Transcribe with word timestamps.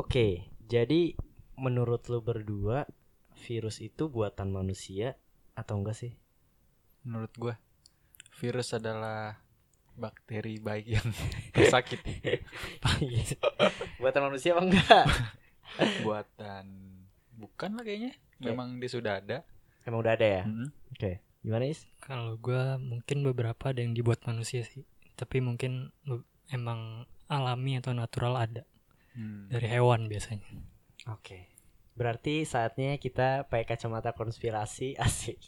Oke, 0.00 0.48
jadi 0.64 1.12
menurut 1.60 2.08
lu 2.08 2.24
berdua 2.24 2.88
virus 3.44 3.84
itu 3.84 4.08
buatan 4.08 4.48
manusia 4.48 5.20
atau 5.52 5.76
enggak 5.76 5.92
sih? 5.92 6.16
Menurut 7.04 7.28
gua 7.36 7.60
virus 8.40 8.72
adalah 8.72 9.44
bakteri 10.00 10.56
baik 10.56 10.86
yang 10.88 11.04
bersakit 11.52 12.00
buatan 14.00 14.32
manusia 14.32 14.56
apa 14.56 14.62
enggak? 14.72 15.04
buatan 16.08 16.64
bukan 17.36 17.70
lah 17.76 17.84
kayaknya. 17.84 18.16
Memang 18.40 18.80
dia 18.80 18.88
sudah 18.88 19.20
ada. 19.20 19.44
Emang 19.84 20.00
udah 20.00 20.16
ada 20.16 20.24
ya? 20.24 20.42
Mm-mm. 20.48 20.72
Oke. 20.96 21.20
Gimana 21.44 21.68
Is? 21.68 21.84
Kalau 22.00 22.40
gua 22.40 22.80
mungkin 22.80 23.20
beberapa 23.20 23.68
ada 23.68 23.84
yang 23.84 23.92
dibuat 23.92 24.24
manusia 24.24 24.64
sih, 24.64 24.80
tapi 25.12 25.44
mungkin 25.44 25.92
emang 26.48 27.04
alami 27.28 27.76
atau 27.76 27.92
natural 27.92 28.40
ada 28.40 28.64
Hmm. 29.14 29.50
dari 29.50 29.66
hewan 29.66 30.06
biasanya. 30.06 30.46
Oke. 31.10 31.50
Berarti 31.98 32.46
saatnya 32.46 32.96
kita 32.96 33.50
pakai 33.50 33.66
kacamata 33.66 34.16
konspirasi 34.16 34.96
asik 35.06 35.40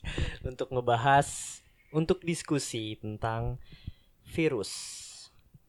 untuk 0.45 0.69
ngebahas 0.75 1.61
untuk 1.93 2.21
diskusi 2.25 2.98
tentang 2.98 3.62
virus. 4.33 5.01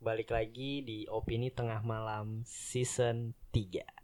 Balik 0.03 0.35
lagi 0.35 0.83
di 0.83 1.07
opini 1.07 1.47
tengah 1.47 1.79
malam 1.83 2.43
season 2.43 3.31
3. 3.55 4.02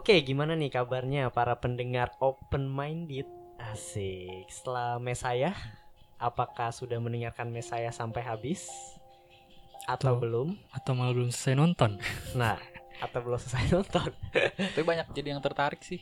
Oke, 0.00 0.16
gimana 0.24 0.56
nih 0.56 0.72
kabarnya 0.72 1.28
para 1.28 1.60
pendengar 1.60 2.16
open 2.24 2.64
minded? 2.64 3.28
Asik. 3.60 4.48
Setelah 4.48 4.96
Mesaya, 4.96 5.52
apakah 6.16 6.72
sudah 6.72 6.96
mendengarkan 6.96 7.52
Mesaya 7.52 7.92
sampai 7.92 8.24
habis? 8.24 8.64
Atau 9.84 10.16
Tuh. 10.16 10.24
belum? 10.24 10.48
Atau 10.72 10.96
malah 10.96 11.12
belum 11.12 11.28
selesai 11.28 11.52
nonton. 11.52 12.00
Nah, 12.32 12.56
atau 12.96 13.20
belum 13.20 13.36
selesai 13.36 13.76
nonton? 13.76 14.08
Tapi 14.72 14.84
banyak 14.88 15.12
jadi 15.12 15.36
yang 15.36 15.44
tertarik 15.44 15.84
sih. 15.84 16.00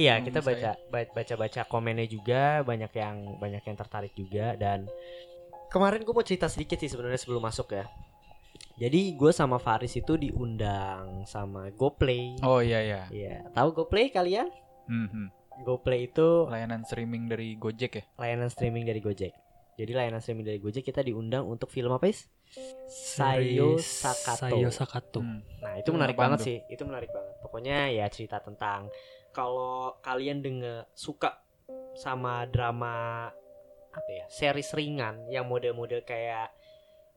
Iya, 0.00 0.16
Hmm, 0.16 0.32
kita 0.32 0.40
baca 0.40 0.70
baca-baca 0.88 1.60
komennya 1.68 2.08
juga, 2.08 2.64
banyak 2.64 2.92
yang 2.96 3.36
banyak 3.36 3.60
yang 3.68 3.76
tertarik 3.76 4.16
juga 4.16 4.56
dan 4.56 4.88
kemarin 5.68 6.08
gue 6.08 6.14
mau 6.16 6.24
cerita 6.24 6.48
sedikit 6.48 6.80
sih 6.80 6.88
sebenarnya 6.88 7.20
sebelum 7.20 7.44
masuk 7.44 7.68
ya. 7.76 7.84
Jadi 8.76 9.16
gue 9.16 9.32
sama 9.32 9.56
Faris 9.56 9.96
itu 9.96 10.20
diundang 10.20 11.24
sama 11.24 11.72
GoPlay. 11.72 12.36
Oh 12.44 12.60
iya 12.60 12.84
iya. 12.84 13.02
Iya, 13.08 13.36
tahu 13.56 13.72
GoPlay 13.72 14.12
kalian? 14.12 14.52
Mhm. 14.84 15.32
GoPlay 15.64 16.12
itu 16.12 16.44
Layanan 16.52 16.84
streaming 16.84 17.32
dari 17.32 17.56
Gojek 17.56 17.92
ya. 17.96 18.04
layanan 18.20 18.52
streaming 18.52 18.84
dari 18.84 19.00
Gojek. 19.00 19.32
Jadi 19.76 19.92
layanan 19.92 20.20
streaming 20.20 20.44
dari 20.44 20.60
Gojek 20.60 20.84
kita 20.84 21.00
diundang 21.00 21.48
untuk 21.48 21.72
film 21.72 21.96
apa 21.96 22.04
is? 22.04 22.28
Sayo 22.88 23.80
Sakato. 23.80 24.52
Sayo 24.52 24.68
Sakato. 24.68 25.20
Hmm. 25.24 25.40
Nah 25.64 25.80
itu 25.80 25.88
menarik 25.96 26.12
apaan 26.12 26.36
banget 26.36 26.38
tuh? 26.40 26.46
sih. 26.48 26.58
Itu 26.68 26.84
menarik 26.84 27.08
banget. 27.08 27.34
Pokoknya 27.40 27.88
ya 27.88 28.04
cerita 28.12 28.44
tentang 28.44 28.92
kalau 29.32 29.96
kalian 30.00 30.44
denger 30.44 30.84
suka 30.92 31.40
sama 31.96 32.44
drama 32.48 33.28
apa 33.88 34.10
ya 34.12 34.28
series 34.28 34.76
ringan 34.76 35.24
yang 35.32 35.48
model-model 35.48 36.04
kayak 36.04 36.52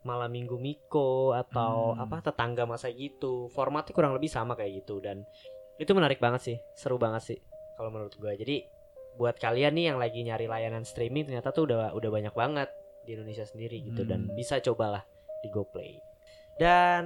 malam 0.01 0.31
minggu 0.31 0.55
Miko 0.55 1.31
atau 1.31 1.91
Hmm. 1.93 2.03
apa 2.03 2.23
tetangga 2.23 2.63
masa 2.63 2.87
gitu 2.89 3.51
formatnya 3.51 3.91
kurang 3.91 4.15
lebih 4.15 4.27
sama 4.27 4.55
kayak 4.55 4.83
gitu 4.83 4.99
dan 4.99 5.27
itu 5.75 5.91
menarik 5.91 6.17
banget 6.17 6.41
sih 6.41 6.57
seru 6.73 6.95
banget 6.95 7.23
sih 7.25 7.39
kalau 7.75 7.89
menurut 7.89 8.13
gue 8.13 8.31
jadi 8.35 8.57
buat 9.15 9.35
kalian 9.35 9.75
nih 9.75 9.85
yang 9.91 9.99
lagi 9.99 10.23
nyari 10.23 10.47
layanan 10.47 10.83
streaming 10.83 11.27
ternyata 11.27 11.51
tuh 11.51 11.67
udah 11.67 11.91
udah 11.91 12.09
banyak 12.09 12.31
banget 12.31 12.71
di 13.03 13.15
Indonesia 13.15 13.43
sendiri 13.43 13.83
gitu 13.83 14.03
dan 14.03 14.27
Hmm. 14.27 14.35
bisa 14.35 14.59
cobalah 14.59 15.03
di 15.39 15.47
GoPlay 15.49 15.99
dan 16.55 17.05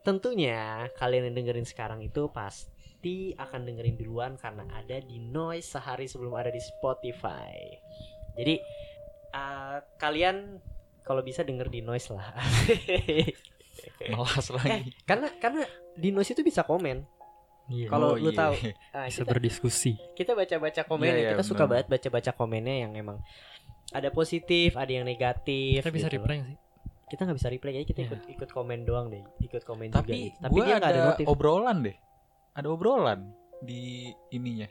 tentunya 0.00 0.88
kalian 0.94 1.32
yang 1.32 1.36
dengerin 1.36 1.64
sekarang 1.64 2.00
itu 2.00 2.28
pasti 2.28 3.32
akan 3.34 3.64
dengerin 3.64 3.96
duluan 3.96 4.36
karena 4.36 4.68
ada 4.70 5.00
di 5.00 5.16
Noise 5.18 5.72
sehari 5.72 6.04
sebelum 6.04 6.36
ada 6.36 6.48
di 6.48 6.60
Spotify 6.60 7.56
jadi 8.34 8.60
eh, 9.30 9.78
kalian 9.96 10.60
kalau 11.10 11.20
bisa 11.20 11.42
denger 11.42 11.66
di 11.66 11.82
Noise 11.82 12.14
lah 12.14 12.30
Melas 14.02 14.46
eh, 14.46 14.54
lagi. 14.54 14.80
karena 15.02 15.28
karena 15.36 15.62
di 15.92 16.08
Noise 16.10 16.32
itu 16.32 16.42
bisa 16.42 16.62
komen 16.62 17.02
Iya. 17.66 17.86
Kalau 17.86 18.08
Oh, 18.08 18.18
lu 18.18 18.30
iya. 18.30 18.38
tahu 18.40 18.54
nah, 18.94 19.06
bisa 19.06 19.22
kita, 19.22 19.30
berdiskusi. 19.30 19.92
kita 20.12 20.34
baca-baca 20.34 20.82
komennya 20.84 21.10
Iya, 21.12 21.22
iya, 21.22 21.30
kita 21.32 21.44
suka 21.44 21.58
benar. 21.60 21.70
banget 21.72 21.86
baca-baca 21.88 22.30
komennya 22.32 22.76
yang 22.82 22.92
emang 22.94 23.18
ada 23.90 24.10
positif 24.10 24.74
ada 24.74 24.90
yang 24.90 25.02
negatif 25.02 25.78
Kita 25.78 25.90
bisa 25.90 26.06
gitu. 26.06 26.18
reply 26.18 26.34
nggak 26.36 26.50
sih? 26.50 26.58
kita 27.06 27.20
nggak 27.22 27.38
bisa 27.38 27.48
reply 27.48 27.70
jadi 27.72 27.86
kita 27.86 28.00
Iya. 28.00 28.08
ikut 28.08 28.20
ikut 28.28 28.50
komen 28.50 28.78
doang 28.82 29.06
deh 29.08 29.22
ikut 29.40 29.62
komen 29.62 29.86
juga 29.88 30.02
Tapi, 30.02 30.14
gitu. 30.30 30.38
tapi 30.40 30.50
gua 30.52 30.64
dia 30.64 30.76
ada 30.76 30.86
ada 30.88 31.00
notif 31.08 31.24
obrolan 31.26 31.76
deh. 31.80 31.96
Ada 32.52 32.66
obrolan 32.68 33.20
di 33.60 33.82
ininya. 34.30 34.66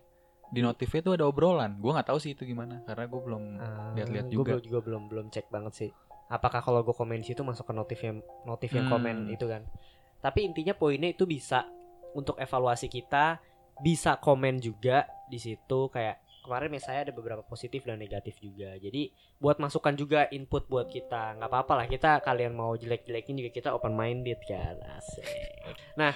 Di 0.49 0.59
notifnya 0.59 0.99
tuh 1.01 1.13
ada 1.13 1.23
obrolan. 1.23 1.71
Gua 1.77 1.95
nggak 1.95 2.09
tahu 2.09 2.19
sih 2.19 2.31
itu 2.31 2.43
gimana 2.43 2.83
karena 2.83 3.05
gue 3.05 3.21
belum 3.21 3.43
lihat-lihat 3.95 4.25
gue 4.25 4.33
juga. 4.33 4.51
Ah, 4.53 4.59
juga 4.59 4.79
belum 4.81 5.07
belum 5.07 5.25
cek 5.29 5.47
banget 5.47 5.73
sih 5.73 5.89
apakah 6.29 6.61
kalau 6.61 6.85
gue 6.85 6.93
komen 6.93 7.19
di 7.19 7.33
situ 7.33 7.41
masuk 7.41 7.65
ke 7.65 7.73
notif 7.73 7.99
yang 7.99 8.21
notif 8.45 8.69
yang 8.71 8.85
Hmm. 8.85 8.93
komen 8.95 9.15
itu 9.27 9.49
kan. 9.49 9.65
Tapi 10.21 10.45
intinya 10.45 10.71
poinnya 10.71 11.09
itu 11.09 11.25
bisa 11.25 11.65
untuk 12.13 12.37
evaluasi 12.37 12.87
kita 12.87 13.41
bisa 13.79 14.19
komen 14.19 14.59
juga 14.59 15.07
di 15.25 15.39
situ 15.39 15.87
kayak 15.89 16.19
kemarin 16.43 16.71
misalnya 16.71 17.09
ada 17.09 17.13
beberapa 17.13 17.43
positif 17.43 17.83
dan 17.83 17.97
negatif 17.97 18.37
juga. 18.39 18.75
Jadi 18.75 19.11
buat 19.37 19.57
masukan 19.57 19.95
juga 19.95 20.27
input 20.29 20.67
buat 20.67 20.87
kita. 20.87 21.37
Nggak 21.37 21.49
apa-apa 21.49 21.73
lah 21.83 21.87
kita 21.87 22.19
kalian 22.19 22.53
mau 22.53 22.75
jelek-jelekin 22.75 23.39
juga 23.39 23.51
kita 23.51 23.69
open 23.71 23.95
minded 23.95 24.39
kan 24.43 24.75
asik. 24.97 25.25
Nah 25.95 26.11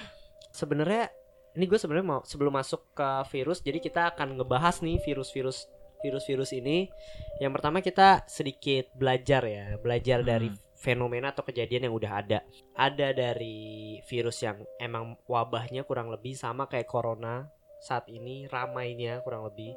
sebenarnya 0.50 1.08
ini 1.54 1.64
gue 1.64 1.78
sebenarnya 1.78 2.06
mau 2.06 2.20
sebelum 2.26 2.50
masuk 2.50 2.92
ke 2.92 3.08
virus 3.30 3.62
jadi 3.62 3.78
kita 3.78 4.10
akan 4.12 4.36
ngebahas 4.36 4.82
nih 4.82 4.98
virus-virus 5.00 5.70
virus-virus 6.04 6.52
ini 6.52 6.92
yang 7.40 7.56
pertama 7.56 7.80
kita 7.80 8.28
sedikit 8.28 8.92
belajar 8.92 9.40
ya 9.48 9.80
belajar 9.80 10.20
Hmm. 10.20 10.28
dari 10.28 10.48
fenomena 10.84 11.32
atau 11.32 11.40
kejadian 11.48 11.88
yang 11.88 11.94
udah 11.96 12.12
ada. 12.20 12.38
Ada 12.76 13.16
dari 13.16 13.96
virus 14.04 14.44
yang 14.44 14.60
emang 14.76 15.16
wabahnya 15.24 15.88
kurang 15.88 16.12
lebih 16.12 16.36
sama 16.36 16.68
kayak 16.68 16.84
corona 16.84 17.48
saat 17.80 18.04
ini 18.12 18.44
ramainya 18.52 19.24
kurang 19.24 19.48
lebih. 19.48 19.72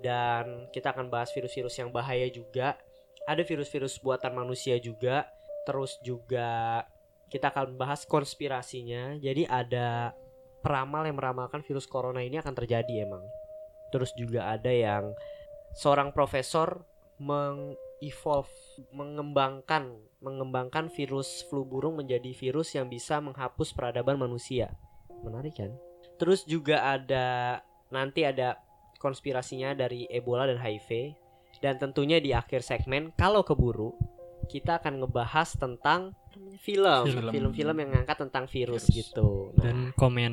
Dan 0.00 0.72
kita 0.72 0.96
akan 0.96 1.12
bahas 1.12 1.28
virus-virus 1.36 1.76
yang 1.76 1.92
bahaya 1.92 2.24
juga. 2.32 2.80
Ada 3.28 3.44
virus-virus 3.44 4.00
buatan 4.00 4.32
manusia 4.32 4.80
juga. 4.80 5.28
Terus 5.68 6.00
juga 6.00 6.80
kita 7.28 7.52
akan 7.52 7.76
bahas 7.76 8.08
konspirasinya. 8.08 9.20
Jadi 9.20 9.44
ada 9.44 10.16
peramal 10.64 11.04
yang 11.04 11.20
meramalkan 11.20 11.60
virus 11.60 11.84
corona 11.84 12.24
ini 12.24 12.40
akan 12.40 12.56
terjadi 12.56 13.04
emang. 13.04 13.22
Terus 13.92 14.16
juga 14.16 14.48
ada 14.48 14.72
yang 14.72 15.12
seorang 15.76 16.10
profesor 16.10 16.82
mengevolve 17.20 18.50
mengembangkan 18.92 19.92
mengembangkan 20.24 20.88
virus 20.90 21.44
flu 21.46 21.62
burung 21.62 22.00
menjadi 22.00 22.32
virus 22.32 22.74
yang 22.74 22.88
bisa 22.88 23.20
menghapus 23.20 23.76
peradaban 23.76 24.16
manusia. 24.16 24.72
Menarik 25.22 25.60
kan? 25.60 25.72
Terus 26.16 26.48
juga 26.48 26.80
ada 26.82 27.60
nanti 27.92 28.24
ada 28.24 28.56
konspirasinya 28.98 29.76
dari 29.76 30.08
Ebola 30.08 30.48
dan 30.48 30.56
HIV 30.58 31.14
dan 31.60 31.76
tentunya 31.76 32.18
di 32.18 32.32
akhir 32.32 32.64
segmen 32.64 33.12
kalau 33.14 33.44
keburu 33.44 33.92
kita 34.48 34.80
akan 34.80 35.04
ngebahas 35.04 35.56
tentang 35.58 36.16
film. 36.60 37.02
Film. 37.06 37.32
film-film 37.32 37.76
yang 37.80 37.90
ngangkat 37.96 38.16
tentang 38.28 38.44
virus 38.48 38.88
Virus. 38.88 38.96
gitu. 38.96 39.52
Nah, 39.56 39.62
Dan 39.64 39.76
komen 39.96 40.32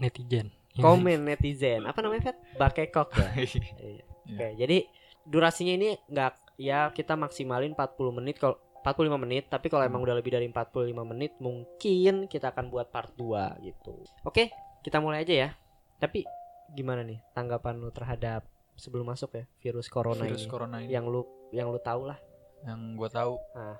netizen. 0.00 0.52
komen 0.78 1.26
netizen. 1.26 1.84
Apa 1.88 1.98
namanya 2.04 2.32
Fet? 2.32 2.36
Bakekok 2.54 3.08
ya 3.18 3.28
Iya. 4.28 4.34
Oke, 4.34 4.48
jadi 4.56 4.78
durasinya 5.24 5.72
ini 5.72 5.88
nggak 6.06 6.32
ya 6.56 6.90
kita 6.90 7.14
maksimalin 7.14 7.72
40 7.72 7.88
menit 8.12 8.36
kalau 8.36 8.56
45 8.78 9.18
menit, 9.18 9.44
tapi 9.46 9.66
kalau 9.66 9.82
emang 9.82 10.00
udah 10.00 10.14
lebih 10.14 10.30
dari 10.30 10.46
45 10.46 10.70
menit 11.04 11.32
mungkin 11.38 12.24
kita 12.24 12.52
akan 12.52 12.68
buat 12.68 12.88
part 12.88 13.10
2 13.12 13.58
gitu. 13.60 14.00
Oke, 14.22 14.48
kita 14.80 14.98
mulai 14.98 15.22
aja 15.22 15.34
ya. 15.34 15.50
Tapi 15.98 16.22
gimana 16.70 17.00
nih 17.00 17.18
tanggapan 17.32 17.76
lu 17.76 17.88
terhadap 17.88 18.44
sebelum 18.74 19.08
masuk 19.08 19.34
ya 19.34 19.44
virus 19.58 19.88
corona 19.88 20.22
Virus 20.22 20.44
ini? 20.44 20.48
corona 20.48 20.76
ini 20.78 20.92
Yang 20.92 21.04
lu 21.08 21.22
yang 21.50 21.68
lu 21.68 21.80
tahu 21.80 22.06
lah. 22.06 22.18
yang 22.60 22.94
gue 22.94 23.06
tahu 23.08 23.38
Ah. 23.52 23.78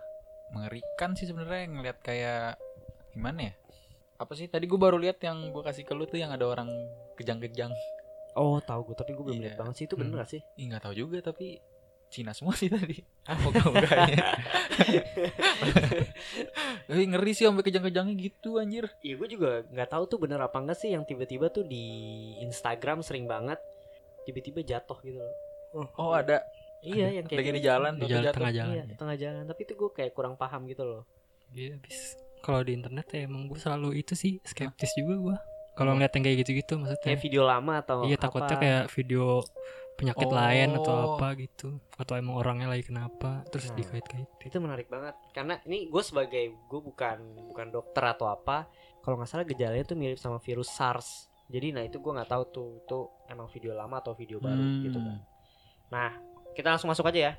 mengerikan 0.48 1.12
sih 1.12 1.26
sebenarnya 1.26 1.66
ngeliat 1.68 1.98
kayak 1.98 2.56
gimana 3.10 3.50
ya 3.50 3.54
apa 4.16 4.32
sih 4.32 4.46
tadi 4.46 4.64
gue 4.64 4.74
baru 4.76 4.96
lihat 4.96 5.18
yang 5.20 5.50
gue 5.50 5.60
kasih 5.60 5.82
ke 5.82 5.92
lu 5.92 6.02
tuh 6.04 6.16
yang 6.16 6.30
ada 6.30 6.42
orang 6.42 6.70
kejang-kejang 7.14 7.74
Oh, 8.38 8.58
tahu 8.60 8.80
gue, 8.84 8.96
tapi 8.96 9.10
gue 9.12 9.24
belum 9.24 9.36
Iya. 9.36 9.44
lihat 9.44 9.56
banget 9.58 9.74
sih 9.74 9.84
itu 9.84 9.94
bener 9.94 10.12
Hmm. 10.12 10.20
gak 10.20 10.30
sih? 10.30 10.40
Ih 10.54 10.64
nggak 10.66 10.80
tahu 10.80 10.94
juga 10.96 11.18
tapi 11.20 11.58
Cina 12.08 12.32
semua 12.32 12.54
sih 12.54 12.70
tadi. 12.70 12.96
Ah, 13.24 13.36
moga-moganya. 13.36 14.16
Eh, 16.88 17.04
ngeri 17.10 17.32
sih 17.32 17.44
sampai 17.44 17.60
kejang-kejangnya 17.62 18.14
gitu 18.16 18.56
anjir. 18.56 18.88
Iya 19.02 19.14
gue 19.16 19.28
juga 19.28 19.50
nggak 19.66 19.88
tahu 19.88 20.04
tuh 20.06 20.18
bener 20.18 20.40
apa 20.40 20.56
enggak 20.56 20.78
sih 20.78 20.90
yang 20.90 21.04
tiba-tiba 21.04 21.48
tuh 21.48 21.62
di 21.62 21.84
Instagram 22.40 23.02
sering 23.02 23.26
banget 23.26 23.60
tiba-tiba 24.24 24.62
jatuh 24.62 24.96
gitu 25.02 25.18
loh. 25.18 25.36
Oh, 25.96 26.12
ada 26.12 26.40
Iya 26.78 27.10
yang 27.12 27.26
kayak 27.26 27.38
lagi 27.38 27.50
di 27.50 27.58
gitu. 27.58 27.68
jalan 27.68 27.92
Di 27.92 27.98
tuh 27.98 28.08
jalan 28.08 28.24
jatuh. 28.24 28.36
tengah 28.38 28.54
jalan. 28.54 28.70
Iya, 28.70 28.82
tengah 28.94 29.16
jalan. 29.18 29.42
Tapi 29.44 29.60
itu 29.60 29.72
gue 29.74 29.90
kayak 29.92 30.12
kurang 30.14 30.34
paham 30.34 30.60
gitu 30.64 30.82
loh. 30.82 31.02
Iya, 31.50 31.74
habis 31.74 31.98
kalau 32.38 32.60
di 32.62 32.72
internet 32.72 33.06
ya 33.10 33.20
emang 33.20 33.42
gue 33.44 33.58
selalu 33.58 33.98
itu 33.98 34.14
sih 34.14 34.38
skeptis 34.42 34.94
juga 34.94 35.14
gue. 35.18 35.36
Kalau 35.78 35.94
ngeliat 35.94 36.10
yang 36.10 36.24
kayak 36.24 36.38
gitu-gitu 36.42 36.72
maksudnya. 36.74 37.06
Kayak 37.06 37.20
video 37.22 37.42
lama 37.44 37.72
atau 37.78 37.96
Iya 38.02 38.16
takutnya 38.18 38.50
apa. 38.50 38.60
kayak 38.60 38.84
video 38.90 39.24
penyakit 39.94 40.26
Oh. 40.26 40.32
lain 40.32 40.68
atau 40.76 40.94
apa 41.12 41.28
gitu 41.34 41.68
atau 41.92 42.14
emang 42.14 42.34
orangnya 42.36 42.66
lagi 42.66 42.82
kenapa 42.84 43.42
terus 43.48 43.66
Nah. 43.66 43.76
dikait-kait 43.76 44.30
itu 44.40 44.56
menarik 44.56 44.86
banget 44.86 45.10
karena 45.32 45.58
ini 45.64 45.86
gue 45.86 45.98
sebagai 46.00 46.38
gue 46.54 46.80
bukan 46.80 47.18
bukan 47.44 47.66
dokter 47.68 48.06
atau 48.08 48.26
apa 48.28 48.70
kalau 49.00 49.18
nggak 49.18 49.26
salah 49.26 49.42
gejalanya 49.42 49.82
tuh 49.82 49.94
mirip 49.94 50.14
sama 50.14 50.38
virus 50.38 50.70
SARS 50.70 51.08
jadi 51.46 51.72
nah 51.72 51.82
itu 51.82 51.98
gue 51.98 52.12
nggak 52.12 52.28
tahu 52.28 52.42
tuh 52.46 52.68
itu 52.78 52.98
emang 53.26 53.46
video 53.48 53.74
lama 53.74 53.98
atau 53.98 54.14
video 54.14 54.38
baru 54.38 54.54
Hmm. 54.54 54.82
gitu 54.84 54.98
kan 55.00 55.18
nah 55.88 56.10
kita 56.52 56.68
langsung 56.70 56.88
masuk 56.88 57.02
aja 57.04 57.20
ya 57.20 57.32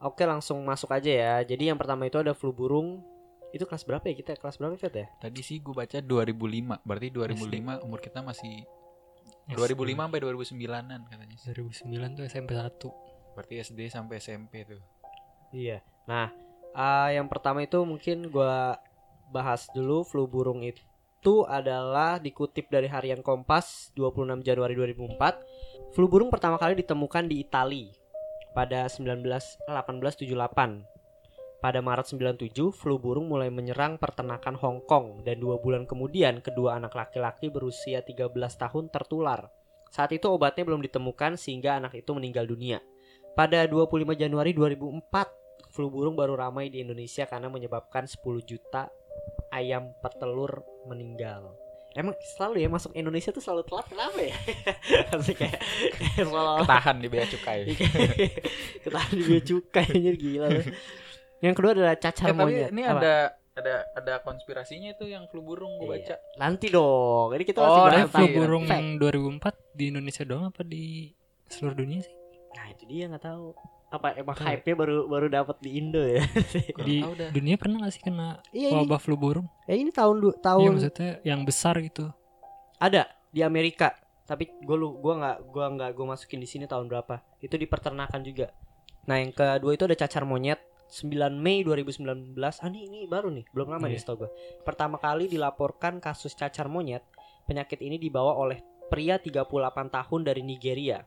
oke 0.00 0.22
langsung 0.22 0.56
masuk 0.62 0.88
aja 0.88 1.10
ya 1.10 1.34
jadi 1.44 1.68
yang 1.68 1.78
pertama 1.78 2.04
itu 2.04 2.16
ada 2.16 2.32
flu 2.32 2.48
burung 2.50 3.04
itu 3.50 3.64
kelas 3.66 3.82
berapa 3.82 4.04
ya 4.06 4.14
kita 4.14 4.38
kelas 4.38 4.56
berapa 4.56 4.74
Fet 4.78 4.94
ya 4.94 5.06
Tadi 5.18 5.40
sih 5.42 5.58
gue 5.58 5.74
baca 5.74 5.98
2005. 5.98 6.86
Berarti 6.86 7.08
2005 7.10 7.82
umur 7.82 7.98
kita 7.98 8.22
masih 8.22 8.62
2005 9.50 9.98
sampai 9.98 10.20
2009-an 10.22 11.00
katanya. 11.10 11.36
sih. 11.36 11.50
2009 11.50 12.18
tuh 12.18 12.24
SMP 12.26 12.50
1 12.54 13.34
Berarti 13.34 13.54
SD 13.62 13.80
sampai 13.90 14.14
SMP 14.22 14.62
tuh. 14.66 14.82
iya 15.50 15.82
nah 16.06 16.30
eh, 16.74 17.18
yang 17.18 17.26
pertama 17.26 17.62
itu 17.62 17.82
mungkin 17.82 18.30
gue 18.30 18.54
bahas 19.30 19.66
dulu 19.70 20.02
flu 20.02 20.26
burung 20.26 20.62
itu 20.62 21.34
adalah 21.46 22.18
dikutip 22.18 22.70
dari 22.70 22.86
harian 22.86 23.22
Kompas 23.22 23.90
26 23.94 24.42
Januari 24.42 24.74
2004 24.74 25.94
flu 25.94 26.06
burung 26.06 26.30
pertama 26.30 26.58
kali 26.58 26.78
ditemukan 26.78 27.26
di 27.26 27.42
Italia 27.42 27.90
pada 28.50 28.90
19 28.90 29.22
1878 29.70 30.89
pada 31.60 31.84
Maret 31.84 32.08
97 32.16 32.72
flu 32.72 32.96
burung 32.96 33.28
mulai 33.28 33.52
menyerang 33.52 34.00
peternakan 34.00 34.56
Hong 34.56 34.80
Kong 34.88 35.22
dan 35.22 35.38
dua 35.38 35.60
bulan 35.60 35.84
kemudian 35.84 36.40
kedua 36.40 36.80
anak 36.80 36.96
laki-laki 36.96 37.52
berusia 37.52 38.00
13 38.00 38.32
tahun 38.32 38.88
tertular 38.88 39.52
saat 39.92 40.10
itu 40.16 40.26
obatnya 40.26 40.64
belum 40.64 40.80
ditemukan 40.80 41.36
sehingga 41.36 41.76
anak 41.76 42.00
itu 42.00 42.10
meninggal 42.16 42.48
dunia 42.48 42.80
pada 43.36 43.64
25 43.68 44.16
Januari 44.16 44.56
2004 44.56 45.40
flu 45.70 45.86
burung 45.92 46.18
baru 46.18 46.34
ramai 46.34 46.72
di 46.72 46.82
Indonesia 46.82 47.24
karena 47.28 47.46
menyebabkan 47.46 48.08
10 48.08 48.18
juta 48.42 48.90
ayam 49.54 49.94
petelur 50.02 50.62
meninggal. 50.86 51.54
Emang 51.90 52.14
selalu 52.38 52.62
ya 52.62 52.70
masuk 52.70 52.94
Indonesia 52.94 53.34
tuh 53.34 53.42
selalu 53.42 53.66
telat 53.66 53.86
kenapa 53.90 54.18
ya? 54.22 54.36
Maksudnya 55.10 55.38
kayak 55.42 55.60
Ketahan 56.62 56.96
di 57.02 57.08
bea 57.10 57.26
cukai. 57.26 57.60
ketahan 58.86 59.12
di 59.18 59.22
bea 59.26 59.42
cukai 59.42 59.86
anjir 59.90 60.14
gila. 60.14 60.48
Yang 61.40 61.54
kedua 61.54 61.70
adalah 61.72 61.94
cacar 61.94 62.26
Eh, 62.26 62.30
tapi 62.30 62.40
monyet. 62.42 62.68
ini 62.68 62.82
Apa? 62.82 62.92
ada 62.94 63.14
ada 63.52 63.74
ada 63.92 64.14
konspirasinya 64.20 64.90
itu 64.90 65.04
yang 65.04 65.26
flu 65.26 65.40
burung 65.40 65.76
gue 65.76 65.86
Iya. 65.86 65.92
baca. 65.94 66.14
Nanti 66.38 66.66
dong. 66.68 67.28
Ini 67.30 67.42
kita 67.42 67.58
Oh, 67.58 67.64
masih 67.66 67.80
bahas 67.82 68.08
flu 68.10 68.26
burung 68.34 68.64
fact. 68.64 68.72
yang 68.74 68.86
2004 68.96 69.54
di 69.72 69.84
Indonesia 69.86 70.22
doang 70.22 70.46
apa 70.46 70.62
di 70.62 71.12
seluruh 71.46 71.76
dunia 71.76 72.00
sih 72.00 72.14
Nah, 72.50 72.66
itu 72.68 72.82
dia 72.84 73.06
nggak 73.06 73.24
tahu. 73.24 73.54
Apa 73.88 74.14
emang 74.14 74.34
Tahu. 74.34 74.42
hype-nya 74.44 74.74
baru 74.76 74.96
baru 75.04 75.26
dapat 75.28 75.56
di 75.58 75.70
Indo 75.76 75.98
ya? 76.00 76.22
Di 76.80 77.02
dunia 77.32 77.56
pernah 77.56 77.82
gak 77.82 77.90
sih 77.90 78.00
kena 78.00 78.38
iya 78.48 78.70
ini. 78.70 78.78
wabah 78.80 78.98
flu 78.98 79.14
burung 79.14 79.50
Eh, 79.64 79.74
ini 79.76 79.90
tahun 79.90 80.16
du- 80.16 80.30
iya 80.30 80.38
tahun 80.40 80.70
maksudnya 80.72 81.10
yang 81.22 81.42
besar 81.42 81.74
gitu 81.76 82.06
ada 82.76 83.02
di 83.28 83.40
Amerika. 83.40 83.92
Tapi 84.24 84.46
gue 84.56 84.76
lu 84.76 84.94
gua 84.94 85.14
nggak 85.16 85.36
gua 85.44 85.66
nggak 85.68 85.90
gue 85.92 86.06
masukin 86.06 86.38
di 86.38 86.46
sini 86.46 86.64
tahun 86.64 86.86
berapa. 86.86 87.18
Itu 87.40 87.54
di 87.54 87.66
peternakan 87.66 88.22
juga. 88.22 88.54
Nah, 89.04 89.18
yang 89.18 89.30
kedua 89.30 89.74
itu 89.74 89.82
ada 89.84 89.96
cacar 89.96 90.22
monyet 90.22 90.62
9 90.90 91.06
Mei 91.32 91.62
2019. 91.62 92.34
Ah, 92.36 92.68
ini, 92.68 92.84
ini 92.84 92.98
baru 93.06 93.30
nih, 93.30 93.46
belum 93.50 93.70
lama 93.70 93.86
nih 93.86 93.94
Iya. 93.94 94.02
setahu 94.02 94.26
gue. 94.26 94.30
Pertama 94.60 94.98
kali 94.98 95.26
dilaporkan 95.26 95.98
kasus 95.98 96.34
cacar 96.34 96.66
monyet. 96.66 97.06
Penyakit 97.46 97.78
ini 97.78 97.96
dibawa 97.96 98.34
oleh 98.34 98.58
pria 98.86 99.16
38 99.16 99.46
tahun 99.88 100.20
dari 100.22 100.42
Nigeria. 100.42 101.06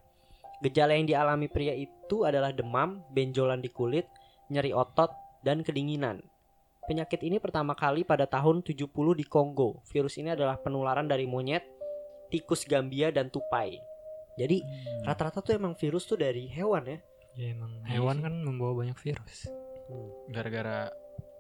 Gejala 0.59 0.95
yang 0.95 1.03
dialami 1.03 1.47
pria 1.47 1.75
itu 1.75 2.23
adalah 2.23 2.49
demam, 2.49 3.03
benjolan 3.11 3.59
di 3.59 3.67
kulit, 3.67 4.07
nyeri 4.47 4.71
otot, 4.71 5.11
dan 5.43 5.59
kedinginan. 5.59 6.23
Penyakit 6.83 7.19
ini 7.19 7.39
pertama 7.39 7.75
kali 7.75 8.03
pada 8.03 8.23
tahun 8.23 8.63
70 8.63 8.87
di 9.13 9.23
Kongo. 9.23 9.83
Virus 9.85 10.15
ini 10.15 10.31
adalah 10.31 10.55
penularan 10.55 11.07
dari 11.07 11.23
monyet, 11.23 11.63
tikus 12.29 12.63
Gambia, 12.63 13.07
dan 13.07 13.27
tupai. 13.27 13.75
Jadi 14.33 14.59
Hmm. 14.59 15.03
rata-rata 15.03 15.39
tuh 15.39 15.53
emang 15.53 15.75
virus 15.75 16.03
tuh 16.03 16.15
dari 16.15 16.47
hewan 16.47 16.87
ya. 16.87 16.99
ya 17.33 17.49
emang 17.49 17.71
Iya 17.81 17.97
hewan 17.97 18.15
sih. 18.15 18.23
kan 18.23 18.33
membawa 18.39 18.73
banyak 18.77 18.93
virus 18.95 19.49
gara-gara 20.31 20.91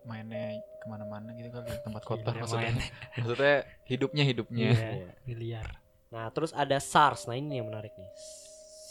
mainnya 0.03 0.59
ke 0.83 0.85
mana-mana 0.91 1.31
gitu 1.39 1.47
kali 1.47 1.71
tempat 1.79 2.03
kota 2.03 2.29
Iya, 2.35 2.39
maksudnya 2.43 2.71
maksudnya 3.17 3.55
hidupnya 3.87 4.23
hidupnya 4.27 4.67
Iya. 4.75 5.09
miliar 5.23 5.67
Nah, 6.13 6.29
terus 6.29 6.53
ada 6.53 6.77
SARS. 6.77 7.25
Nah, 7.25 7.33
ini 7.33 7.57
yang 7.57 7.73
menarik 7.73 7.89
nih. 7.97 8.11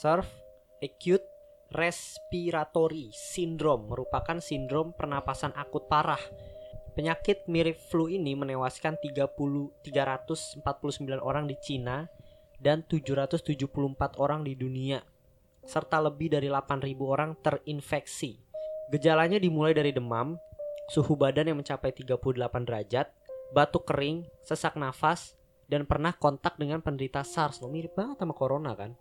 SARS 0.02 0.26
Acute 0.82 1.22
Respiratory 1.70 3.14
Syndrome 3.14 3.86
merupakan 3.86 4.42
sindrom 4.42 4.90
pernapasan 4.90 5.54
akut 5.54 5.86
parah. 5.86 6.18
Penyakit 6.98 7.46
mirip 7.46 7.78
flu 7.88 8.10
ini 8.10 8.34
menewaskan 8.34 8.98
30 8.98 9.32
349 9.86 10.66
orang 11.22 11.46
di 11.46 11.56
Cina 11.62 12.04
dan 12.58 12.82
774 12.84 14.18
orang 14.18 14.42
di 14.44 14.58
dunia 14.58 15.00
serta 15.62 16.02
lebih 16.02 16.34
dari 16.34 16.50
8.000 16.50 16.92
orang 17.06 17.38
terinfeksi. 17.38 18.51
Gejalanya 18.92 19.40
dimulai 19.40 19.72
dari 19.72 19.90
demam, 19.90 20.36
suhu 20.92 21.16
badan 21.16 21.48
yang 21.48 21.58
mencapai 21.58 21.96
38 21.96 22.20
derajat, 22.68 23.08
batuk 23.56 23.88
kering, 23.88 24.28
sesak 24.44 24.76
nafas, 24.76 25.32
dan 25.64 25.88
pernah 25.88 26.12
kontak 26.12 26.60
dengan 26.60 26.84
penderita 26.84 27.24
SARS. 27.24 27.64
Lo 27.64 27.72
mirip 27.72 27.96
banget 27.96 28.20
sama 28.20 28.36
corona 28.36 28.76
kan? 28.76 28.92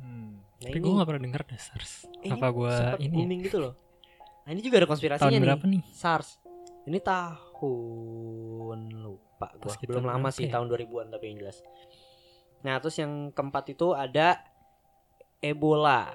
Hmm. 0.00 0.44
Nah, 0.60 0.68
tapi 0.68 0.80
gue 0.80 0.92
gak 0.92 1.08
pernah 1.08 1.22
denger 1.24 1.42
deh 1.48 1.60
SARS 1.60 1.92
ini 2.20 2.36
apa 2.36 2.48
gue 2.52 2.74
ini 3.00 3.08
ya? 3.08 3.16
booming 3.16 3.40
gitu 3.48 3.58
loh. 3.64 3.74
Nah, 4.44 4.50
ini 4.52 4.60
juga 4.60 4.84
ada 4.84 4.88
konspirasinya 4.88 5.28
tahun 5.28 5.40
nih. 5.40 5.48
berapa 5.48 5.64
nih 5.64 5.82
SARS. 5.92 6.28
Ini 6.88 6.98
tahun 7.00 8.80
lupa 9.00 9.56
kita 9.56 9.88
Belum 9.88 10.04
lama 10.08 10.28
sih, 10.32 10.48
ya? 10.48 10.60
tahun 10.60 10.68
2000-an 10.68 11.06
tapi 11.16 11.24
yang 11.32 11.36
jelas. 11.44 11.64
Nah, 12.60 12.76
terus 12.80 12.96
yang 13.00 13.32
keempat 13.32 13.72
itu 13.72 13.96
ada 13.96 14.40
Ebola. 15.40 16.12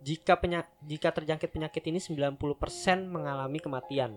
Jika 0.00 0.40
penya- 0.40 0.68
jika 0.80 1.12
terjangkit 1.12 1.52
penyakit 1.52 1.84
ini 1.84 2.00
90% 2.00 3.04
mengalami 3.04 3.60
kematian. 3.60 4.16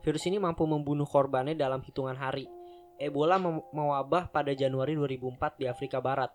Virus 0.00 0.24
ini 0.24 0.40
mampu 0.40 0.64
membunuh 0.64 1.04
korbannya 1.04 1.52
dalam 1.52 1.84
hitungan 1.84 2.16
hari. 2.16 2.48
Ebola 2.96 3.36
mewabah 3.72 4.32
pada 4.32 4.52
Januari 4.56 4.96
2004 4.96 5.60
di 5.60 5.68
Afrika 5.68 6.00
Barat. 6.00 6.32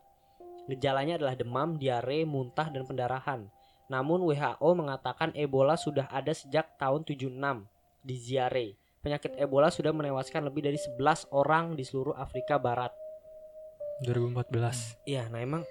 Gejalanya 0.66 1.18
adalah 1.18 1.38
demam, 1.38 1.78
diare, 1.78 2.26
muntah, 2.26 2.70
dan 2.74 2.86
pendarahan. 2.86 3.50
Namun 3.86 4.26
WHO 4.26 4.70
mengatakan 4.74 5.30
Ebola 5.38 5.78
sudah 5.78 6.10
ada 6.10 6.34
sejak 6.34 6.78
tahun 6.82 7.06
76 7.06 7.70
di 8.02 8.18
Ziare. 8.18 8.68
Penyakit 9.06 9.38
Ebola 9.38 9.70
sudah 9.70 9.94
menewaskan 9.94 10.50
lebih 10.50 10.66
dari 10.66 10.82
11 10.82 11.30
orang 11.30 11.78
di 11.78 11.86
seluruh 11.86 12.18
Afrika 12.18 12.58
Barat. 12.58 12.90
2014 14.02 14.98
Iya, 15.06 15.30
nah 15.30 15.40
emang 15.40 15.62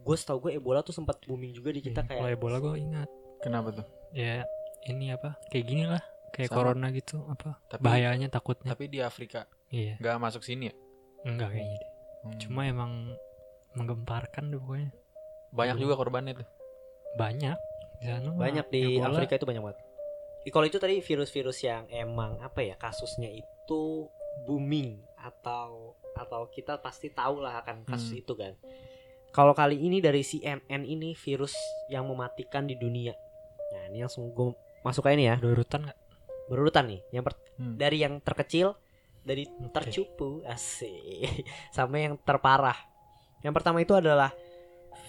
gue 0.00 0.16
setahu 0.16 0.38
gue 0.42 0.56
Ebola 0.56 0.80
tuh 0.80 0.92
sempat 0.92 1.20
booming 1.22 1.52
juga 1.52 1.70
di 1.70 1.80
kita 1.80 2.02
kalau 2.02 2.24
kayak 2.24 2.36
Ebola 2.36 2.56
gue 2.58 2.74
ingat. 2.76 3.08
Kenapa 3.40 3.68
tuh? 3.72 3.86
Ya 4.10 4.44
ini 4.84 5.10
apa 5.10 5.36
kayak 5.48 5.64
gini 5.64 5.84
lah 5.84 6.00
kayak 6.30 6.48
Sama. 6.48 6.56
corona 6.56 6.86
gitu 6.90 7.20
apa 7.26 7.58
Tapi- 7.68 7.82
bahayanya 7.82 8.28
takutnya. 8.28 8.70
tapi 8.70 8.86
di 8.86 8.98
Afrika 8.98 9.44
iya. 9.68 9.94
nggak 9.96 10.16
masuk 10.18 10.40
sini 10.40 10.70
ya? 10.70 10.74
Enggak 11.22 11.52
kayaknya 11.52 11.76
deh. 11.76 11.90
Hmm. 12.20 12.36
cuma 12.36 12.60
emang 12.64 12.92
menggemparkan 13.72 14.50
deh 14.50 14.58
pokoknya. 14.58 14.90
Banyak 15.50 15.76
juga 15.76 15.94
korbannya 15.94 16.32
tuh. 16.36 16.48
Banyak. 17.16 17.58
Di 18.00 18.06
sana 18.06 18.28
mah 18.28 18.40
banyak 18.40 18.66
di 18.68 18.82
Ebola. 18.96 19.12
Afrika 19.14 19.36
itu 19.36 19.44
banyak 19.44 19.62
banget. 19.62 19.78
Kalau 20.42 20.66
itu 20.66 20.78
tadi 20.78 20.94
virus-virus 20.98 21.58
yang 21.60 21.84
emang 21.88 22.40
apa 22.40 22.60
ya 22.60 22.74
kasusnya 22.74 23.28
itu 23.28 24.08
booming 24.42 24.96
atau 25.16 25.92
atau 26.14 26.48
kita 26.48 26.80
pasti 26.80 27.12
tahu 27.12 27.40
lah 27.40 27.60
akan 27.60 27.84
kasus 27.84 28.10
Hmm. 28.10 28.20
itu 28.20 28.32
kan. 28.34 28.52
Kalau 29.30 29.54
kali 29.54 29.78
ini 29.78 30.02
dari 30.02 30.26
CNN 30.26 30.82
ini 30.82 31.14
virus 31.14 31.54
yang 31.86 32.06
mematikan 32.10 32.66
di 32.66 32.74
dunia. 32.74 33.14
Nah 33.70 33.82
ini 33.90 34.02
langsung 34.02 34.30
gue 34.34 34.50
masuk 34.82 35.06
aja 35.06 35.14
nih 35.14 35.26
ya 35.30 35.34
ada 35.38 35.48
urutan 35.54 35.80
nggak 35.86 35.98
berurutan 36.50 36.84
nih. 36.90 37.00
Yang 37.14 37.24
per- 37.30 37.38
Hmm. 37.60 37.76
dari 37.76 38.00
yang 38.00 38.24
terkecil 38.24 38.72
dari 39.20 39.44
tercupu 39.68 40.40
asik 40.48 41.44
sampai 41.76 42.08
yang 42.08 42.16
terparah. 42.16 42.76
Yang 43.44 43.52
pertama 43.52 43.84
itu 43.84 43.92
adalah 43.92 44.32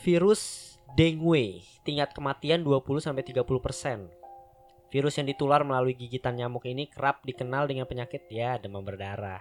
virus 0.03 0.75
dengue, 0.99 1.63
tingkat 1.87 2.11
kematian 2.11 2.59
20 2.59 2.99
sampai 2.99 3.23
30%. 3.23 4.11
Virus 4.91 5.15
yang 5.15 5.27
ditular 5.31 5.63
melalui 5.63 5.95
gigitan 5.95 6.35
nyamuk 6.35 6.67
ini 6.67 6.91
kerap 6.91 7.23
dikenal 7.23 7.71
dengan 7.71 7.87
penyakit 7.87 8.27
ya 8.27 8.59
demam 8.59 8.83
berdarah. 8.83 9.39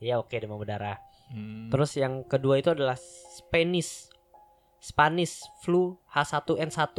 Ya 0.00 0.16
oke 0.16 0.32
demam 0.32 0.56
berdarah. 0.56 0.96
Hmm. 1.28 1.68
Terus 1.68 1.96
yang 1.96 2.24
kedua 2.24 2.60
itu 2.60 2.72
adalah 2.72 2.96
Spanish 3.36 4.08
Spanish 4.78 5.42
flu 5.60 5.98
H1N1. 6.14 6.94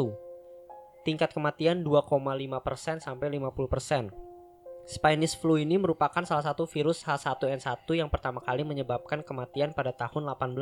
Tingkat 1.07 1.31
kematian 1.31 1.81
2,5% 1.81 2.99
sampai 2.99 3.27
50%. 3.39 4.11
Spanish 4.89 5.37
flu 5.37 5.55
ini 5.61 5.77
merupakan 5.77 6.25
salah 6.25 6.43
satu 6.43 6.65
virus 6.65 7.05
H1N1 7.05 7.87
yang 7.93 8.09
pertama 8.11 8.41
kali 8.41 8.65
menyebabkan 8.65 9.23
kematian 9.23 9.71
pada 9.71 9.95
tahun 9.95 10.27
18 10.27 10.59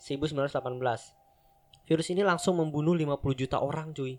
1918. 0.00 1.24
Virus 1.84 2.08
ini 2.08 2.24
langsung 2.24 2.56
membunuh 2.56 2.96
50 2.96 3.36
juta 3.36 3.60
orang, 3.60 3.92
cuy. 3.92 4.16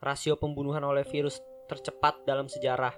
Rasio 0.00 0.40
pembunuhan 0.40 0.80
oleh 0.82 1.04
virus 1.04 1.38
tercepat 1.68 2.24
dalam 2.24 2.48
sejarah. 2.48 2.96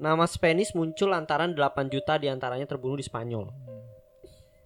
Nama 0.00 0.24
Spanish 0.24 0.72
muncul 0.72 1.12
lantaran 1.12 1.52
8 1.52 1.92
juta 1.92 2.16
di 2.16 2.32
antaranya 2.32 2.64
terbunuh 2.64 2.96
di 2.96 3.04
Spanyol. 3.04 3.52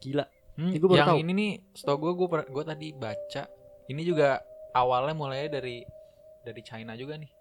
Gila. 0.04 0.24
Hmm, 0.54 0.70
Ini 0.70 0.78
gua 0.78 0.86
baru 0.86 0.96
yang 0.96 1.08
tahu. 1.08 1.18
ini 1.18 1.32
nih, 1.32 1.52
setahu 1.72 1.96
gue, 1.98 2.12
gue 2.14 2.28
gue 2.46 2.64
tadi 2.64 2.88
baca, 2.92 3.42
ini 3.88 4.02
juga 4.04 4.38
awalnya 4.70 5.10
mulai 5.12 5.48
dari 5.48 5.82
dari 6.40 6.62
China 6.62 6.94
juga 6.94 7.16
nih. 7.16 7.32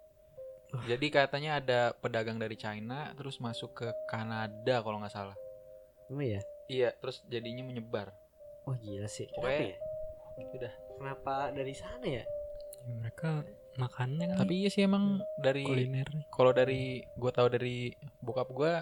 Jadi 0.83 1.07
katanya 1.07 1.61
ada 1.61 1.93
pedagang 1.93 2.41
dari 2.41 2.55
China 2.55 3.13
terus 3.13 3.37
masuk 3.37 3.75
ke 3.75 3.87
Kanada 4.07 4.81
kalau 4.81 4.97
nggak 4.97 5.13
salah. 5.13 5.37
Emang 6.09 6.25
ya? 6.25 6.41
Iya, 6.65 6.89
terus 6.95 7.21
jadinya 7.27 7.61
menyebar. 7.61 8.09
Wah 8.65 8.73
gila 8.75 9.05
sih. 9.05 9.29
Pokoknya- 9.29 9.77
Kenapa 9.77 9.77
ya? 10.33 10.49
Udah. 10.49 10.73
Kenapa 10.97 11.33
dari 11.51 11.73
sana 11.75 12.05
ya? 12.07 12.23
Ya, 12.81 12.93
mereka 12.95 13.45
makannya 13.75 14.25
kan 14.27 14.37
Tapi 14.39 14.53
iya 14.57 14.69
sih 14.69 14.81
emang 14.81 15.21
dari 15.35 15.61
kuliner 15.61 16.07
nih. 16.07 16.25
kalau 16.29 16.49
dari 16.49 16.81
gue 17.11 17.31
tahu 17.31 17.47
dari 17.47 17.93
bokap 18.19 18.49
gue 18.49 18.73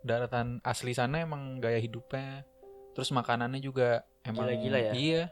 daratan 0.00 0.60
asli 0.62 0.90
sana 0.90 1.20
emang 1.20 1.58
gaya 1.58 1.76
hidupnya 1.76 2.44
terus 2.98 3.14
makanannya 3.14 3.62
juga 3.62 4.02
emang 4.26 4.50
Gila-gila 4.50 4.78
ya? 4.90 4.92
iya 4.98 5.22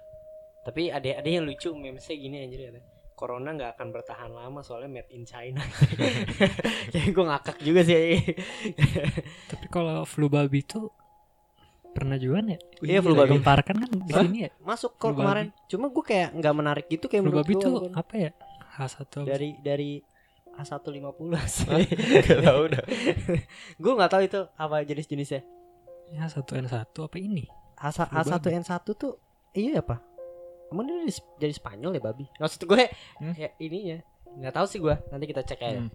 Tapi 0.62 0.87
ada 0.94 1.18
ada 1.18 1.26
yang 1.26 1.42
lucu 1.42 1.75
memesnya 1.75 2.14
gini 2.14 2.46
anjir 2.46 2.70
ya. 2.70 2.70
Corona 3.18 3.54
nggak 3.58 3.75
akan 3.75 3.88
bertahan 3.90 4.30
lama 4.30 4.62
soalnya 4.62 5.02
made 5.02 5.11
in 5.11 5.26
China. 5.26 5.62
Jadi 6.94 7.11
gue 7.11 7.25
ngakak 7.26 7.58
juga 7.62 7.82
sih. 7.87 8.18
Tapi 9.50 9.66
kalau 9.70 10.06
flu 10.06 10.26
babi 10.30 10.62
itu 10.62 10.90
pernah 11.94 12.18
juga 12.18 12.42
nih. 12.44 12.58
Iya, 12.82 12.99
flu 13.02 13.14
babi. 13.14 13.38
Gemparkan 13.38 13.76
kan 13.82 13.90
di 13.94 14.12
sini 14.14 14.38
ya. 14.46 14.50
Masuk 14.62 14.99
kalau 14.99 15.18
kemarin. 15.18 15.54
Cuma 15.70 15.87
gue 15.90 16.04
kayak 16.06 16.35
nggak 16.35 16.54
menarik 16.54 16.87
gitu 16.90 17.06
kayak 17.11 17.23
Flu 17.25 17.35
babi 17.35 17.52
itu 17.56 17.70
apa 17.94 18.14
ya? 18.14 18.30
H1 18.76 19.00
apa? 19.06 19.18
dari 19.25 19.50
dari 19.64 19.90
A150 20.56 21.20
Gak 22.26 22.40
tahu 22.44 22.62
dah 22.73 22.85
gue 23.76 23.92
nggak 23.96 24.11
tahu 24.12 24.23
itu 24.25 24.40
apa 24.56 24.76
jenis-jenisnya. 24.85 25.55
H1N1 26.14 26.86
apa 26.94 27.16
ini? 27.18 27.44
H 27.76 27.86
Flu 28.06 28.06
babi. 28.06 28.50
H1N1 28.54 28.72
tuh 28.94 29.12
iya 29.52 29.82
apa? 29.82 29.98
Emang 30.70 30.86
dia 30.86 30.96
dari, 30.98 31.14
dari 31.38 31.54
Spanyol 31.54 31.98
ya 31.98 32.02
babi? 32.02 32.25
Maksud 32.38 32.62
gue 32.66 32.84
Hmm? 33.22 33.34
ya 33.38 33.48
ininya 33.58 33.98
nggak 34.36 34.54
tahu 34.54 34.66
sih 34.68 34.78
gue. 34.78 34.94
Nanti 35.10 35.25
kita 35.26 35.42
cek 35.42 35.60
aja. 35.62 35.80
Hmm. 35.80 35.90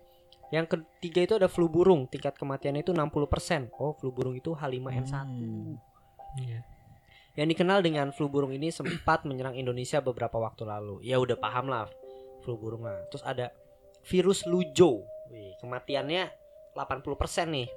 Yang 0.51 0.65
ketiga 0.75 1.19
itu 1.23 1.33
ada 1.39 1.47
flu 1.47 1.71
burung, 1.71 2.11
tingkat 2.11 2.35
kematian 2.35 2.75
itu 2.75 2.91
60%. 2.91 3.71
Oh, 3.79 3.95
flu 3.95 4.11
burung 4.11 4.35
itu 4.35 4.51
H5N1. 4.51 5.15
Hmm. 5.15 5.79
Iya. 6.35 6.59
Yang 7.39 7.47
dikenal 7.55 7.79
dengan 7.79 8.11
flu 8.11 8.27
burung 8.27 8.51
ini 8.51 8.67
sempat 8.67 9.23
menyerang 9.29 9.55
Indonesia 9.55 10.03
beberapa 10.03 10.35
waktu 10.35 10.67
lalu. 10.67 10.99
Ya 11.07 11.15
udah 11.23 11.39
paham 11.39 11.71
lah 11.71 11.87
flu 12.43 12.57
burung 12.59 12.83
lah. 12.83 12.99
Terus 13.13 13.23
ada 13.23 13.53
virus 14.03 14.43
Lujo. 14.49 15.05
Wih, 15.31 15.55
kematiannya 15.63 16.27
80% 16.75 17.47
nih. 17.47 17.67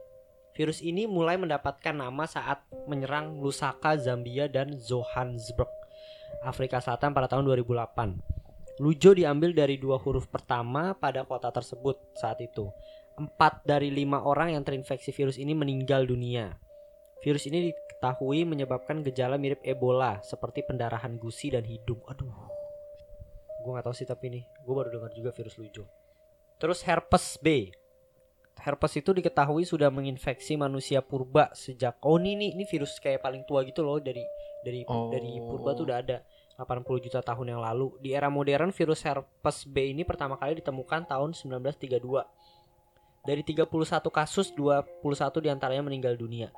Virus 0.54 0.78
ini 0.86 1.10
mulai 1.10 1.34
mendapatkan 1.34 1.90
nama 1.90 2.30
saat 2.30 2.62
menyerang 2.86 3.42
Lusaka, 3.42 3.98
Zambia 3.98 4.46
dan 4.46 4.78
Johannesburg, 4.78 5.66
Afrika 6.46 6.78
Selatan 6.78 7.10
pada 7.10 7.26
tahun 7.26 7.50
2008. 7.50 8.78
Lujo 8.78 9.18
diambil 9.18 9.50
dari 9.50 9.82
dua 9.82 9.98
huruf 9.98 10.30
pertama 10.30 10.94
pada 10.94 11.26
kota 11.26 11.50
tersebut 11.50 11.98
saat 12.14 12.38
itu. 12.38 12.70
Empat 13.18 13.66
dari 13.66 13.90
lima 13.90 14.22
orang 14.22 14.54
yang 14.54 14.62
terinfeksi 14.62 15.10
virus 15.10 15.42
ini 15.42 15.58
meninggal 15.58 16.06
dunia. 16.06 16.54
Virus 17.22 17.50
ini 17.50 17.74
diketahui 17.74 18.46
menyebabkan 18.46 19.02
gejala 19.02 19.34
mirip 19.34 19.58
Ebola 19.66 20.22
seperti 20.22 20.62
pendarahan 20.62 21.18
gusi 21.18 21.50
dan 21.50 21.66
hidung. 21.66 21.98
Aduh, 22.06 22.30
gue 23.62 23.70
nggak 23.74 23.86
tahu 23.90 23.94
sih 23.94 24.06
tapi 24.06 24.30
nih, 24.30 24.44
gue 24.46 24.74
baru 24.74 24.90
dengar 24.90 25.10
juga 25.14 25.34
virus 25.34 25.58
lujo. 25.58 25.86
Terus 26.62 26.82
herpes 26.86 27.42
B. 27.42 27.74
Herpes 28.54 28.96
itu 28.96 29.10
diketahui 29.12 29.66
sudah 29.68 29.92
menginfeksi 29.92 30.56
manusia 30.56 31.04
purba 31.04 31.52
sejak 31.52 32.00
oh 32.00 32.16
ini 32.16 32.38
nih 32.38 32.50
ini 32.56 32.64
virus 32.64 32.96
kayak 32.96 33.20
paling 33.20 33.44
tua 33.44 33.60
gitu 33.66 33.84
loh 33.84 34.00
dari 34.00 34.24
dari 34.64 34.80
Oh. 34.88 35.12
dari 35.12 35.36
purba 35.42 35.76
tuh 35.76 35.84
udah 35.84 35.98
ada 36.00 36.24
80 36.56 37.02
juta 37.02 37.20
tahun 37.20 37.58
yang 37.58 37.60
lalu. 37.60 37.98
Di 37.98 38.14
era 38.14 38.30
modern 38.30 38.70
virus 38.70 39.02
herpes 39.02 39.66
B 39.66 39.90
ini 39.90 40.06
pertama 40.06 40.38
kali 40.38 40.62
ditemukan 40.62 41.10
tahun 41.10 41.34
1932. 41.34 42.24
Dari 43.24 43.42
31 43.42 43.66
kasus 44.12 44.52
21 44.52 45.40
di 45.40 45.48
antaranya 45.50 45.82
meninggal 45.82 46.14
dunia. 46.14 46.52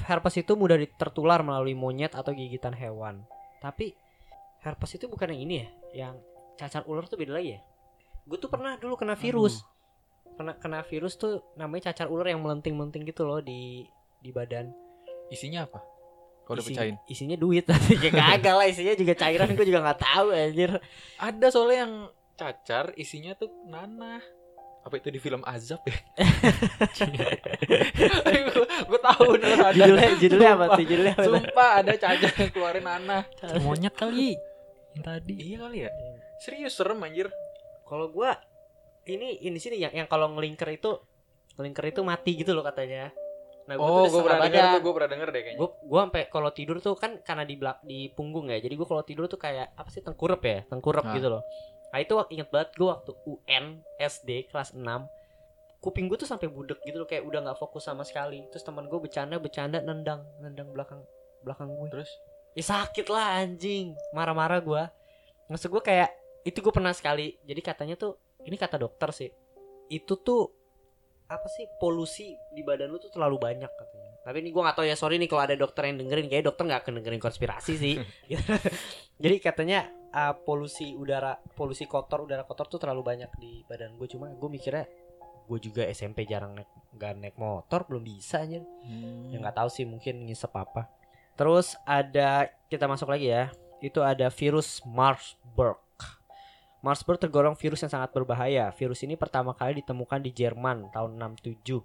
Herpes 0.00 0.40
itu 0.40 0.56
mudah 0.56 0.80
tertular 0.96 1.44
melalui 1.44 1.76
monyet 1.76 2.16
atau 2.16 2.32
gigitan 2.32 2.72
hewan. 2.72 3.26
Tapi 3.60 3.92
herpes 4.64 4.96
itu 4.96 5.10
bukan 5.10 5.34
yang 5.36 5.40
ini 5.44 5.54
ya, 5.60 5.68
yang 6.06 6.14
cacar 6.56 6.86
ular 6.88 7.04
tuh 7.10 7.20
beda 7.20 7.36
lagi 7.36 7.58
ya. 7.58 7.60
Gue 8.24 8.38
tuh 8.40 8.48
pernah 8.48 8.78
dulu 8.80 8.96
kena 8.96 9.18
virus. 9.18 9.60
Kena 10.40 10.56
kena 10.56 10.80
virus 10.80 11.20
tuh 11.20 11.44
namanya 11.52 11.92
cacar 11.92 12.08
ular 12.08 12.24
yang 12.24 12.40
melenting-melenting 12.40 13.04
gitu 13.04 13.28
loh 13.28 13.44
di 13.44 13.84
di 14.16 14.32
badan. 14.32 14.72
isinya 15.28 15.68
apa? 15.68 15.84
Kalau 16.42 16.56
udah 16.56 16.64
Isi- 16.64 16.74
pecahin 16.74 16.96
Isinya 17.06 17.36
duit 17.36 17.68
tapi 17.68 17.94
ya 17.94 18.10
kagak 18.10 18.54
lah 18.56 18.66
isinya 18.66 18.96
juga 18.96 19.14
cairan 19.14 19.52
gue 19.52 19.62
juga 19.62 19.84
nggak 19.84 20.00
tahu 20.00 20.26
anjir. 20.32 20.72
ada 21.20 21.46
soalnya 21.52 21.78
yang 21.84 21.94
cacar 22.34 22.96
isinya 22.96 23.36
tuh 23.36 23.52
nanah. 23.68 24.24
Apa 24.80 24.96
itu 24.96 25.12
di 25.12 25.20
film 25.20 25.44
azab 25.44 25.84
ya? 25.84 25.92
Gue 28.88 29.00
tahu 29.04 29.36
bener 29.36 29.60
ada. 29.60 29.76
Judulnya 29.76 30.08
judulnya 30.16 30.50
apa 30.56 30.64
tuh? 30.72 30.84
Judulnya 30.88 31.14
apa 31.14 31.24
sumpah 31.28 31.70
ada 31.84 31.92
cacar 32.00 32.32
yang 32.32 32.48
keluarin 32.48 32.84
nanah. 32.88 33.22
Monyet 33.60 33.92
kali. 33.92 34.40
Yang 34.96 35.04
tadi. 35.04 35.34
iya 35.36 35.56
kali 35.60 35.78
ya? 35.84 35.90
Serius 36.40 36.72
serem 36.72 36.96
anjir. 37.04 37.28
Kalau 37.84 38.08
gua 38.08 38.40
ini 39.16 39.42
ini 39.42 39.58
sini 39.58 39.76
yang 39.80 39.92
yang 39.94 40.08
kalau 40.10 40.30
ngelingker 40.36 40.68
itu 40.70 41.00
ngelingker 41.58 41.84
itu 41.90 42.00
mati 42.06 42.38
gitu 42.38 42.54
loh 42.54 42.62
katanya. 42.62 43.10
Nah, 43.68 43.78
oh 43.78 44.08
tuh 44.08 44.18
gue 44.18 44.22
pernah 44.26 44.40
denger 44.50 44.62
tuh 44.66 44.82
gue 44.82 44.92
pernah 44.98 45.10
denger 45.14 45.28
deh 45.30 45.42
kayaknya 45.46 45.60
Gue 45.62 45.68
gua 45.86 46.00
sampai 46.08 46.22
kalau 46.26 46.50
tidur 46.50 46.76
tuh 46.82 46.98
kan 46.98 47.22
karena 47.22 47.44
di 47.46 47.54
belak 47.54 47.78
di 47.86 48.10
punggung 48.10 48.50
ya. 48.50 48.58
Jadi 48.58 48.74
gua 48.74 48.88
kalau 48.88 49.02
tidur 49.06 49.30
tuh 49.30 49.38
kayak 49.38 49.78
apa 49.78 49.88
sih 49.94 50.02
tengkurap 50.02 50.42
ya? 50.42 50.66
Tengkurap 50.66 51.04
Nah. 51.06 51.14
gitu 51.14 51.28
loh. 51.30 51.42
Nah, 51.90 51.98
itu 52.02 52.14
inget 52.34 52.48
banget 52.50 52.70
gua 52.74 52.98
waktu 52.98 53.12
UN 53.26 53.82
SD 53.98 54.50
kelas 54.50 54.74
6 54.74 55.06
kuping 55.80 56.12
gue 56.12 56.18
tuh 56.20 56.28
sampai 56.28 56.52
budek 56.52 56.76
gitu 56.84 57.00
loh 57.00 57.08
kayak 57.08 57.24
udah 57.24 57.40
nggak 57.40 57.58
fokus 57.58 57.88
sama 57.88 58.04
sekali 58.04 58.44
terus 58.52 58.60
teman 58.60 58.84
gue 58.84 59.00
bercanda 59.00 59.40
bercanda 59.40 59.80
nendang 59.80 60.20
nendang 60.44 60.68
belakang 60.76 61.00
belakang 61.40 61.72
gue 61.72 61.88
terus 61.88 62.10
ya 62.52 62.64
sakit 62.68 63.08
lah 63.08 63.40
anjing 63.40 63.96
marah-marah 64.12 64.60
gue 64.60 64.82
maksud 65.48 65.72
gue 65.72 65.80
kayak 65.80 66.12
itu 66.44 66.60
gue 66.60 66.72
pernah 66.72 66.92
sekali 66.92 67.40
jadi 67.48 67.60
katanya 67.64 67.96
tuh 67.96 68.20
ini 68.46 68.56
kata 68.56 68.80
dokter 68.80 69.10
sih 69.12 69.30
itu 69.90 70.14
tuh 70.22 70.60
apa 71.30 71.46
sih 71.46 71.66
polusi 71.78 72.34
di 72.50 72.66
badan 72.66 72.90
lu 72.90 72.98
tuh 72.98 73.10
terlalu 73.14 73.38
banyak 73.38 73.70
katanya. 73.70 74.10
Tapi 74.26 74.42
ini 74.42 74.50
gue 74.50 74.62
gak 74.66 74.76
tahu 74.82 74.86
ya 74.90 74.98
sorry 74.98 75.16
nih 75.16 75.30
kalau 75.30 75.46
ada 75.46 75.54
dokter 75.54 75.86
yang 75.86 76.02
dengerin 76.02 76.26
kayak 76.26 76.50
dokter 76.50 76.66
nggak 76.66 76.80
akan 76.82 76.92
dengerin 77.00 77.22
konspirasi 77.22 77.72
sih. 77.78 77.94
Jadi 79.22 79.36
katanya 79.38 79.86
uh, 80.10 80.34
polusi 80.42 80.98
udara 80.98 81.38
polusi 81.54 81.86
kotor 81.86 82.26
udara 82.26 82.42
kotor 82.42 82.66
tuh 82.66 82.82
terlalu 82.82 83.06
banyak 83.06 83.30
di 83.38 83.62
badan 83.70 83.94
gue 83.94 84.10
cuma 84.10 84.26
gue 84.34 84.50
mikirnya 84.50 84.90
gue 85.50 85.58
juga 85.58 85.82
SMP 85.90 86.26
jarang 86.30 86.54
naik 86.54 86.70
nggak 86.94 87.12
naik 87.18 87.36
motor 87.38 87.86
belum 87.86 88.02
bisa 88.02 88.42
aja. 88.42 88.58
Hmm. 88.82 89.30
ya 89.30 89.38
nggak 89.38 89.54
tahu 89.54 89.68
sih 89.70 89.86
mungkin 89.86 90.26
ngisep 90.26 90.50
apa. 90.50 90.90
Terus 91.38 91.78
ada 91.86 92.50
kita 92.66 92.90
masuk 92.90 93.06
lagi 93.06 93.30
ya. 93.30 93.54
Itu 93.78 94.02
ada 94.02 94.28
virus 94.28 94.82
Marsburg 94.82 95.78
Marsburg 96.80 97.20
tergolong 97.20 97.52
virus 97.60 97.84
yang 97.84 97.92
sangat 97.92 98.16
berbahaya. 98.16 98.72
Virus 98.72 99.04
ini 99.04 99.12
pertama 99.12 99.52
kali 99.52 99.84
ditemukan 99.84 100.24
di 100.24 100.32
Jerman 100.32 100.88
tahun 100.88 101.20
67 101.20 101.84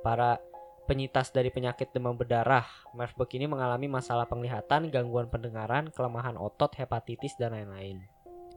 para 0.00 0.40
penyintas 0.88 1.28
dari 1.32 1.48
penyakit 1.48 1.92
demam 1.92 2.16
berdarah 2.16 2.64
Marsburg 2.92 3.28
ini 3.36 3.48
mengalami 3.48 3.88
masalah 3.88 4.28
penglihatan 4.28 4.92
gangguan 4.92 5.28
pendengaran 5.28 5.88
kelemahan 5.92 6.40
otot 6.40 6.72
hepatitis 6.76 7.36
dan 7.36 7.52
lain-lain. 7.52 8.00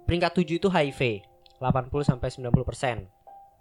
Peringkat 0.08 0.40
7 0.40 0.56
itu 0.56 0.68
HIV 0.72 1.02
80 1.60 1.92
sampai 2.16 2.30
90 2.32 2.64
persen. 2.64 2.98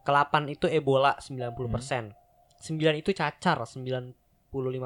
Ke-8 0.06 0.46
itu 0.46 0.70
Ebola 0.70 1.18
90 1.18 1.58
persen. 1.66 2.14
9 2.62 3.02
itu 3.02 3.10
cacar 3.10 3.58
95 3.66 4.14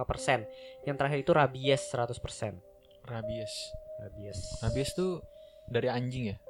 persen. 0.09 0.49
Yang 0.89 0.97
terakhir 0.97 1.19
itu 1.21 1.33
rabies 1.37 1.83
100 1.93 2.17
persen. 2.17 2.57
Rabies. 3.05 3.53
Rabies. 4.01 4.41
Rabies 4.65 4.91
tuh 4.97 5.21
dari 5.69 5.93
anjing 5.93 6.33
ya 6.33 6.41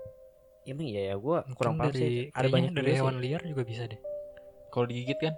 Emang 0.68 0.86
iya 0.86 1.12
ya 1.12 1.14
gue 1.16 1.38
kurang 1.56 1.80
paham 1.80 1.92
dari 1.92 2.00
sih. 2.00 2.36
Ada 2.36 2.48
banyak 2.52 2.72
dari 2.76 2.84
juga 2.84 2.92
sih. 2.92 2.98
hewan 3.00 3.16
liar 3.20 3.42
juga 3.44 3.62
bisa 3.64 3.82
deh. 3.88 4.00
kalau 4.70 4.86
digigit 4.86 5.18
kan 5.18 5.34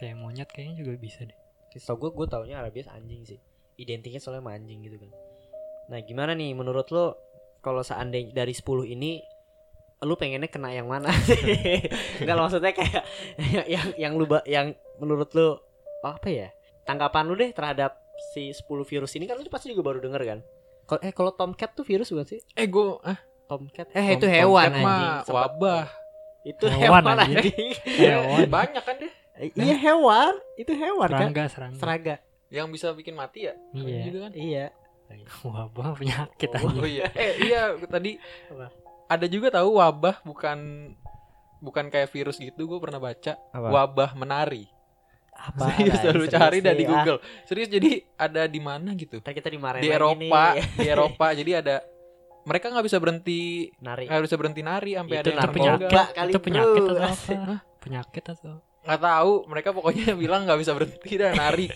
Kayak 0.00 0.16
monyet 0.16 0.48
kayaknya 0.48 0.74
juga 0.80 0.92
bisa 0.96 1.20
deh. 1.28 1.36
Setahu 1.76 2.08
gue 2.08 2.10
gue 2.16 2.26
taunya 2.32 2.64
rabies 2.64 2.88
anjing 2.88 3.22
sih. 3.28 3.38
Identiknya 3.76 4.20
soalnya 4.22 4.40
sama 4.40 4.56
anjing 4.56 4.80
gitu 4.80 4.96
kan. 4.96 5.10
Nah 5.92 5.98
gimana 6.00 6.32
nih 6.32 6.56
menurut 6.56 6.88
lo 6.94 7.18
kalau 7.60 7.84
seandainya 7.84 8.32
dari 8.32 8.56
10 8.56 8.88
ini 8.88 9.20
lu 10.00 10.16
pengennya 10.16 10.48
kena 10.48 10.72
yang 10.72 10.88
mana 10.88 11.12
sih? 11.28 11.36
Enggak 12.24 12.36
maksudnya 12.40 12.72
kayak 12.72 13.04
yang 13.36 13.66
yang, 13.76 13.86
yang 14.00 14.12
lu 14.16 14.24
yang 14.48 14.66
menurut 14.96 15.28
lu 15.36 15.60
apa 16.00 16.28
ya? 16.32 16.48
Tanggapan 16.88 17.28
lu 17.28 17.36
deh 17.36 17.52
terhadap 17.52 18.00
si 18.32 18.48
10 18.48 18.64
virus 18.88 19.12
ini 19.20 19.28
kan 19.28 19.36
lu 19.36 19.44
pasti 19.52 19.68
juga 19.68 19.92
baru 19.92 20.00
denger 20.00 20.22
kan? 20.24 20.38
Kalau 20.88 21.00
eh 21.04 21.12
kalau 21.12 21.32
Tomcat 21.36 21.76
tuh 21.76 21.84
virus 21.84 22.08
bukan 22.08 22.24
sih? 22.24 22.40
eh 22.56 22.64
gue 22.64 22.96
ah 23.04 23.20
Tomcat. 23.50 23.86
Eh 23.90 24.06
itu 24.12 24.22
Tom- 24.22 24.30
hewan 24.32 24.64
tomcat 24.64 24.78
mah 24.78 24.94
anjing. 24.94 25.14
Sempat- 25.26 25.34
wabah 25.50 25.84
Itu 26.40 26.64
Hewan, 26.66 27.02
hewan, 27.02 27.18
anjing. 27.20 27.70
Hewan. 27.84 28.46
banyak 28.56 28.80
kan 28.80 28.94
deh 28.96 29.12
iya 29.52 29.74
hewan. 29.74 30.32
Itu 30.54 30.72
hewan 30.72 31.08
kan? 31.08 31.18
Serangga, 31.26 31.44
serangga. 31.48 31.78
Serangga. 31.78 32.16
yang 32.48 32.66
bisa 32.66 32.90
bikin 32.90 33.12
mati 33.12 33.46
ya 33.46 33.54
Iya. 33.72 34.00
gitu 34.06 34.18
kan 34.20 34.32
Iya. 34.32 34.66
Wabah 35.42 35.94
penyakit 35.94 36.48
oh, 36.52 36.70
anjing. 36.70 36.86
iya 36.92 37.06
eh 37.12 37.32
iya 37.40 37.60
tadi 37.82 38.14
Apa? 38.46 38.70
ada 39.08 39.26
juga 39.26 39.50
tahu 39.52 39.74
wabah 39.76 40.22
bukan 40.22 40.58
bukan 41.58 41.84
kayak 41.88 42.08
virus 42.08 42.38
gitu 42.38 42.64
gue 42.64 42.78
pernah 42.78 42.98
baca 42.98 43.34
wabah 43.50 44.14
menari 44.14 44.70
Apa? 45.32 45.66
serius 45.74 45.98
Ada, 45.98 46.10
lu 46.10 46.24
serius 46.24 46.32
cari 46.32 46.58
dah 46.60 46.70
nih, 46.70 46.78
di 46.78 46.84
ah. 46.84 46.90
Google 46.92 47.18
serius 47.44 47.68
jadi 47.68 47.90
ada 48.16 48.42
di 48.46 48.60
mana 48.60 48.94
gitu 48.94 49.18
Ntar 49.18 49.32
kita 49.32 49.48
dimarahin 49.48 49.82
di 49.82 49.90
Eropa 49.90 50.42
nih. 50.54 50.62
di 50.74 50.86
Eropa 50.86 51.26
jadi 51.32 51.50
ada 51.60 51.76
mereka 52.44 52.72
nggak 52.72 52.86
bisa 52.86 52.98
berhenti 52.98 53.68
Nari. 53.80 54.08
nggak 54.08 54.22
bisa 54.24 54.36
berhenti 54.40 54.60
nari 54.64 54.90
sampai 54.96 55.14
Itu 55.14 55.20
ada 55.20 55.30
yang 55.30 55.52
penyakit, 55.52 56.08
kali, 56.16 56.30
itu 56.32 56.38
penyakit 56.40 56.80
bro. 56.80 56.92
atau 56.96 57.04
apa? 57.12 57.56
Penyakit 57.80 58.24
atau 58.26 58.54
nggak 58.80 59.00
tahu 59.00 59.32
mereka 59.44 59.68
pokoknya 59.76 60.16
bilang 60.22 60.48
nggak 60.48 60.56
bisa 60.56 60.72
berhenti 60.72 61.12
dah 61.20 61.36
nari 61.36 61.68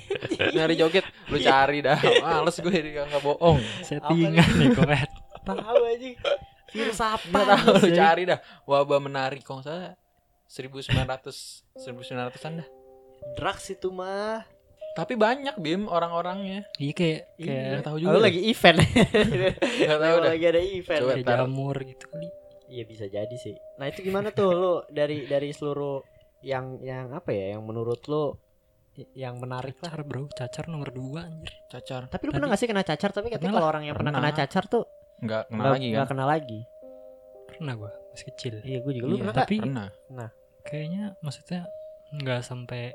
nari 0.57 0.75
joget 0.75 1.05
lu 1.29 1.37
cari 1.37 1.85
dah 1.85 2.01
males 2.25 2.57
gue 2.57 2.73
nggak 2.97 3.23
bohong 3.23 3.61
settingan 3.85 4.49
nih 4.57 4.69
koret. 4.73 5.11
Tahu 5.45 5.81
aja. 5.85 6.11
Virus 6.73 7.01
apa? 7.05 7.29
nggak 7.29 7.47
tahu 7.61 7.75
lu 7.85 7.91
cari 7.93 8.23
dah 8.25 8.39
wabah 8.65 9.01
menari 9.05 9.45
kok 9.45 9.61
nggak 9.61 9.69
salah 9.69 9.93
1900 10.49 11.77
1900-an 11.77 12.53
dah 12.65 12.69
Drugs 13.37 13.67
itu 13.73 13.89
mah. 13.89 14.45
Tapi 14.95 15.15
banyak 15.15 15.55
bim 15.57 15.85
orang-orangnya 15.87 16.71
Iya 16.77 16.93
kayak 16.93 17.21
Iya, 17.35 17.45
kayak 17.45 17.65
nggak 17.69 17.85
tahu 17.85 17.97
Oh, 17.97 18.01
juga 18.01 18.13
dah. 18.13 18.23
lagi 18.23 18.41
event. 18.45 18.79
nggak 19.81 20.01
tahu 20.01 20.17
dah 20.17 20.31
lagi 20.31 20.47
ada 20.47 20.61
event. 20.63 21.01
Coba 21.01 21.13
kayak 21.13 21.27
jamur 21.29 21.77
gitu 21.81 22.05
kali. 22.07 22.29
Iya 22.67 22.83
bisa 22.85 23.05
jadi 23.07 23.37
sih. 23.37 23.55
Nah, 23.75 23.87
itu 23.87 24.01
gimana 24.01 24.31
tuh 24.31 24.51
lu 24.51 24.73
dari 24.89 25.25
dari 25.25 25.51
seluruh 25.51 26.01
yang 26.41 26.79
yang 26.81 27.11
apa 27.11 27.31
ya 27.31 27.55
yang 27.55 27.63
menurut 27.63 28.01
lu 28.05 28.35
y- 28.95 29.11
yang 29.17 29.37
menarik 29.37 29.77
lah. 29.79 29.91
Cacar 29.91 30.03
bro, 30.03 30.23
cacar 30.29 30.65
nomor 30.67 30.89
dua 30.89 31.25
anjir. 31.25 31.53
cacar 31.69 32.07
Tapi 32.07 32.23
lu 32.23 32.31
Tadi- 32.31 32.35
pernah 32.35 32.49
gak 32.49 32.59
sih 32.59 32.69
kena 32.69 32.83
cacar? 32.83 33.11
Tapi 33.11 33.27
katanya 33.29 33.53
kalau 33.55 33.69
orang 33.69 33.85
yang 33.85 33.95
pernah 33.95 34.13
kena 34.13 34.33
cacar 34.33 34.65
tuh 34.65 34.85
nggak 35.17 35.43
kena 35.49 35.63
lagi 35.69 35.87
nggak 35.89 36.01
kan 36.01 36.11
kena 36.11 36.25
lagi. 36.25 36.61
Pernah 37.47 37.73
gua 37.77 37.93
masih 38.09 38.27
kecil. 38.29 38.53
Iya, 38.61 38.79
gue 38.81 38.93
juga. 38.93 39.05
Lu 39.05 39.15
Iya, 39.15 39.23
pernah? 39.25 39.35
Tapi 39.37 39.55
pernah 39.59 39.89
kayaknya 40.63 41.05
maksudnya 41.19 41.61
nggak 42.13 42.41
sampai 42.41 42.95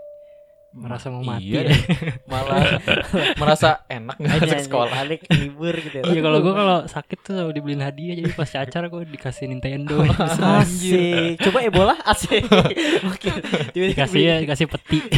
merasa 0.69 1.09
mau 1.09 1.25
Ma- 1.25 1.41
mati. 1.41 1.49
iya 1.49 1.65
ya. 1.65 1.77
malah 2.25 2.77
merasa 3.41 3.81
enak 3.85 4.15
nggak 4.15 4.35
Aja 4.35 4.45
masuk 4.45 4.65
sekolah 4.65 4.93
Balik 4.95 5.21
libur 5.31 5.73
gitu. 5.73 5.95
ya. 5.97 6.03
Iya 6.05 6.21
kalau 6.21 6.39
gua 6.39 6.53
kalau 6.53 6.77
sakit 6.85 7.17
tuh 7.19 7.33
selalu 7.33 7.51
dibeliin 7.53 7.81
hadiah 7.81 8.13
jadi 8.15 8.31
pas 8.31 8.45
cacar 8.45 8.85
gua 8.85 9.01
dikasih 9.01 9.45
Nintendo. 9.47 10.05
Asik. 10.29 11.41
Coba 11.41 11.59
Ebola 11.61 11.95
asik. 12.03 12.45
Oke. 13.11 13.29
Tiba-tiba 13.71 13.85
dikasih 13.97 14.21
ya, 14.21 14.35
dikasih 14.39 14.65
peti. 14.67 14.99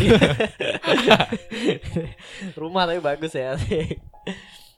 rumah 2.55 2.87
tapi 2.87 2.99
bagus 2.99 3.33
ya. 3.33 3.53
asik. 3.53 3.99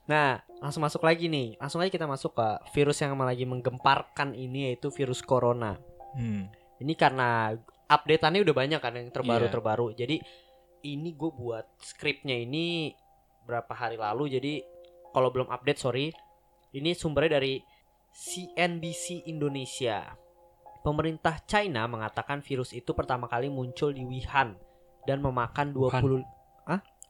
Nah, 0.03 0.41
langsung 0.59 0.83
masuk 0.83 0.99
lagi 0.99 1.29
nih. 1.29 1.55
Langsung 1.57 1.79
aja 1.79 1.87
kita 1.87 2.03
masuk 2.03 2.33
ke 2.33 2.47
virus 2.73 2.99
yang 2.99 3.15
lagi 3.15 3.45
menggemparkan 3.45 4.33
ini 4.33 4.71
yaitu 4.71 4.89
virus 4.89 5.23
corona. 5.23 5.79
Hmm. 6.13 6.49
Ini 6.77 6.93
karena 6.93 7.55
updateannya 7.87 8.43
udah 8.43 8.55
banyak 8.55 8.79
kan 8.81 8.93
yang 8.95 9.07
Iya. 9.07 9.15
terbaru-terbaru. 9.15 9.95
Jadi 9.95 10.19
ini 10.83 11.15
gue 11.15 11.31
buat 11.31 11.65
skripnya 11.79 12.35
ini 12.35 12.91
berapa 13.47 13.71
hari 13.71 13.95
lalu. 13.95 14.35
Jadi 14.39 14.53
kalau 15.15 15.31
belum 15.31 15.49
update 15.49 15.79
sorry. 15.79 16.11
Ini 16.73 16.97
sumbernya 16.97 17.37
dari 17.37 17.61
CNBC 18.09 19.29
Indonesia. 19.29 20.09
Pemerintah 20.81 21.37
China 21.45 21.85
mengatakan 21.85 22.41
virus 22.41 22.73
itu 22.73 22.91
pertama 22.97 23.29
kali 23.29 23.47
muncul 23.47 23.93
di 23.93 24.03
Wuhan 24.03 24.57
dan 25.05 25.21
memakan 25.21 25.69
20 25.69 26.25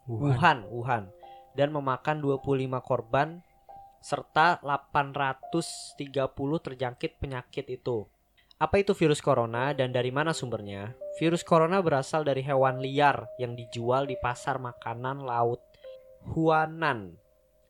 Wuhan. 0.03 0.19
Wuhan, 0.27 0.57
Wuhan 0.67 1.03
dan 1.55 1.71
memakan 1.71 2.19
25 2.19 2.43
korban 2.83 3.39
serta 4.03 4.59
830 4.59 5.95
terjangkit 6.59 7.11
penyakit 7.23 7.65
itu. 7.71 8.03
Apa 8.63 8.79
itu 8.79 8.95
virus 8.95 9.19
corona 9.19 9.75
dan 9.75 9.91
dari 9.91 10.07
mana 10.07 10.31
sumbernya? 10.31 10.95
Virus 11.19 11.43
corona 11.43 11.83
berasal 11.83 12.23
dari 12.23 12.39
hewan 12.47 12.79
liar 12.79 13.27
yang 13.35 13.59
dijual 13.59 14.07
di 14.07 14.15
pasar 14.15 14.55
makanan 14.55 15.19
laut 15.19 15.59
Huanan 16.31 17.11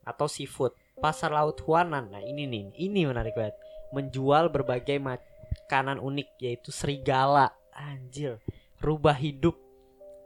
atau 0.06 0.30
seafood. 0.30 0.70
Pasar 1.02 1.34
laut 1.34 1.58
Huanan. 1.66 2.14
Nah, 2.14 2.22
ini 2.22 2.46
nih, 2.46 2.70
ini 2.78 3.10
menarik 3.10 3.34
banget. 3.34 3.58
Menjual 3.90 4.54
berbagai 4.54 5.02
makanan 5.02 5.98
unik 5.98 6.38
yaitu 6.38 6.70
serigala, 6.70 7.50
anjir, 7.74 8.38
rubah 8.78 9.18
hidup, 9.18 9.58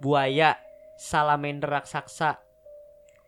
buaya, 0.05 0.61
salamander 1.01 1.81
raksasa, 1.81 2.45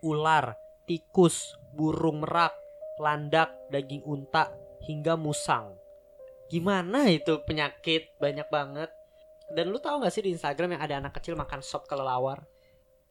ular, 0.04 0.60
tikus, 0.84 1.56
burung 1.72 2.20
merak, 2.20 2.52
landak, 3.00 3.48
daging 3.72 4.04
unta, 4.04 4.52
hingga 4.84 5.16
musang. 5.16 5.79
Gimana 6.50 7.06
itu 7.06 7.38
penyakit 7.46 8.10
banyak 8.18 8.50
banget. 8.50 8.90
Dan 9.54 9.70
lu 9.70 9.78
tahu 9.78 10.02
gak 10.02 10.14
sih 10.14 10.22
di 10.26 10.34
Instagram 10.34 10.78
yang 10.78 10.82
ada 10.82 10.94
anak 10.98 11.12
kecil 11.18 11.38
makan 11.38 11.62
sop 11.62 11.86
kelelawar? 11.86 12.42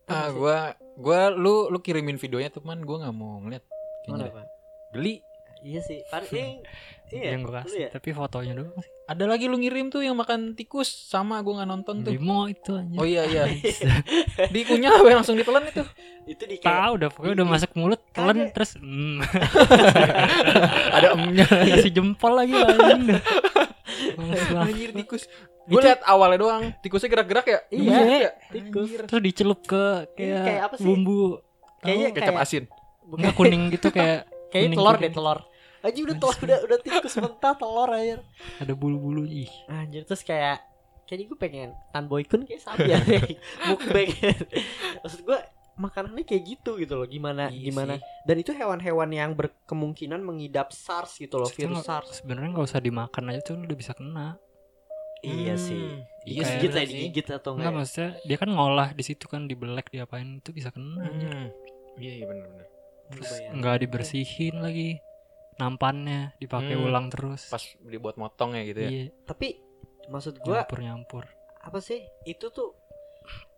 Ah 0.09 0.27
nggak 0.27 0.35
gua 0.35 0.73
gua 0.97 1.29
lu 1.29 1.69
lu 1.69 1.77
kirimin 1.85 2.17
videonya 2.17 2.49
tuh 2.49 2.65
man 2.65 2.81
gua 2.81 3.05
nggak 3.05 3.13
mau 3.13 3.37
ngeliat 3.45 3.61
kayaknya 4.01 4.41
geli 4.89 5.21
Iya 5.59 5.81
sih. 5.83 5.99
Paling 6.07 6.63
iya. 7.13 7.35
yang 7.35 7.43
gua 7.43 7.61
lu 7.61 7.67
kasih, 7.67 7.79
ya? 7.87 7.89
tapi 7.91 8.09
fotonya 8.15 8.53
doang 8.55 8.79
sih. 8.79 8.91
Ada 9.09 9.25
lagi 9.25 9.49
lu 9.49 9.57
ngirim 9.57 9.89
tuh 9.89 9.99
yang 9.99 10.13
makan 10.13 10.53
tikus 10.53 10.85
sama 10.85 11.41
gua 11.41 11.57
nggak 11.57 11.69
nonton 11.71 11.95
tuh 12.01 12.13
Bimo 12.13 12.45
itu 12.45 12.77
anjir. 12.77 12.93
oh 12.93 13.03
iya 13.03 13.25
iya 13.25 13.43
dikunyah 14.53 15.01
apa 15.01 15.09
langsung 15.11 15.33
ditelan 15.33 15.65
itu 15.65 15.81
itu 16.23 16.43
di 16.45 16.55
kayak 16.55 16.69
Tahu 16.69 16.91
udah 16.93 17.09
pokoknya 17.09 17.33
udah 17.33 17.45
Iya. 17.47 17.53
masuk 17.57 17.71
mulut, 17.73 18.01
telan 18.13 18.37
terus 18.53 18.77
mm, 18.77 19.17
ada 20.95 21.07
emnya 21.11 21.45
kasih 21.73 21.89
jempol 21.91 22.37
lagi 22.37 22.53
banget. 22.53 23.17
anjir 24.55 24.89
tikus 24.93 25.23
gue 25.65 25.79
liat 25.79 26.01
awalnya 26.03 26.37
doang 26.37 26.63
tikusnya 26.79 27.09
gerak-gerak 27.09 27.45
ya 27.45 27.59
Iya, 27.69 27.89
Gemes 27.89 28.29
tikus. 28.49 28.85
Anjir. 28.85 29.01
Terus 29.05 29.21
dicelup 29.23 29.59
ke 29.63 29.83
kayak, 30.13 30.41
kayak 30.43 30.61
apa 30.65 30.75
sih? 30.77 30.85
bumbu 30.85 31.41
Kayaknya 31.79 32.07
kecap 32.11 32.33
kayak 32.33 32.45
asin 32.45 32.63
Enggak 33.05 33.33
kuning 33.33 33.63
gitu 33.71 33.87
kayak 33.89 34.19
kayak 34.49 34.63
kuning 34.67 34.77
telur 34.77 34.95
deh 34.95 35.09
telur. 35.09 35.39
Aja 35.79 35.95
udah 35.97 36.15
telur 36.15 36.35
udah 36.41 36.59
udah 36.61 36.77
tikus 36.79 37.15
mentah 37.15 37.53
telur 37.53 37.89
aja. 37.89 38.19
ada 38.57 38.73
bulu-bulu 38.73 39.23
ih. 39.23 39.47
Anjir 39.65 40.03
terus 40.03 40.21
kayak 40.21 40.59
kayaknya 41.03 41.25
gue 41.25 41.39
pengen 41.39 41.69
Tan 41.89 42.05
Boykun 42.05 42.43
kayak 42.43 42.61
sapi 42.61 42.85
ya 42.85 43.01
mukbang 43.67 44.13
maksud 44.99 45.23
gue 45.23 45.39
makanannya 45.75 46.21
kayak 46.21 46.43
gitu 46.45 46.75
gitu 46.75 46.93
loh 46.93 47.07
gimana 47.07 47.47
Iya 47.47 47.65
gimana 47.65 47.93
sih. 47.95 48.05
dan 48.23 48.35
itu 48.37 48.51
hewan-hewan 48.51 49.09
yang 49.09 49.31
berkemungkinan 49.33 50.19
mengidap 50.19 50.69
SARS 50.69 51.17
gitu 51.17 51.37
loh 51.37 51.49
virus 51.49 51.81
SARS 51.81 52.19
Sebenarnya 52.19 52.51
nggak 52.51 52.67
usah 52.67 52.77
dimakan 52.79 53.23
aja 53.27 53.41
tuh 53.41 53.55
lu 53.55 53.65
udah 53.65 53.73
bisa 53.75 53.91
kena. 53.91 54.37
iya 55.19 55.51
Hmm, 55.51 55.57
sih 55.57 55.81
iya 56.23 56.43
sih 56.43 56.55
digigit 56.59 56.71
lah 56.71 56.85
digigit 56.85 57.27
atau 57.33 57.51
Enggak 57.51 57.57
enggak 57.57 57.65
ya? 57.65 57.77
maksudnya 57.79 58.09
dia 58.21 58.37
kan 58.37 58.49
ngolah 58.49 58.89
di 58.91 59.03
situ 59.03 59.25
kan 59.25 59.41
dibelek 59.43 59.87
diapain 59.89 60.37
itu 60.37 60.51
bisa 60.51 60.69
kena. 60.69 60.99
Hmm. 61.01 61.47
iya 61.95 62.11
iya 62.13 62.25
benar-benar 62.25 62.67
Terus 63.09 63.29
nggak 63.49 63.75
dibersihin 63.81 64.55
lagi 64.59 65.01
nampannya 65.59 66.33
dipakai 66.37 66.73
Hmm. 66.73 66.85
ulang 66.85 67.07
terus. 67.07 67.47
pas 67.47 67.59
dibuat 67.81 68.15
motong 68.15 68.55
ya 68.55 68.63
gitu 68.63 68.79
ya? 68.79 68.89
Iya, 68.89 69.05
tapi 69.23 69.59
maksud 70.07 70.39
gue 70.39 70.55
nyampur-nyampur. 70.55 71.27
apa 71.59 71.79
sih? 71.79 71.99
Itu 72.23 72.49
tuh 72.49 72.71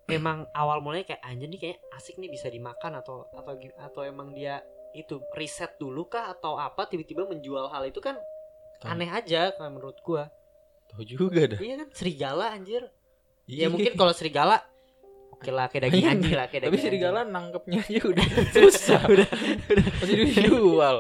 emang 0.07 0.49
awal 0.51 0.81
mulanya 0.81 1.05
kayak 1.07 1.21
anjir 1.21 1.47
nih 1.47 1.61
kayak 1.61 1.77
asik 1.93 2.17
nih 2.17 2.27
bisa 2.27 2.47
dimakan 2.47 2.97
atau 2.97 3.29
atau 3.31 3.53
atau 3.79 4.01
emang 4.01 4.33
dia 4.33 4.59
itu 4.91 5.23
riset 5.31 5.77
dulu 5.77 6.03
kah 6.05 6.27
atau 6.27 6.57
apa 6.57 6.83
tiba-tiba 6.83 7.23
menjual 7.23 7.69
hal 7.69 7.85
itu 7.85 8.01
kan 8.01 8.19
Tahu. 8.77 8.89
aneh 8.89 9.07
aja 9.07 9.53
kalau 9.53 9.71
menurut 9.71 9.95
gua. 10.01 10.27
Tahu 10.89 11.05
juga 11.05 11.47
dah. 11.47 11.59
Iya 11.59 11.75
kan? 11.77 11.87
Serigala 11.93 12.51
anjir. 12.51 12.83
Iya. 13.45 13.65
ya 13.65 13.67
mungkin 13.69 13.93
kalau 13.93 14.11
serigala 14.11 14.59
oke 15.31 15.47
lah 15.47 15.65
kayak 15.65 15.87
daging 15.87 16.01
Iya, 16.01 16.11
anjing 16.11 16.33
lah 16.33 16.47
kayak 16.47 16.61
tapi 16.61 16.71
daging 16.71 16.83
serigala 16.83 17.19
nangkepnya 17.23 17.79
aja 17.79 18.01
udah 18.03 18.25
susah. 18.57 19.01
Udah. 19.07 19.29
Masih 20.01 20.15
dijual 20.25 20.97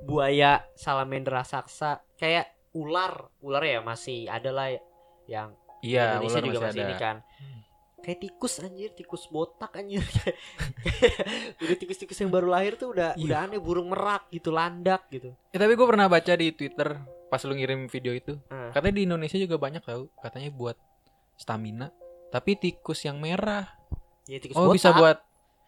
buaya 0.00 0.62
salamander 0.74 1.34
raksasa 1.34 2.00
kayak 2.14 2.46
ular 2.70 3.26
ular 3.38 3.62
ya 3.62 3.80
masih 3.80 4.26
ada 4.26 4.50
lah 4.50 4.68
yang 5.24 5.52
Iya, 5.78 6.18
Indonesia 6.18 6.34
ular 6.34 6.44
juga 6.44 6.58
masih 6.58 6.66
masih 6.68 6.80
ada. 6.80 6.84
ini 6.84 6.94
kan 6.96 7.16
Hmm. 7.38 7.60
kayak 8.00 8.18
tikus 8.20 8.54
anjir 8.58 8.90
tikus 8.92 9.24
botak 9.26 9.72
anjir 9.74 10.02
udah 11.60 11.76
tikus-tikus 11.76 12.16
yang 12.16 12.28
baru 12.28 12.48
lahir 12.48 12.74
tuh 12.74 12.90
udah 12.90 13.14
Iya. 13.14 13.24
udah 13.24 13.38
aneh 13.40 13.60
burung 13.60 13.88
merak 13.88 14.26
gitu 14.28 14.50
landak 14.50 15.06
gitu 15.08 15.34
Eh, 15.48 15.58
tapi 15.58 15.72
gue 15.72 15.84
pernah 15.84 16.06
baca 16.06 16.32
di 16.32 16.50
Twitter 16.50 16.98
pas 17.26 17.42
lu 17.42 17.52
ngirim 17.52 17.86
video 17.86 18.10
itu. 18.10 18.40
Ah. 18.48 18.72
Katanya 18.72 18.94
di 18.94 19.04
Indonesia 19.04 19.36
juga 19.36 19.54
banyak 19.54 19.82
tau. 19.82 20.08
Katanya 20.16 20.48
buat 20.48 20.80
stamina. 21.36 21.92
Tapi 22.26 22.56
tikus 22.56 23.04
yang 23.04 23.18
merah. 23.18 23.68
ya 24.24 24.36
tikus 24.38 24.56
Oh, 24.56 24.64
botak 24.66 24.74
bisa 24.74 24.88
buat 24.92 25.18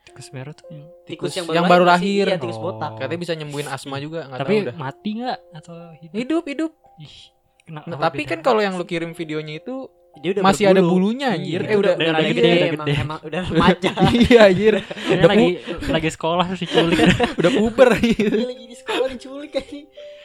tikus 0.03 0.29
merah 0.31 0.51
tuh 0.51 0.67
yang 0.67 0.85
tikus, 1.05 1.31
tikus 1.31 1.33
yang, 1.37 1.47
yang 1.53 1.67
baru 1.67 1.85
lahir. 1.85 2.25
iya, 2.25 2.37
tikus 2.37 2.57
Oh. 2.57 2.65
botak 2.69 2.97
katanya 2.97 3.21
bisa 3.21 3.33
nyembuhin 3.33 3.67
asma 3.67 3.97
juga, 3.97 4.25
nggak 4.25 4.39
tapi 4.39 4.55
tahu 4.55 4.67
dah. 4.67 4.75
mati 4.77 5.11
nggak 5.15 5.39
atau 5.55 5.75
hidup 5.97 6.15
Hidup, 6.17 6.45
hidup. 6.47 6.73
Ih, 6.99 7.17
kenapa 7.63 7.87
Nah, 7.87 7.99
tapi 8.03 8.23
kan 8.23 8.29
bedanya? 8.35 8.45
kalau 8.45 8.61
yang 8.61 8.75
lu 8.75 8.85
kirim 8.85 9.13
videonya 9.13 9.55
itu 9.57 9.75
dia 10.17 10.31
udah 10.33 10.43
masih 10.43 10.65
ada 10.67 10.75
berbulu. 10.77 10.91
bulunya 11.07 11.29
anjir. 11.31 11.61
Iya, 11.61 11.71
Eh 11.71 11.77
udah 11.77 11.93
udah, 11.95 12.09
udah 12.09 12.21
gede, 12.21 12.35
gede, 12.35 12.51
udah 12.51 12.67
emang, 12.67 12.83
gede. 12.83 12.95
emang 12.99 13.19
udah 13.23 13.41
remaja 13.47 13.91
iya 14.27 14.41
anjir. 14.45 14.75
Udah 14.83 15.29
lagi 15.29 15.49
lagi 15.87 16.11
sekolah 16.11 16.47
sih 16.53 16.67
culik 16.67 16.99
Udah 17.39 17.51
puber 17.53 17.91
gitu. 17.97 18.35
Dia 18.35 18.49
lagi 18.49 18.65
di 18.65 18.77
sekolah 18.77 19.07
diculik 19.07 19.51
kayak 19.53 19.69
ini 19.69 19.83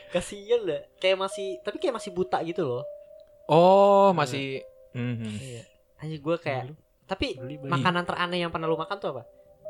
kasian 0.07 0.61
dah 0.63 0.81
kayak 0.95 1.17
masih 1.19 1.47
tapi 1.61 1.77
kayak 1.77 1.93
masih 1.93 2.09
buta 2.09 2.39
gitu 2.41 2.63
loh 2.63 2.83
Oh, 3.45 4.09
masih 4.11 4.63
Mhm. 4.91 5.27
anjir 5.97 6.19
gue 6.19 6.35
kayak 6.39 6.71
tapi 7.05 7.35
makanan 7.61 8.01
teraneh 8.03 8.39
yang 8.39 8.49
pernah 8.49 8.65
lu 8.65 8.73
makan 8.73 8.95
tuh 8.95 9.11
apa 9.11 9.23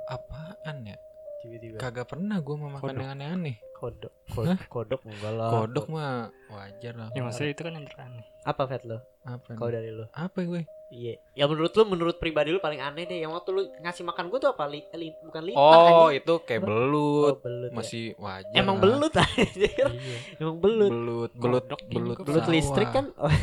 apaan 0.08 0.78
ya? 0.84 0.98
tiba-tiba 1.38 1.78
Kagak 1.78 2.08
pernah 2.08 2.38
gue 2.38 2.56
mau 2.56 2.72
makan 2.72 2.90
Kodok. 2.90 3.00
yang 3.00 3.12
aneh-aneh. 3.14 3.56
kodok 3.72 4.14
kodok, 4.28 4.60
kodok 4.68 5.02
enggak 5.04 5.32
lah 5.32 5.50
Kodok 5.52 5.86
mah 5.88 6.12
wajar 6.50 6.94
lah. 6.96 7.10
yang 7.12 7.26
maksudnya 7.26 7.52
itu 7.52 7.62
kan 7.62 7.74
yang 7.74 7.86
teraneh 7.86 8.26
apa 8.42 8.64
vet 8.64 8.84
lo 8.84 8.98
Apa? 9.22 9.52
nih? 9.52 9.70
dari 9.70 9.90
lo 9.92 10.06
Apa 10.12 10.40
gue? 10.42 10.64
iya 10.88 11.14
ya 11.34 11.46
menurut 11.46 11.70
lu 11.72 11.84
menurut 11.84 12.16
pribadi 12.16 12.50
lu 12.50 12.58
paling 12.58 12.80
aneh 12.80 13.04
deh 13.04 13.20
yang 13.20 13.30
waktu 13.30 13.50
lu 13.52 13.62
ngasih 13.76 14.02
makan 14.04 14.26
gue 14.28 14.40
tuh 14.40 14.50
apa 14.50 14.64
li, 14.66 14.80
li- 14.92 15.18
bukan 15.20 15.44
limpah 15.44 15.60
Oh, 15.60 16.08
anjing. 16.08 16.18
itu 16.20 16.34
kayak 16.40 16.62
oh, 16.62 16.66
belut. 16.66 17.36
belut 17.40 17.70
ya. 17.70 17.76
Masih 17.76 18.04
wajar. 18.16 18.56
emang 18.56 18.76
lah. 18.76 18.84
belut 18.84 19.14
anjir 19.22 19.88
iya 19.92 20.18
emang 20.40 20.58
belut 20.58 20.90
Belut, 20.90 21.32
belut, 21.36 21.64
Kodok 21.68 21.80
belut, 21.88 22.18
belut 22.22 22.42
sawah. 22.42 22.54
listrik 22.54 22.90
kan 22.92 23.06
oh, 23.16 23.30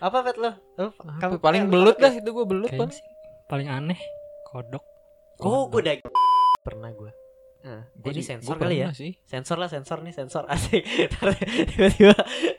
apa 0.00 0.18
vet 0.20 0.36
lo 0.36 0.50
Lu, 0.74 0.88
Apa? 1.20 1.36
paling 1.38 1.62
eh, 1.62 1.66
lu 1.66 1.70
belut 1.70 1.96
dah 1.96 2.12
itu 2.12 2.26
gue 2.28 2.44
belut 2.44 2.70
paling. 2.70 2.90
paling 3.44 3.68
aneh 3.68 4.00
kodok 4.54 4.84
Oh, 5.36 5.66
gue 5.66 5.82
udah 5.82 5.94
pernah 6.62 6.88
gue. 6.88 7.10
Nah, 7.60 7.82
Gua 7.92 8.06
ini 8.08 8.20
sih- 8.20 8.30
sensor 8.30 8.54
gua 8.54 8.62
kali 8.62 8.76
ya? 8.78 8.94
sih. 8.94 9.18
Sensor 9.24 9.56
lah, 9.56 9.66
sensor 9.66 9.98
nih, 9.98 10.14
sensor 10.14 10.46
asik. 10.54 10.84
tiba-tiba, 11.66 12.14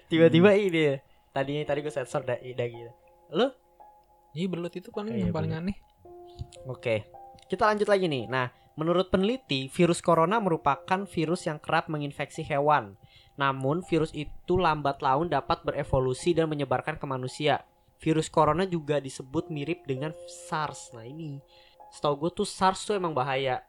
tiba-tiba 0.05 0.49
Hmm. 0.51 0.59
ini 0.61 0.81
ya. 0.83 0.95
Tadinya 1.31 1.63
tadi 1.63 1.79
gue 1.79 1.93
sensor 1.93 2.21
da 2.21 2.35
ida 2.37 2.65
gitu. 2.65 2.91
Lu? 3.31 3.47
Iya 4.31 4.47
belut 4.49 4.73
itu 4.73 4.91
paling 4.91 5.13
Iya, 5.13 5.21
yang 5.21 5.31
paling 5.31 5.51
belut. 5.51 5.63
aneh. 5.63 5.77
Oke. 6.65 7.07
Kita 7.45 7.63
lanjut 7.65 7.85
lagi 7.85 8.05
nih. 8.05 8.25
Nah, 8.25 8.47
menurut 8.75 9.07
peneliti, 9.07 9.69
virus 9.69 10.01
corona 10.01 10.35
merupakan 10.37 11.05
virus 11.05 11.45
yang 11.45 11.57
kerap 11.57 11.87
menginfeksi 11.87 12.43
hewan. 12.43 12.99
Namun, 13.35 13.83
virus 13.83 14.11
itu 14.11 14.55
lambat 14.55 14.99
laun 14.99 15.27
dapat 15.27 15.61
berevolusi 15.61 16.31
dan 16.31 16.47
menyebarkan 16.47 16.95
ke 16.95 17.05
manusia. 17.05 17.63
Virus 17.95 18.27
corona 18.27 18.65
juga 18.65 18.97
disebut 18.97 19.47
mirip 19.47 19.83
dengan 19.83 20.11
SARS. 20.27 20.91
Nah, 20.91 21.03
ini 21.03 21.39
setahu 21.95 22.27
gue 22.27 22.43
tuh 22.43 22.47
SARS 22.47 22.83
tuh 22.83 22.99
emang 22.99 23.15
bahaya. 23.15 23.63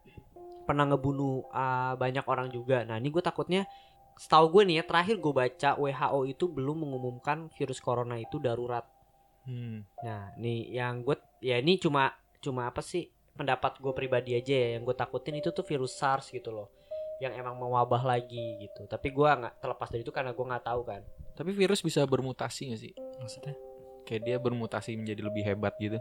Pernah 0.66 0.90
ngebunuh 0.90 1.46
ah, 1.54 1.94
banyak 1.94 2.26
orang 2.26 2.50
juga. 2.50 2.82
Nah, 2.82 2.98
ini 2.98 3.14
gue 3.14 3.22
takutnya 3.22 3.70
setahu 4.18 4.50
gue 4.58 4.62
nih 4.66 4.82
ya, 4.82 4.84
terakhir 4.84 5.22
gue 5.22 5.32
baca 5.32 5.70
WHO 5.78 6.20
itu 6.26 6.44
belum 6.50 6.82
mengumumkan 6.82 7.46
virus 7.54 7.78
corona 7.78 8.18
itu 8.18 8.42
darurat. 8.42 8.82
Hmm. 9.46 9.86
Nah, 10.02 10.34
nih 10.34 10.74
yang 10.74 11.06
gue 11.06 11.14
ya 11.38 11.62
ini 11.62 11.78
cuma 11.78 12.10
cuma 12.42 12.66
apa 12.66 12.82
sih 12.82 13.06
pendapat 13.36 13.78
gue 13.78 13.92
pribadi 13.92 14.32
aja 14.32 14.54
ya 14.56 14.68
yang 14.80 14.82
gue 14.82 14.96
takutin 14.96 15.36
itu 15.38 15.52
tuh 15.52 15.62
virus 15.62 15.94
SARS 15.94 16.32
gitu 16.32 16.50
loh 16.50 16.72
yang 17.20 17.32
emang 17.36 17.56
mewabah 17.56 18.00
lagi 18.04 18.60
gitu 18.60 18.84
tapi 18.88 19.12
gue 19.12 19.28
nggak 19.28 19.60
terlepas 19.60 19.88
dari 19.88 20.04
itu 20.04 20.12
karena 20.12 20.32
gue 20.32 20.44
nggak 20.44 20.64
tahu 20.64 20.82
kan 20.84 21.04
Tapi 21.36 21.52
virus 21.52 21.84
bisa 21.84 22.00
bermutasi 22.08 22.72
gak 22.72 22.80
sih? 22.80 22.92
maksudnya 23.20 23.52
Kayak 24.08 24.22
dia 24.22 24.36
bermutasi 24.38 24.94
menjadi 24.94 25.18
lebih 25.26 25.42
hebat 25.42 25.74
gitu. 25.82 25.98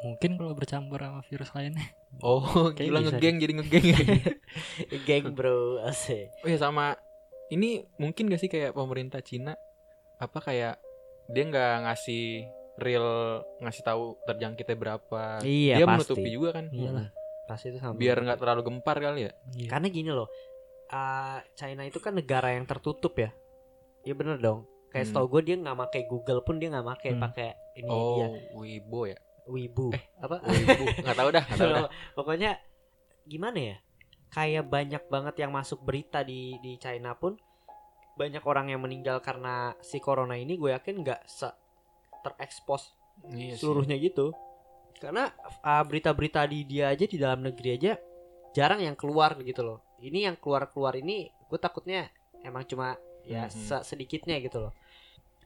Mungkin 0.00 0.34
kalau 0.34 0.52
bercampur 0.52 0.98
sama 0.98 1.20
virus 1.22 1.50
lainnya 1.52 1.82
Oh, 2.18 2.40
Kayak 2.74 2.88
gila 2.88 3.00
ngegeng 3.02 3.36
jadi 3.36 3.52
ngegeng. 3.54 3.84
geng 5.06 5.24
bro 5.32 5.82
asik 5.82 6.30
oh 6.38 6.48
ya 6.48 6.56
sama 6.56 6.96
ini 7.48 7.80
mungkin 7.96 8.26
gak 8.26 8.38
sih 8.38 8.46
kayak 8.46 8.72
pemerintah 8.72 9.20
Cina 9.20 9.56
apa 10.16 10.38
kayak 10.38 10.76
dia 11.26 11.42
nggak 11.44 11.74
ngasih 11.84 12.48
real 12.76 13.06
ngasih 13.58 13.82
tahu 13.82 14.02
terjangkitnya 14.22 14.74
berapa. 14.74 15.42
Iya, 15.42 15.74
dia 15.74 15.84
pasti. 15.84 16.14
menutupi 16.14 16.28
juga 16.30 16.50
kan. 16.54 16.66
iyalah 16.68 17.08
pasti 17.44 17.68
itu 17.68 17.78
sama 17.78 17.94
Biar 17.94 18.16
nggak 18.16 18.38
terlalu 18.38 18.62
gempar 18.62 18.96
kali 18.96 19.24
ya. 19.24 19.32
iya. 19.52 19.68
karena 19.68 19.88
gini 19.88 20.10
loh 20.10 20.28
ah, 20.88 21.40
China 21.52 21.82
itu 21.82 21.98
kan 21.98 22.12
negara 22.12 22.50
yang 22.50 22.64
tertutup 22.64 23.12
ya 23.14 23.30
Iya 24.00 24.14
bener 24.14 24.38
dong 24.38 24.64
kayak 24.88 25.04
Hmm. 25.04 25.10
setahu 25.10 25.26
gue 25.28 25.42
dia 25.44 25.56
nggak 25.56 25.76
pakai 25.78 26.02
Google 26.06 26.40
pun 26.40 26.56
dia 26.56 26.68
nggak 26.68 26.86
pakai 26.88 27.10
Hmm. 27.10 27.22
pakai 27.22 27.48
ini 27.74 27.88
Oh, 27.88 28.16
dia 28.16 28.26
Weibo 28.52 29.00
ya. 29.06 29.18
Weibo 29.48 29.90
Eh, 29.90 30.04
apa 30.18 30.38
Weibo. 30.40 30.84
nggak 31.02 31.16
tahu 31.16 31.28
dah, 31.30 31.44
nggak 31.44 31.58
tahu 31.58 31.72
dah. 31.74 31.90
pokoknya 32.12 32.50
gimana 33.24 33.58
ya 33.58 33.76
kayak 34.28 34.64
banyak 34.64 35.02
banget 35.06 35.34
yang 35.38 35.50
masuk 35.50 35.80
berita 35.80 36.20
di 36.20 36.56
di 36.58 36.76
China 36.76 37.12
pun 37.12 37.36
banyak 38.14 38.42
orang 38.42 38.68
yang 38.68 38.78
meninggal 38.78 39.18
karena 39.18 39.72
si 39.78 39.98
corona 39.98 40.34
ini 40.34 40.54
gue 40.54 40.70
yakin 40.70 41.00
nggak 41.00 41.20
se 41.24 41.48
terekspos 42.20 42.92
Iya 43.26 43.54
sih. 43.54 43.58
seluruhnya 43.58 43.96
gitu 43.96 44.30
karena 44.96 45.30
uh, 45.60 45.82
berita-berita 45.82 46.42
di 46.44 46.62
dia 46.64 46.88
aja 46.88 47.02
di 47.02 47.14
dalam 47.14 47.40
negeri 47.40 47.68
aja 47.72 47.92
jarang 48.50 48.78
yang 48.80 48.94
keluar 48.94 49.38
gitu 49.38 49.62
loh 49.62 49.78
ini 49.98 50.24
yang 50.24 50.34
keluar-keluar 50.34 50.94
ini 50.94 51.26
gue 51.42 51.56
takutnya 51.56 52.10
emang 52.40 52.62
cuma 52.64 52.94
ya 53.22 53.44
Mhm. 53.44 53.52
se- 53.52 53.84
sedikitnya 53.84 54.38
gitu 54.38 54.58
loh 54.60 54.72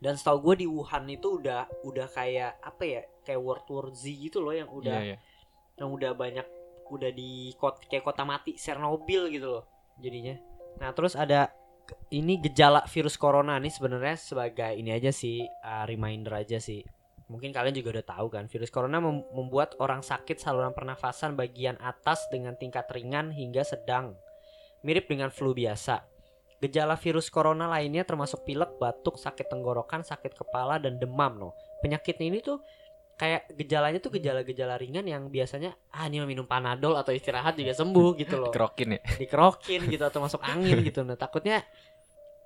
dan 0.03 0.19
setahu 0.19 0.51
gue 0.51 0.55
di 0.63 0.67
Wuhan 0.67 1.07
itu 1.07 1.39
udah 1.39 1.71
udah 1.87 2.11
kayak 2.11 2.59
apa 2.59 2.83
ya 2.83 3.01
kayak 3.23 3.39
World 3.39 3.67
War 3.71 3.87
Z 3.95 4.03
gitu 4.11 4.43
loh 4.43 4.51
yang 4.51 4.67
udah 4.67 4.99
Iya, 4.99 5.15
iya. 5.15 5.19
yang 5.79 5.95
udah 5.95 6.11
banyak 6.19 6.47
udah 6.91 7.11
di 7.15 7.55
kot 7.55 7.87
kayak 7.87 8.03
kota 8.03 8.27
mati 8.27 8.59
Chernobyl 8.59 9.31
gitu 9.31 9.47
loh 9.47 9.65
jadinya. 10.03 10.35
Nah 10.83 10.91
terus 10.91 11.15
ada 11.15 11.55
ini 12.11 12.43
gejala 12.43 12.83
virus 12.91 13.15
corona 13.15 13.63
nih 13.63 13.71
sebenarnya 13.71 14.19
sebagai 14.19 14.75
ini 14.75 14.91
aja 14.91 15.15
sih 15.15 15.47
uh, 15.47 15.87
reminder 15.87 16.35
aja 16.35 16.59
sih. 16.59 16.83
Mungkin 17.31 17.55
kalian 17.55 17.73
juga 17.73 17.97
udah 17.97 18.07
tahu 18.11 18.27
kan 18.29 18.45
virus 18.51 18.69
corona 18.75 18.99
mem- 18.99 19.25
membuat 19.33 19.79
orang 19.79 20.03
sakit 20.03 20.37
saluran 20.37 20.75
pernafasan 20.75 21.39
bagian 21.39 21.79
atas 21.81 22.27
dengan 22.29 22.59
tingkat 22.59 22.91
ringan 22.91 23.31
hingga 23.31 23.63
sedang. 23.63 24.19
Mirip 24.83 25.07
dengan 25.07 25.31
flu 25.31 25.55
biasa. 25.55 26.12
Gejala 26.63 26.95
virus 26.95 27.27
corona 27.27 27.67
lainnya 27.67 28.07
termasuk 28.07 28.47
pilek, 28.47 28.79
batuk, 28.79 29.19
sakit 29.19 29.51
tenggorokan, 29.51 30.07
sakit 30.07 30.39
kepala 30.39 30.79
dan 30.79 31.03
demam 31.03 31.35
loh. 31.35 31.53
Penyakit 31.83 32.23
ini 32.23 32.39
tuh 32.39 32.63
kayak 33.19 33.55
gejalanya 33.55 33.99
tuh 34.03 34.15
gejala-gejala 34.19 34.75
ringan 34.81 35.07
yang 35.07 35.29
biasanya 35.29 35.77
ah 35.95 36.09
ini 36.09 36.25
minum 36.25 36.49
panadol 36.49 36.97
atau 36.99 37.13
istirahat 37.15 37.55
juga 37.55 37.71
sembuh 37.77 38.19
gitu 38.19 38.35
loh 38.41 38.51
Kerokin 38.51 38.99
ya. 38.99 39.01
dikerokin 39.21 39.87
gitu 39.87 40.03
atau 40.03 40.25
masuk 40.25 40.43
angin 40.43 40.83
gitu 40.83 41.05
nah 41.07 41.15
takutnya 41.15 41.63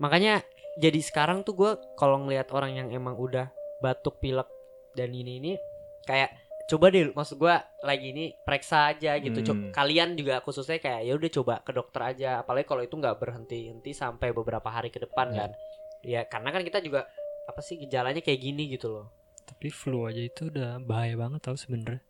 makanya 0.03 0.45
jadi 0.77 1.01
sekarang 1.01 1.47
tuh 1.49 1.57
gue 1.57 1.71
kalau 1.97 2.21
ngelihat 2.27 2.53
orang 2.53 2.77
yang 2.77 2.89
emang 2.93 3.17
udah 3.17 3.49
batuk 3.81 4.21
pilek 4.21 4.51
dan 4.93 5.17
ini 5.17 5.41
ini 5.41 5.53
kayak 6.05 6.46
coba 6.67 6.87
deh 6.89 7.09
maksud 7.09 7.37
gue 7.37 7.55
lagi 7.81 8.07
ini 8.11 8.35
periksa 8.37 8.91
aja 8.91 9.15
gitu 9.17 9.39
Hmm. 9.47 9.71
kalian 9.71 10.13
juga 10.13 10.41
khususnya 10.41 10.77
kayak 10.77 11.03
ya 11.03 11.15
udah 11.15 11.31
coba 11.33 11.55
ke 11.61 11.71
dokter 11.71 12.01
aja 12.05 12.31
apalagi 12.41 12.67
kalau 12.67 12.83
itu 12.83 12.93
nggak 12.93 13.17
berhenti 13.17 13.71
henti 13.71 13.91
sampai 13.93 14.31
beberapa 14.31 14.67
hari 14.67 14.89
ke 14.89 14.99
depan 14.99 15.31
Ya. 15.31 15.39
kan 15.39 15.51
ya 16.03 16.21
karena 16.25 16.51
kan 16.51 16.63
kita 16.63 16.79
juga 16.81 17.07
apa 17.47 17.61
sih 17.61 17.79
gejalanya 17.79 18.19
kayak 18.19 18.41
gini 18.41 18.67
gitu 18.69 18.91
loh 18.91 19.07
tapi 19.43 19.71
flu 19.71 20.05
aja 20.05 20.19
itu 20.19 20.49
udah 20.49 20.79
bahaya 20.81 21.15
banget 21.15 21.39
tau 21.41 21.55
sebenernya 21.55 22.03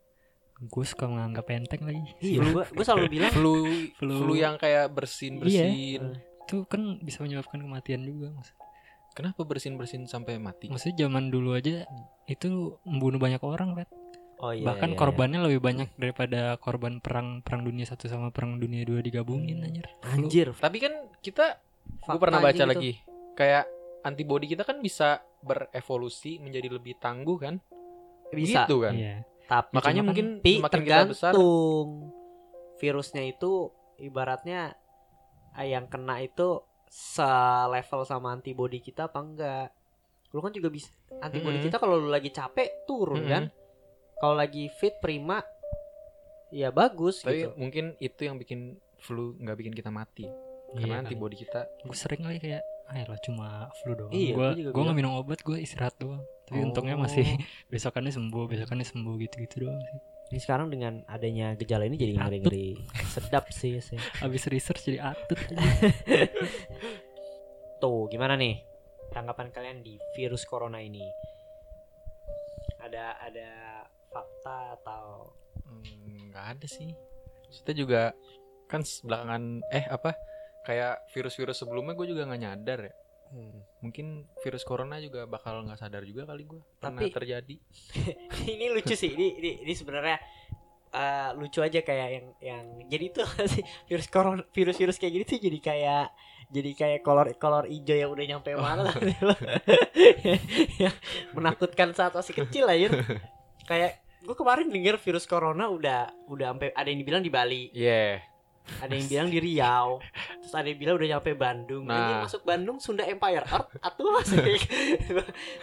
gue 0.59 0.85
suka 0.85 1.05
menganggap 1.05 1.45
enteng 1.51 1.85
lagi 1.85 2.01
iya 2.19 2.41
gue 2.41 2.65
gue 2.73 2.81
selalu 2.83 3.07
bilang 3.11 3.29
Flu, 3.31 3.55
Flu. 3.95 4.15
flu 4.19 4.33
yang 4.35 4.57
kayak 4.57 4.89
bersin 4.89 5.37
bersin. 5.37 5.69
Iya. 5.69 6.01
itu 6.43 6.65
kan 6.65 6.81
bisa 6.99 7.21
menyebabkan 7.21 7.61
kematian 7.61 8.01
juga 8.03 8.33
mas 8.33 8.57
Kenapa 9.13 9.45
bersin 9.45 9.77
bersin 9.77 10.05
sampai 10.05 10.37
mati? 10.37 10.69
maksudnya 10.69 11.05
zaman 11.05 11.29
dulu 11.29 11.53
aja 11.53 11.85
itu 12.27 12.49
membunuh 12.85 13.17
banyak 13.17 13.41
orang 13.41 13.73
kan 13.75 13.89
oh 14.39 14.53
iya 14.53 14.65
bahkan 14.65 14.93
iya, 14.93 14.99
korbannya 14.99 15.41
lebih 15.43 15.61
banyak 15.61 15.89
daripada 15.97 16.55
korban 16.57 17.01
perang 17.01 17.41
perang 17.41 17.65
dunia 17.65 17.85
satu 17.85 18.05
sama 18.07 18.29
perang 18.29 18.57
dunia 18.57 18.85
dua 18.85 19.01
digabungin 19.01 19.63
anjir 19.63 19.87
iya. 19.87 20.13
anjir 20.13 20.49
Tapi 20.53 20.77
kan 20.79 20.93
kita 21.21 21.57
gue 21.87 22.21
pernah 22.21 22.41
baca 22.41 22.53
anjing 22.53 22.67
itu. 22.67 22.73
lagi 22.73 22.93
kayak 23.33 23.65
antibody 24.03 24.47
kita 24.47 24.63
kan 24.63 24.79
bisa 24.79 25.21
berevolusi 25.41 26.39
menjadi 26.39 26.69
lebih 26.71 26.97
tangguh 26.97 27.39
kan? 27.39 27.55
bisa 28.29 28.67
Gitu 28.67 28.83
kan? 28.83 28.93
iya 28.93 29.23
tapi 29.47 29.71
Makanya 29.73 30.03
cuma 30.03 30.09
mungkin 30.11 30.27
semakin 30.43 30.83
kita 30.83 30.99
besar- 31.07 31.33
tergantung 31.35 31.89
virusnya 32.77 33.23
itu 33.25 33.71
ibaratnya 33.97 34.75
eh, 35.55 35.69
yang 35.71 35.87
kena 35.87 36.19
itu 36.19 36.61
selevel 36.87 38.03
sama 38.03 38.35
antibody 38.35 38.79
kita 38.79 39.07
apa 39.07 39.19
enggak 39.19 39.69
lu 40.31 40.43
kan 40.43 40.51
juga 40.51 40.69
bisa 40.69 40.91
antibody 41.19 41.59
Mm-mm. 41.59 41.67
kita 41.71 41.79
kalau 41.79 41.97
lu 41.97 42.11
lagi 42.11 42.29
capek 42.29 42.85
turun 42.85 43.23
Mm-mm. 43.23 43.31
kan 43.31 43.45
kalau 44.17 44.35
lagi 44.35 44.69
fit 44.71 44.97
prima 44.97 45.45
ya 46.49 46.71
bagus 46.71 47.21
Tapi 47.21 47.43
gitu. 47.43 47.53
mungkin 47.55 47.85
itu 47.99 48.21
yang 48.23 48.37
bikin 48.37 48.61
flu 48.97 49.37
nggak 49.37 49.57
bikin 49.57 49.73
kita 49.73 49.89
mati. 49.89 50.25
Iya 50.25 50.79
Karena 50.79 50.95
kali. 50.97 51.03
antibody 51.07 51.37
kita 51.39 51.61
gue 51.81 51.95
sering 51.95 52.23
kali 52.23 52.39
kayak 52.39 52.63
ah 52.87 53.03
lah 53.03 53.19
cuma 53.19 53.47
flu 53.77 53.93
doang. 53.93 54.11
Iya, 54.11 54.33
gue 54.33 54.49
gue 54.71 54.83
nggak 54.83 54.95
minum 54.97 55.15
obat 55.15 55.41
gue 55.41 55.59
istirahat 55.59 55.95
doang. 55.97 56.23
Tapi 56.47 56.59
Oh. 56.59 56.67
untungnya 56.71 56.95
masih 56.95 57.27
besokannya 57.73 58.11
sembuh 58.11 58.45
besokannya 58.47 58.87
sembuh 58.87 59.15
gitu 59.21 59.35
gitu 59.43 59.55
doang 59.63 59.79
sih. 59.81 59.99
Ini 60.27 60.41
sekarang 60.43 60.67
dengan 60.69 61.07
adanya 61.07 61.55
gejala 61.55 61.87
ini 61.87 61.95
jadi 61.95 62.19
ngeri 62.19 62.39
ngeri 62.43 62.67
sedap 63.07 63.47
sih 63.51 63.79
sih. 63.79 63.99
Abis 64.25 64.47
research 64.47 64.83
jadi 64.83 65.15
atut 65.15 65.39
tuh 67.77 68.09
gimana 68.09 68.35
nih 68.35 68.63
tanggapan 69.11 69.51
kalian 69.51 69.79
di 69.83 69.99
virus 70.15 70.43
corona 70.45 70.81
ini? 70.81 71.03
Ada 72.81 73.05
ada 73.21 73.49
fakta 74.17 74.57
atau 74.81 75.05
Hmm, 75.67 76.31
nggak 76.31 76.47
ada 76.57 76.67
sih. 76.71 76.95
Kita 77.51 77.75
juga 77.75 78.15
kan 78.67 78.81
belakangan 79.03 79.67
eh 79.69 79.83
apa 79.87 80.15
kayak 80.63 81.11
virus-virus 81.11 81.59
sebelumnya 81.59 81.93
gue 81.93 82.07
juga 82.07 82.23
nggak 82.23 82.41
nyadar 82.41 82.81
ya. 82.87 82.95
Mungkin 83.83 84.31
virus 84.41 84.63
corona 84.63 85.03
juga 85.03 85.27
bakal 85.27 85.67
nggak 85.67 85.75
sadar 85.77 86.07
juga 86.07 86.23
kali 86.23 86.47
gue 86.47 86.63
pernah 86.79 87.03
Tapi- 87.03 87.11
terjadi. 87.11 87.57
ini 88.55 88.67
lucu 88.71 88.95
sih 88.95 89.11
ini 89.11 89.43
ini, 89.43 89.51
ini 89.67 89.73
sebenarnya 89.75 90.23
eh, 90.95 91.31
lucu 91.35 91.59
aja 91.59 91.83
kayak 91.83 92.09
yang 92.15 92.27
yang 92.39 92.65
jadi 92.87 93.05
itu 93.11 93.21
sih 93.51 93.65
virus 93.91 94.07
corona 94.07 94.47
virus 94.55 94.79
virus 94.79 94.97
kayak 94.97 95.13
gini 95.13 95.25
tuh 95.27 95.39
jadi 95.43 95.59
kayak 95.59 96.05
jadi 96.47 96.71
kayak 96.79 97.01
kolor 97.03 97.35
kolor 97.43 97.67
hijau 97.67 97.99
yang 97.99 98.11
udah 98.15 98.25
nyampe 98.25 98.55
mana 98.55 98.87
lo. 98.87 98.95
yang 100.83 100.95
menakutkan 101.35 101.91
saat 101.91 102.15
masih 102.15 102.39
kecil 102.39 102.71
aja 102.71 102.87
kayak 103.71 103.99
gue 104.27 104.35
kemarin 104.35 104.67
denger 104.67 104.99
virus 104.99 105.25
corona 105.25 105.71
udah 105.71 106.11
udah 106.27 106.51
sampai 106.51 106.75
ada 106.75 106.89
yang 106.91 106.99
dibilang 106.99 107.23
di 107.23 107.31
Bali 107.31 107.71
Iya. 107.71 108.19
ada 108.83 108.91
yang 108.91 109.07
bilang 109.07 109.29
di 109.31 109.39
Riau 109.39 110.03
terus 110.43 110.51
ada 110.51 110.67
yang 110.67 110.79
bilang 110.83 110.95
udah 110.99 111.09
nyampe 111.15 111.31
Bandung 111.33 111.87
nah. 111.87 111.95
ini 111.95 112.13
masuk 112.27 112.43
Bandung 112.43 112.83
Sunda 112.83 113.07
Empire 113.07 113.47
Earth 113.47 113.71
atau 113.79 114.11
masih 114.11 114.59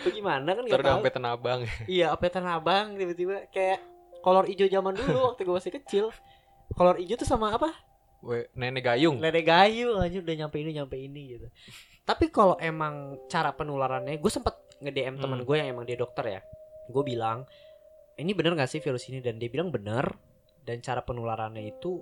bagaimana 0.08 0.50
kan 0.56 0.64
tahu 0.64 0.80
sampai 1.04 1.12
tenabang. 1.12 1.60
Iya, 1.86 2.16
apa 2.16 2.32
Tanah 2.32 2.58
Abang 2.58 2.96
tiba-tiba 2.96 3.44
kayak 3.52 3.84
kolor 4.24 4.48
hijau 4.48 4.72
zaman 4.72 4.96
dulu 4.96 5.36
waktu 5.36 5.44
gue 5.44 5.56
masih 5.56 5.74
kecil. 5.76 6.06
Kolor 6.74 6.96
hijau 6.96 7.20
tuh 7.20 7.28
sama 7.28 7.52
apa? 7.52 7.70
We, 8.24 8.48
nenek 8.56 8.88
gayung. 8.88 9.20
Lele 9.20 9.44
gayu 9.44 10.00
aja 10.00 10.18
udah 10.24 10.36
nyampe 10.40 10.56
ini 10.56 10.72
nyampe 10.72 10.96
ini 10.96 11.36
gitu. 11.36 11.48
Tapi 12.08 12.32
kalau 12.32 12.56
emang 12.56 13.20
cara 13.28 13.52
penularannya, 13.52 14.16
gue 14.16 14.32
sempet 14.32 14.56
nge-DM 14.80 15.20
teman 15.20 15.44
Hmm. 15.44 15.48
gue 15.48 15.56
yang 15.60 15.76
emang 15.76 15.84
dia 15.84 16.00
dokter 16.00 16.40
ya. 16.40 16.42
Gue 16.88 17.04
bilang, 17.04 17.44
ini 18.16 18.32
bener 18.32 18.54
gak 18.54 18.68
sih 18.68 18.80
virus 18.80 19.08
ini? 19.08 19.20
Dan 19.20 19.36
dia 19.36 19.48
bilang 19.48 19.68
bener. 19.68 20.06
Dan 20.60 20.80
cara 20.80 21.02
penularannya 21.02 21.64
itu 21.68 22.00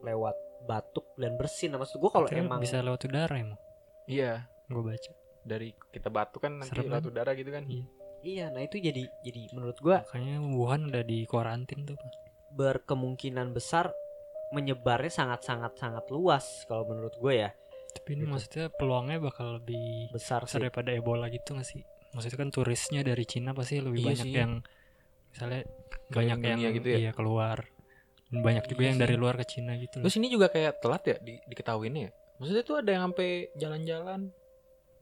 lewat 0.00 0.34
batuk 0.62 1.14
dan 1.14 1.34
bersin. 1.34 1.70
Nah, 1.70 1.78
maksud 1.78 1.96
gue 1.96 2.08
kalau 2.08 2.26
emang 2.26 2.58
bisa 2.58 2.78
lewat 2.78 3.02
udara 3.02 3.34
emang 3.36 3.58
Iya. 4.04 4.46
gue 4.64 4.80
baca 4.80 5.12
Dari 5.40 5.68
kita 5.88 6.06
batuk 6.06 6.40
kan 6.40 6.56
nanti 6.56 6.70
Serem 6.72 6.86
lewat 6.88 7.02
kan? 7.02 7.10
udara 7.10 7.30
gitu 7.32 7.50
kan. 7.50 7.62
Iya. 7.64 7.84
iya, 8.22 8.44
nah 8.48 8.60
itu 8.60 8.78
jadi 8.78 9.02
jadi 9.20 9.50
menurut 9.52 9.74
gue 9.76 9.96
makanya 10.00 10.38
Wuhan 10.40 10.86
udah 10.88 11.02
di 11.02 11.22
karantin 11.24 11.82
tuh 11.82 11.94
Pak. 11.94 12.10
berkemungkinan 12.52 13.50
besar 13.50 13.90
menyebarnya 14.50 15.10
sangat-sangat 15.10 15.74
sangat 15.74 16.04
luas 16.08 16.44
kalau 16.64 16.86
menurut 16.86 17.14
gue 17.16 17.34
ya 17.38 17.50
tapi 17.92 18.14
ini 18.14 18.22
Gitu. 18.22 18.30
maksudnya 18.30 18.66
peluangnya 18.70 19.18
bakal 19.18 19.58
lebih 19.58 20.08
besar 20.08 20.42
besar 20.42 20.48
sih 20.48 20.62
daripada 20.62 20.90
Ebola 20.90 21.26
gitu 21.28 21.52
gak 21.52 21.66
sih 21.66 21.82
maksudnya 22.10 22.38
kan 22.38 22.50
turisnya 22.50 23.00
dari 23.02 23.24
Cina 23.24 23.50
pasti 23.50 23.76
lebih 23.78 24.00
Iya 24.00 24.08
banyak 24.08 24.26
sih. 24.26 24.36
yang 24.36 24.52
misalnya 25.32 25.62
banyak 26.08 26.38
yang 26.38 26.74
gitu 26.74 26.88
ya? 26.88 26.98
iya 26.98 27.12
keluar 27.12 27.64
Dan 28.28 28.40
banyak 28.40 28.64
juga 28.64 28.80
Iya 28.80 28.88
yang 28.88 28.96
sih. 28.96 29.04
dari 29.04 29.16
luar 29.16 29.34
ke 29.36 29.44
Cina 29.44 29.72
gitu 29.76 30.00
loh. 30.00 30.04
Terus 30.04 30.16
ini 30.16 30.28
juga 30.28 30.48
kayak 30.48 30.80
telat 30.80 31.02
ya 31.04 31.16
di, 31.18 31.36
diketahuinnya 31.46 32.02
ya. 32.02 32.10
Maksudnya 32.36 32.64
tuh 32.64 32.76
ada 32.78 32.90
yang 32.90 33.02
sampai 33.06 33.30
jalan-jalan. 33.54 34.20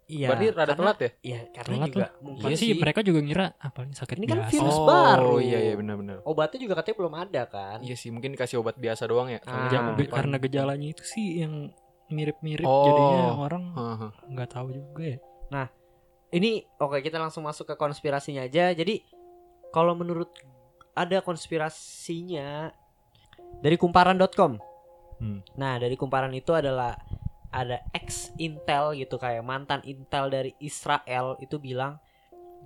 iya 0.07 0.27
Berarti 0.27 0.47
rada 0.49 0.59
karena- 0.59 0.75
telat 0.75 0.99
ya? 0.99 1.11
iya 1.23 1.41
karena 1.49 1.71
Telat 1.73 1.87
juga 1.89 2.03
lah. 2.03 2.11
mungkin 2.19 2.43
Iya 2.43 2.57
sih 2.59 2.67
sih 2.67 2.75
mereka 2.75 3.01
juga 3.01 3.21
ngira 3.23 3.47
apa 3.55 3.79
ini 3.81 3.95
sakit 3.95 4.17
Ini 4.19 4.27
kan 4.27 4.39
biasa. 4.41 4.51
virus 4.51 4.75
oh, 4.75 4.83
baru. 4.85 5.35
iya 5.39 5.59
iya 5.63 5.75
benar-benar. 5.75 6.17
obatnya 6.25 6.59
juga 6.59 6.75
katanya 6.75 6.97
belum 6.99 7.15
ada 7.17 7.43
kan 7.47 7.79
Iya 7.79 7.95
sih, 7.95 8.11
mungkin 8.11 8.31
dikasih 8.35 8.57
obat 8.59 8.75
biasa 8.77 9.03
doang 9.07 9.31
ya. 9.31 9.39
Ah. 9.45 9.95
Karena 9.97 10.37
gejalanya 10.37 10.89
itu 10.89 11.03
sih 11.05 11.39
yang 11.39 11.71
mirip-mirip 12.09 12.67
Oh. 12.67 12.83
jadinya 12.83 13.23
orang 13.39 13.63
nggak 14.27 14.51
tahu 14.51 14.75
juga 14.75 15.03
ya. 15.07 15.19
ini 16.31 16.51
oke 16.77 16.99
kita 16.99 17.19
langsung 17.19 17.43
masuk 17.43 17.67
ke 17.67 17.75
konspirasinya 17.75 18.43
aja 18.43 18.71
jadi 18.71 19.03
kalau 19.71 19.95
menurut 19.95 20.31
ada 20.93 21.23
konspirasinya 21.23 22.71
dari 23.61 23.77
kumparan.com 23.77 24.59
Hmm. 25.21 25.45
nah 25.53 25.77
dari 25.77 26.01
kumparan 26.01 26.33
itu 26.33 26.57
adalah 26.57 26.97
ada 27.53 27.85
ex 27.93 28.33
Intel 28.41 28.97
gitu 28.97 29.21
kayak 29.21 29.45
mantan 29.45 29.85
Intel 29.85 30.33
dari 30.33 30.57
Israel 30.65 31.37
itu 31.45 31.61
bilang 31.61 32.01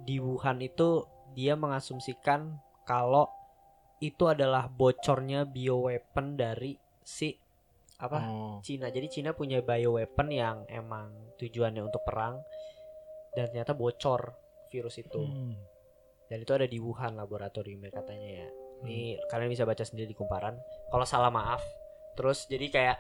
di 0.07 0.23
Wuhan 0.23 0.63
itu 0.63 1.03
dia 1.35 1.59
mengasumsikan 1.59 2.55
kalau 2.87 3.27
itu 3.99 4.31
adalah 4.31 4.71
bocornya 4.71 5.43
bioweapon 5.43 6.39
dari 6.39 6.79
si 7.03 7.35
apa 7.99 8.19
Oh. 8.23 8.59
Cina. 8.63 8.87
Jadi 8.87 9.11
Cina 9.11 9.35
punya 9.35 9.59
bioweapon 9.59 10.29
yang 10.31 10.63
emang 10.71 11.11
tujuannya 11.43 11.83
untuk 11.83 12.07
perang 12.07 12.39
dan 13.35 13.51
ternyata 13.51 13.75
bocor 13.75 14.31
virus 14.71 15.03
itu. 15.03 15.27
Hmm. 15.27 15.59
Dan 16.31 16.41
itu 16.41 16.53
ada 16.57 16.65
di 16.65 16.79
Wuhan 16.81 17.17
laboratoriumnya 17.17 17.93
katanya 17.93 18.45
ya. 18.45 18.49
Ini 18.85 19.17
kalian 19.29 19.51
bisa 19.53 19.65
baca 19.65 19.85
sendiri 19.85 20.11
di 20.11 20.17
kumparan. 20.17 20.57
Kalau 20.93 21.07
salah 21.09 21.33
maaf. 21.33 21.61
Terus 22.15 22.47
jadi 22.47 22.67
kayak 22.71 22.99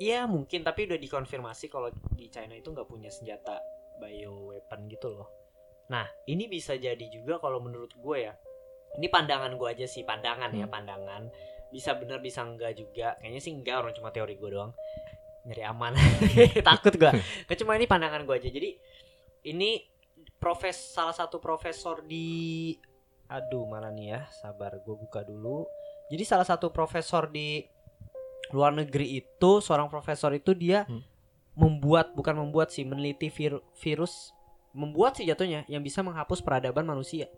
Iya 0.00 0.24
mungkin 0.26 0.64
tapi 0.64 0.88
udah 0.88 0.98
dikonfirmasi 0.98 1.68
kalau 1.68 1.92
di 2.16 2.26
China 2.32 2.56
itu 2.56 2.72
nggak 2.72 2.88
punya 2.88 3.12
senjata 3.12 3.60
bioweapon 4.00 4.88
gitu 4.90 5.14
loh. 5.14 5.28
Nah 5.92 6.08
ini 6.26 6.48
bisa 6.48 6.74
jadi 6.74 7.06
juga 7.12 7.38
kalau 7.38 7.60
menurut 7.62 7.92
gue 7.94 8.18
ya. 8.18 8.34
Ini 8.98 9.06
pandangan 9.12 9.54
gue 9.54 9.68
aja 9.68 9.86
sih 9.86 10.02
pandangan 10.02 10.50
ya 10.56 10.66
Hmm. 10.66 10.74
pandangan. 10.74 11.22
Bisa 11.70 11.94
bener 11.96 12.18
bisa 12.18 12.42
enggak 12.42 12.76
juga. 12.76 13.14
Kayaknya 13.20 13.40
sih 13.40 13.52
enggak 13.52 13.76
orang 13.84 13.92
cuma 13.94 14.10
teori 14.10 14.34
gue 14.36 14.50
doang. 14.50 14.72
Nyari 15.46 15.62
aman. 15.70 15.92
Takut 16.68 16.94
gue. 16.96 17.12
Cuma 17.62 17.76
ini 17.76 17.86
pandangan 17.86 18.24
gue 18.26 18.36
aja. 18.36 18.48
Jadi 18.50 18.70
ini 19.48 19.91
profes 20.42 20.74
salah 20.74 21.14
satu 21.14 21.38
profesor 21.38 22.02
di 22.02 22.74
aduh 23.30 23.62
mana 23.64 23.94
nih 23.94 24.18
ya 24.18 24.20
sabar 24.42 24.74
gue 24.82 24.96
buka 24.98 25.22
dulu. 25.22 25.62
Jadi 26.10 26.26
salah 26.26 26.44
satu 26.44 26.68
profesor 26.68 27.30
di 27.30 27.62
luar 28.50 28.74
negeri 28.74 29.22
itu 29.22 29.62
seorang 29.62 29.86
profesor 29.86 30.34
itu 30.34 30.52
dia 30.52 30.82
Hmm. 30.84 31.00
membuat 31.54 32.12
bukan 32.12 32.42
membuat 32.42 32.74
sih 32.74 32.82
meneliti 32.82 33.30
vir- 33.30 33.62
virus 33.78 34.34
membuat 34.74 35.16
sih 35.16 35.24
jatuhnya 35.24 35.62
yang 35.68 35.80
bisa 35.80 36.02
menghapus 36.02 36.42
peradaban 36.42 36.84
manusia. 36.84 37.28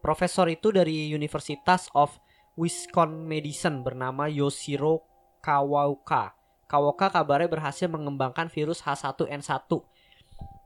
Profesor 0.00 0.48
itu 0.48 0.70
dari 0.74 1.10
Universitas 1.10 1.86
of 1.92 2.16
Wisconsin 2.58 3.26
Medicine 3.26 3.82
bernama 3.82 4.26
Yoshiro 4.26 5.02
Kawauka. 5.42 6.34
Kawauka 6.66 7.12
kabarnya 7.12 7.46
berhasil 7.46 7.86
mengembangkan 7.86 8.46
virus 8.48 8.80
H1N1 8.80 9.68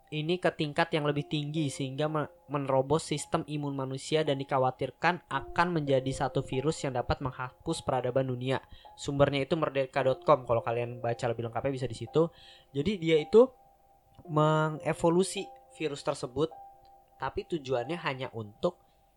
ini 0.07 0.39
ke 0.39 0.55
tingkat 0.55 0.95
yang 0.95 1.03
lebih 1.03 1.27
tinggi 1.27 1.67
sehingga 1.67 2.07
me- 2.07 2.31
menerobos 2.47 3.03
sistem 3.11 3.43
imun 3.51 3.75
manusia 3.75 4.23
dan 4.23 4.39
dikhawatirkan 4.39 5.27
akan 5.27 5.69
menjadi 5.75 6.07
satu 6.15 6.47
virus 6.47 6.79
yang 6.87 6.95
dapat 6.95 7.19
menghapus 7.19 7.83
peradaban 7.83 8.31
dunia. 8.31 8.63
Sumbernya 8.95 9.43
itu 9.43 9.59
merdeka.com 9.59 10.47
kalau 10.47 10.63
kalian 10.63 11.03
baca 11.03 11.27
lebih 11.27 11.51
lengkapnya 11.51 11.75
bisa 11.75 11.87
di 11.91 11.99
situ. 11.99 12.31
Jadi 12.71 13.03
dia 13.03 13.19
itu 13.19 13.51
mengevolusi 14.27 15.47
virus 15.75 16.03
tersebut 16.03 16.51
tapi 17.17 17.49
tujuannya 17.49 17.97
hanya 18.05 18.29
untuk 18.31 18.77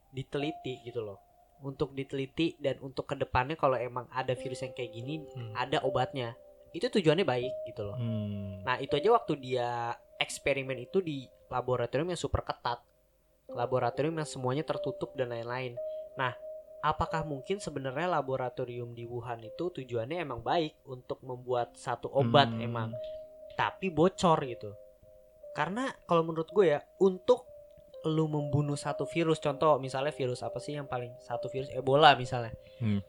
diteliti 0.10 0.82
gitu 0.84 1.04
loh. 1.04 1.20
Untuk 1.60 1.92
diteliti 1.92 2.56
dan 2.56 2.80
untuk 2.80 3.04
ke 3.04 3.14
depannya 3.14 3.60
kalau 3.60 3.76
emang 3.76 4.08
ada 4.10 4.32
virus 4.34 4.64
yang 4.64 4.72
kayak 4.72 4.90
gini 4.90 5.22
Hmm. 5.36 5.54
ada 5.54 5.84
obatnya. 5.84 6.34
Itu 6.72 6.88
tujuannya 6.88 7.26
baik 7.28 7.54
gitu 7.68 7.84
loh. 7.84 7.98
Hmm. 8.00 8.64
Nah 8.64 8.80
itu 8.80 8.96
aja 8.96 9.10
waktu 9.12 9.34
dia 9.38 9.94
eksperimen 10.20 10.78
itu 10.78 11.00
di 11.00 11.24
laboratorium 11.50 12.12
yang 12.12 12.20
super 12.20 12.44
ketat 12.44 12.84
Laboratorium 13.50 14.14
yang 14.22 14.30
semuanya 14.30 14.62
tertutup 14.62 15.18
dan 15.18 15.34
lain-lain 15.34 15.74
Nah 16.14 16.38
apakah 16.86 17.26
mungkin 17.26 17.58
sebenarnya 17.58 18.22
laboratorium 18.22 18.94
di 18.94 19.10
Wuhan 19.10 19.42
itu 19.42 19.74
tujuannya 19.74 20.22
emang 20.22 20.46
baik 20.46 20.78
Untuk 20.86 21.18
membuat 21.26 21.74
satu 21.74 22.14
obat 22.14 22.54
Hmm. 22.54 22.62
emang 22.62 22.90
Tapi 23.58 23.90
bocor 23.90 24.38
gitu 24.46 24.78
Karena 25.58 25.90
kalau 26.06 26.22
menurut 26.22 26.52
gue 26.54 26.78
ya 26.78 26.86
Untuk 27.02 27.50
lu 28.06 28.30
membunuh 28.30 28.78
satu 28.78 29.10
virus 29.10 29.42
Contoh 29.42 29.82
misalnya 29.82 30.14
virus 30.14 30.46
apa 30.46 30.62
sih 30.62 30.78
yang 30.78 30.86
paling 30.86 31.10
Satu 31.26 31.50
virus 31.50 31.74
Ebola 31.74 32.14
misalnya 32.14 32.54
Hmm. 32.78 33.02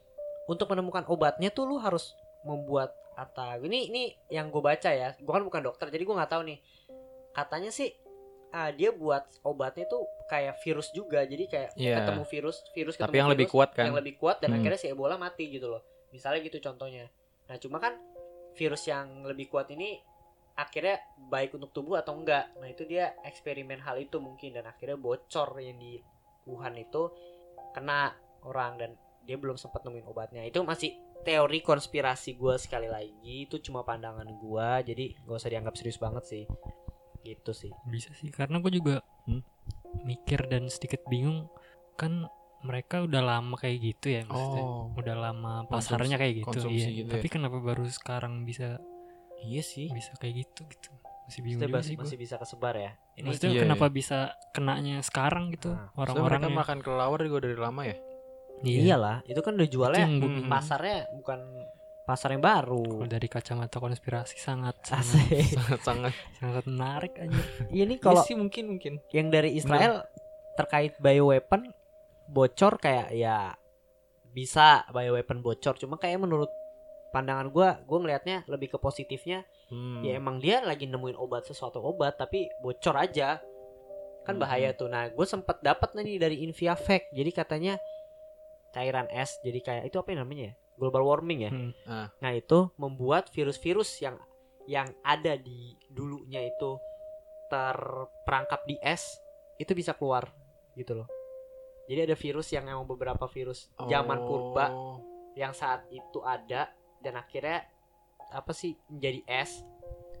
Untuk 0.49 0.67
menemukan 0.73 1.05
obatnya 1.05 1.53
tuh 1.53 1.69
lu 1.69 1.77
harus 1.77 2.17
membuat 2.41 2.97
atau 3.11 3.59
ini 3.61 3.91
ini 3.91 4.03
yang 4.33 4.49
gue 4.49 4.63
baca 4.63 4.89
ya 4.89 5.13
gue 5.13 5.29
kan 5.29 5.43
bukan 5.43 5.61
dokter 5.61 5.91
jadi 5.93 6.01
gue 6.01 6.15
nggak 6.15 6.31
tahu 6.31 6.41
nih 6.47 6.57
katanya 7.31 7.71
sih 7.71 7.91
ah, 8.51 8.67
dia 8.67 8.91
buat 8.91 9.23
obatnya 9.41 9.87
tuh 9.87 10.03
kayak 10.27 10.59
virus 10.59 10.91
juga. 10.91 11.23
Jadi 11.23 11.47
kayak 11.47 11.69
Iya. 11.79 12.03
ketemu 12.03 12.23
virus 12.27 12.57
virus 12.75 12.95
ketemu 12.99 13.07
Tapi 13.07 13.17
yang 13.17 13.31
lebih 13.31 13.47
virus, 13.47 13.55
kuat 13.55 13.69
kan. 13.71 13.83
yang 13.87 13.95
lebih 13.95 14.13
kuat 14.19 14.37
dan 14.39 14.49
Hmm. 14.51 14.57
akhirnya 14.59 14.79
si 14.79 14.87
Ebola 14.87 15.15
mati 15.15 15.47
gitu 15.47 15.71
loh. 15.71 15.81
Misalnya 16.11 16.43
gitu 16.43 16.59
contohnya. 16.59 17.07
Nah 17.47 17.55
cuma 17.57 17.79
kan 17.79 17.95
virus 18.53 18.83
yang 18.85 19.23
lebih 19.23 19.47
kuat 19.47 19.71
ini 19.71 20.03
akhirnya 20.53 20.99
baik 21.17 21.55
untuk 21.55 21.71
tubuh 21.71 21.95
atau 21.95 22.11
enggak? 22.13 22.51
Nah 22.59 22.67
itu 22.67 22.83
dia 22.83 23.15
eksperimen 23.23 23.79
hal 23.79 23.95
itu 23.97 24.19
mungkin 24.19 24.51
dan 24.51 24.67
akhirnya 24.67 24.99
bocor 24.99 25.55
yang 25.57 25.79
di 25.79 26.03
Wuhan 26.43 26.75
itu 26.75 27.07
kena 27.71 28.11
orang 28.43 28.75
dan 28.75 28.91
dia 29.23 29.39
belum 29.39 29.55
sempat 29.55 29.87
nemuin 29.87 30.03
obatnya. 30.03 30.43
Itu 30.43 30.59
masih 30.61 30.91
teori 31.23 31.61
konspirasi 31.61 32.35
gue 32.35 32.59
sekali 32.59 32.91
lagi. 32.91 33.47
Itu 33.47 33.63
cuma 33.63 33.85
pandangan 33.85 34.27
gue 34.27 34.69
jadi 34.83 35.05
gak 35.23 35.37
usah 35.37 35.47
dianggap 35.47 35.77
serius 35.77 35.95
banget 35.95 36.27
sih 36.27 36.43
gitu 37.23 37.51
sih 37.51 37.71
bisa 37.85 38.09
sih 38.13 38.29
karena 38.29 38.57
gue 38.57 38.71
juga 38.71 38.95
Hmm? 39.21 39.45
mikir 40.01 40.41
dan 40.45 40.65
sedikit 40.65 41.05
bingung 41.05 41.45
kan 41.93 42.25
mereka 42.61 43.01
udah 43.01 43.21
lama 43.21 43.53
kayak 43.53 43.77
gitu 43.83 44.07
ya 44.11 44.21
maksudnya 44.23 44.63
Oh. 44.63 44.89
udah 44.93 45.15
lama 45.19 45.53
pasarnya 45.65 46.15
kayak 46.15 46.41
gitu 46.41 46.57
iya 46.67 46.89
gitu 46.95 47.07
ya. 47.07 47.13
tapi 47.13 47.27
kenapa 47.27 47.57
baru 47.57 47.85
sekarang 47.85 48.41
bisa 48.41 48.81
Iya 49.41 49.61
sih. 49.61 49.89
bisa 49.89 50.13
kayak 50.15 50.41
gitu 50.41 50.65
gitu 50.67 50.89
masih 51.23 51.41
bingung 51.41 51.61
juga 51.63 51.77
masih, 51.77 51.95
masih 51.95 52.17
bisa 52.17 52.35
kesebar 52.35 52.75
ya 52.75 52.91
ini 53.15 53.25
maksudnya 53.25 53.51
Iya, 53.51 53.61
kenapa 53.63 53.85
bisa 53.87 54.19
kenanya 54.51 55.01
sekarang 55.01 55.49
gitu 55.49 55.69
Nah, 55.71 55.85
Soalnya 55.87 55.97
orang-orang 55.99 56.41
mereka 56.43 56.59
makan 56.59 56.77
kelelawar 56.79 57.19
juga 57.21 57.39
dari 57.41 57.57
lama 57.57 57.81
ya. 57.83 57.97
iyalah 58.63 59.17
itu 59.23 59.39
kan 59.39 59.53
udah 59.53 59.65
Itu 59.65 59.73
jualnya 59.75 60.05
Hmm. 60.07 60.45
pasarnya 60.47 60.97
bukan 61.11 61.39
pasar 62.11 62.35
yang 62.35 62.43
baru 62.43 62.83
Kalau 62.83 63.07
dari 63.07 63.25
kacamata 63.25 63.77
konspirasi 63.77 64.35
sangat 64.35 64.75
sangat, 64.83 65.07
Asik. 65.07 65.55
Sangat-sangat. 65.55 66.13
sangat 66.39 66.63
menarik 66.67 67.13
aja 67.15 67.39
ini 67.71 67.95
Kalau 67.95 68.19
kalau 68.19 68.27
sih 68.27 68.35
mungkin 68.35 68.75
mungkin. 68.75 68.99
yang 69.09 69.31
dari 69.31 69.55
Israel 69.55 70.03
terkait 70.53 70.99
bioweapon 70.99 71.71
bocor 72.27 72.75
kayak 72.75 73.11
ya 73.11 73.55
bisa 74.27 74.83
bioweapon 74.87 75.39
bocor 75.39 75.75
cuma 75.75 75.95
kayak 75.95 76.19
menurut 76.19 76.51
pandangan 77.09 77.47
gua 77.47 77.79
gua 77.81 77.97
ngelihatnya 77.99 78.43
lebih 78.45 78.71
ke 78.71 78.77
positifnya 78.77 79.47
Hmm. 79.67 80.03
ya 80.03 80.19
emang 80.19 80.35
dia 80.37 80.59
lagi 80.59 80.83
nemuin 80.83 81.15
obat 81.15 81.47
sesuatu 81.47 81.79
obat 81.79 82.19
tapi 82.19 82.51
bocor 82.59 82.91
aja 82.93 83.39
kan 84.21 84.35
Hmm. 84.35 84.43
bahaya 84.43 84.75
tuh 84.75 84.85
nah 84.85 85.07
gue 85.07 85.23
sempet 85.23 85.63
dapat 85.63 85.95
nih 85.95 86.19
dari 86.19 86.43
Inviafact 86.43 87.07
jadi 87.09 87.31
katanya 87.31 87.73
cairan 88.69 89.07
es 89.07 89.39
jadi 89.39 89.59
kayak 89.59 89.83
itu 89.87 89.95
apa 89.95 90.11
yang 90.11 90.27
namanya 90.27 90.43
ya 90.43 90.53
global 90.81 91.05
warming 91.05 91.45
ya 91.45 91.51
Hmm. 91.51 91.71
Ah. 91.85 92.09
nah 92.17 92.33
itu 92.33 92.73
membuat 92.75 93.29
virus-virus 93.29 94.01
yang 94.01 94.17
yang 94.65 94.89
ada 95.01 95.37
di 95.37 95.77
dulunya 95.87 96.41
itu 96.41 96.81
terperangkap 97.51 98.63
di 98.63 98.79
es 98.79 99.03
itu 99.57 99.71
bisa 99.71 99.93
keluar 99.93 100.31
gitu 100.73 100.95
loh 100.95 101.07
jadi 101.85 102.05
ada 102.05 102.15
virus 102.15 102.49
yang 102.49 102.65
emang 102.65 102.87
beberapa 102.87 103.27
virus 103.27 103.69
zaman 103.83 104.17
purba 104.21 104.71
Oh. 104.71 104.97
yang 105.33 105.51
saat 105.51 105.85
itu 105.89 106.19
ada 106.21 106.71
dan 106.97 107.13
akhirnya 107.15 107.67
apa 108.29 108.51
sih 108.51 108.73
menjadi 108.87 109.21
es 109.27 109.61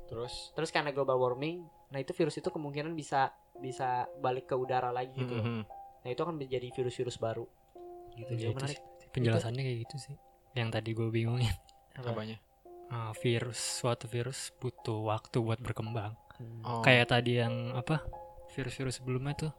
Terus. 0.05 0.51
terus 0.51 0.69
karena 0.69 0.91
global 0.91 1.15
warming 1.17 1.63
nah 1.87 1.97
itu 1.97 2.11
virus 2.11 2.35
itu 2.35 2.47
kemungkinan 2.47 2.91
bisa 2.91 3.31
bisa 3.55 4.03
balik 4.17 4.45
ke 4.45 4.55
udara 4.55 4.89
lagi 4.89 5.15
gitu 5.15 5.31
loh. 5.31 5.45
Mhm. 5.45 5.63
nah 6.01 6.09
itu 6.09 6.19
akan 6.19 6.35
menjadi 6.35 6.67
virus-virus 6.69 7.15
baru 7.15 7.47
gitu 8.13 8.31
Ya, 8.33 8.37
jadi 8.37 8.51
itu 8.51 8.57
menarik 8.57 8.77
sih. 8.77 9.07
penjelasannya 9.09 9.61
kayak 9.61 9.79
gitu 9.87 9.95
sih 10.01 10.15
yang 10.53 10.69
tadi 10.69 10.91
gue 10.91 11.07
bingungin 11.07 11.53
Apa? 11.93 12.11
Apanya? 12.11 12.37
Ah, 12.87 13.11
virus 13.15 13.55
suatu 13.55 14.05
virus 14.05 14.51
butuh 14.53 15.05
waktu 15.05 15.39
buat 15.39 15.59
berkembang 15.59 16.15
Hmm. 16.33 16.65
Oh. 16.65 16.81
kayak 16.81 17.05
tadi 17.07 17.37
yang 17.37 17.53
apa 17.71 18.01
virus-virus 18.49 18.97
sebelumnya 18.97 19.37
tuh 19.37 19.51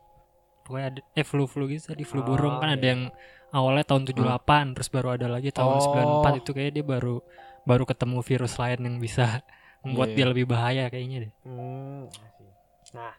pokoknya 0.63 0.87
ada 0.89 1.01
eh 1.13 1.23
flu-flu 1.23 1.71
gitu 1.71 1.95
tadi 1.95 2.03
flu 2.03 2.21
Oh, 2.21 2.27
burung 2.27 2.59
kan 2.59 2.75
ada 2.75 2.81
iya. 2.81 2.91
yang 2.91 3.03
awalnya 3.51 3.85
tahun 3.85 4.03
78 4.05 4.75
terus 4.75 4.91
baru 4.91 5.15
ada 5.15 5.31
lagi 5.31 5.49
tahun 5.49 5.79
Oh. 5.79 6.27
94 6.27 6.43
itu 6.43 6.51
kayak 6.51 6.73
dia 6.73 6.83
baru 6.83 7.23
baru 7.63 7.87
ketemu 7.87 8.19
virus 8.21 8.59
lain 8.59 8.81
yang 8.83 8.97
bisa 8.99 9.47
membuat 9.81 10.11
Iya, 10.11 10.15
dia 10.15 10.21
iya. 10.21 10.31
lebih 10.35 10.45
bahaya 10.45 10.85
kayaknya 10.89 11.19
deh 11.21 11.33
Hmm, 11.45 12.03
I 12.11 12.29
see. 12.33 12.51
Nah, 12.93 13.15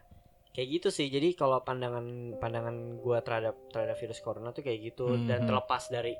kayak 0.52 0.68
gitu 0.70 0.88
sih. 0.88 1.08
Jadi 1.08 1.32
kalau 1.32 1.56
pandangan 1.58 2.04
pandangan 2.36 2.76
gua 3.00 3.18
terhadap 3.18 3.56
terhadap 3.68 3.96
virus 3.96 4.20
corona 4.20 4.52
tuh 4.52 4.60
kayak 4.60 4.92
gitu 4.92 5.08
dan 5.24 5.40
Mhm. 5.40 5.48
terlepas 5.48 5.88
dari 5.88 6.12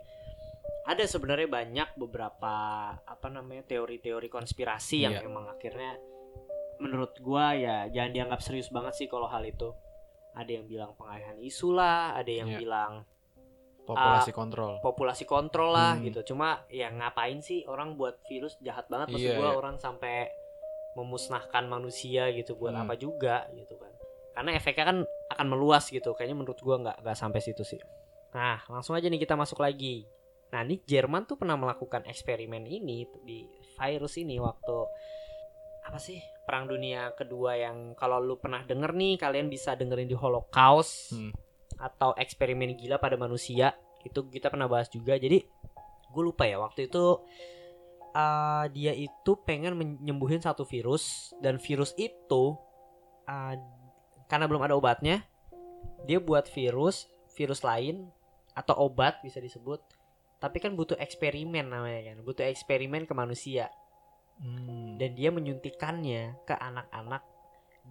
ada 0.85 1.05
sebenarnya 1.05 1.49
banyak 1.49 1.89
beberapa 1.97 2.55
apa 2.95 3.27
namanya 3.29 3.65
teori-teori 3.67 4.29
konspirasi 4.29 5.03
yang 5.03 5.17
Iya. 5.17 5.25
emang 5.25 5.49
akhirnya 5.49 5.97
menurut 6.77 7.17
gua 7.19 7.55
ya 7.55 7.89
jangan 7.89 8.13
dianggap 8.13 8.41
serius 8.41 8.69
banget 8.69 8.93
sih 8.95 9.07
kalau 9.07 9.25
hal 9.27 9.41
itu. 9.43 9.73
Ada 10.35 10.51
yang 10.51 10.67
bilang 10.67 10.91
pengalihan 10.93 11.39
isu 11.39 11.73
lah, 11.73 12.13
ada 12.13 12.27
yang 12.27 12.51
Iya. 12.51 12.59
bilang 12.59 12.93
Populasi 13.85 14.33
kontrol. 14.33 14.81
populasi 14.81 15.25
kontrol 15.25 15.71
lah 15.71 15.95
Hmm. 15.95 16.05
gitu. 16.05 16.35
Cuma 16.35 16.65
ya 16.67 16.89
ngapain 16.89 17.39
sih 17.39 17.63
orang 17.65 17.95
buat 17.95 18.19
virus 18.27 18.57
jahat 18.59 18.89
banget 18.89 19.13
maksud 19.13 19.31
Iya, 19.31 19.39
gua 19.39 19.51
iya. 19.53 19.57
orang 19.57 19.77
sampai 19.79 20.29
memusnahkan 20.95 21.65
manusia 21.65 22.31
gitu 22.31 22.55
buat 22.55 22.73
Hmm. 22.73 22.83
apa 22.83 22.95
juga 22.95 23.47
gitu 23.53 23.77
kan. 23.77 23.93
Karena 24.33 24.51
efeknya 24.53 24.85
kan 24.85 24.99
akan 25.31 25.47
meluas 25.47 25.87
gitu. 25.87 26.13
Kayaknya 26.13 26.37
menurut 26.37 26.59
gua 26.59 26.77
nggak 26.79 26.97
nggak 27.01 27.17
sampai 27.17 27.41
situ 27.41 27.63
sih. 27.63 27.79
Nah, 28.33 28.59
langsung 28.67 28.93
aja 28.93 29.07
nih 29.07 29.21
kita 29.21 29.35
masuk 29.35 29.61
lagi. 29.61 30.03
Nah, 30.55 30.63
ini 30.63 30.79
Jerman 30.87 31.27
tuh 31.27 31.35
pernah 31.35 31.59
melakukan 31.59 32.07
eksperimen 32.07 32.63
ini 32.63 33.03
di 33.27 33.43
virus 33.75 34.15
ini 34.23 34.39
waktu 34.39 34.77
apa 35.85 35.99
sih? 35.99 36.23
Perang 36.47 36.71
Dunia 36.71 37.11
Kedua 37.19 37.59
yang 37.59 37.99
kalau 37.99 38.23
lu 38.23 38.39
pernah 38.39 38.63
denger 38.63 38.95
nih 38.95 39.19
kalian 39.19 39.51
bisa 39.51 39.75
dengerin 39.75 40.07
di 40.07 40.15
Holocaust 40.15 41.11
Hmm. 41.11 41.35
atau 41.75 42.15
eksperimen 42.15 42.79
gila 42.79 43.03
pada 43.03 43.19
manusia 43.19 43.75
itu 44.07 44.31
kita 44.31 44.47
pernah 44.53 44.71
bahas 44.71 44.87
juga 44.93 45.19
jadi 45.19 45.43
gue 46.15 46.23
lupa 46.23 46.47
ya 46.47 46.63
waktu 46.63 46.87
itu 46.87 47.19
uh, 48.15 48.65
dia 48.71 48.95
itu 48.95 49.33
pengen 49.43 49.75
menyembuhin 49.75 50.39
satu 50.39 50.63
virus 50.63 51.35
dan 51.43 51.59
virus 51.59 51.91
itu 51.99 52.55
uh, 53.27 53.55
karena 54.31 54.47
belum 54.47 54.63
ada 54.63 54.79
obatnya 54.79 55.27
dia 56.07 56.23
buat 56.23 56.47
virus 56.47 57.11
virus 57.35 57.67
lain 57.67 58.07
atau 58.55 58.87
obat 58.87 59.19
bisa 59.27 59.43
disebut 59.43 59.83
tapi 60.45 60.61
kan 60.61 60.77
butuh 60.77 61.01
eksperimen 61.01 61.73
namanya 61.73 62.13
kan 62.13 62.21
butuh 62.21 62.45
eksperimen 62.45 63.09
ke 63.09 63.17
manusia. 63.17 63.73
Hmm. 64.35 64.99
dan 64.99 65.15
dia 65.15 65.31
menyuntikannya 65.31 66.43
ke 66.43 66.59
anak-anak 66.59 67.23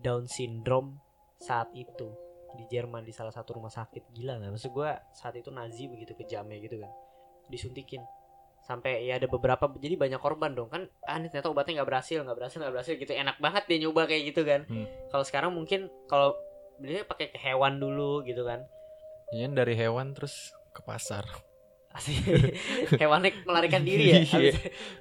Down 0.04 0.26
syndrome 0.26 0.98
saat 1.38 1.70
itu. 1.78 2.10
Di 2.54 2.66
Jerman 2.70 3.06
di 3.06 3.14
salah 3.14 3.34
satu 3.34 3.58
rumah 3.58 3.70
sakit. 3.70 4.14
Gila 4.14 4.42
nggak? 4.42 4.52
Maksud 4.58 4.72
gue 4.74 4.90
saat 5.14 5.34
itu 5.38 5.50
Nazi 5.50 5.90
begitu 5.90 6.18
kejamnya 6.18 6.58
gitu 6.62 6.82
kan. 6.82 6.90
Disuntikin. 7.50 8.02
Sampai 8.64 9.04
ya 9.06 9.20
ada 9.20 9.28
beberapa 9.28 9.68
jadi 9.78 9.98
banyak 10.00 10.22
korban 10.22 10.54
dong. 10.58 10.70
Kan 10.70 10.90
ah 11.06 11.18
ini 11.20 11.30
ternyata 11.30 11.52
obatnya 11.52 11.82
nggak 11.82 11.90
berhasil 11.90 12.20
nggak 12.24 12.38
berhasil 12.38 12.58
nggak 12.62 12.74
berhasil 12.74 12.94
gitu. 12.98 13.12
Enak 13.14 13.38
banget 13.38 13.64
dia 13.70 13.78
nyoba 13.86 14.02
kayak 14.10 14.24
gitu 14.34 14.42
kan. 14.46 14.62
Hmm. 14.70 14.88
kalau 15.14 15.26
sekarang 15.26 15.52
mungkin 15.54 15.90
kalau 16.10 16.34
belinya 16.82 17.06
pakai 17.06 17.30
ke 17.30 17.38
hewan 17.38 17.78
dulu 17.78 18.26
gitu 18.26 18.42
kan. 18.46 18.66
Iya 19.34 19.50
dari 19.50 19.74
hewan 19.78 20.14
terus 20.14 20.54
ke 20.74 20.82
pasar. 20.86 21.26
Asik 21.94 22.18
hewannya 23.02 23.32
melarikan 23.44 23.82
diri 23.82 24.06
ya 24.10 24.20
Iya. 24.24 24.54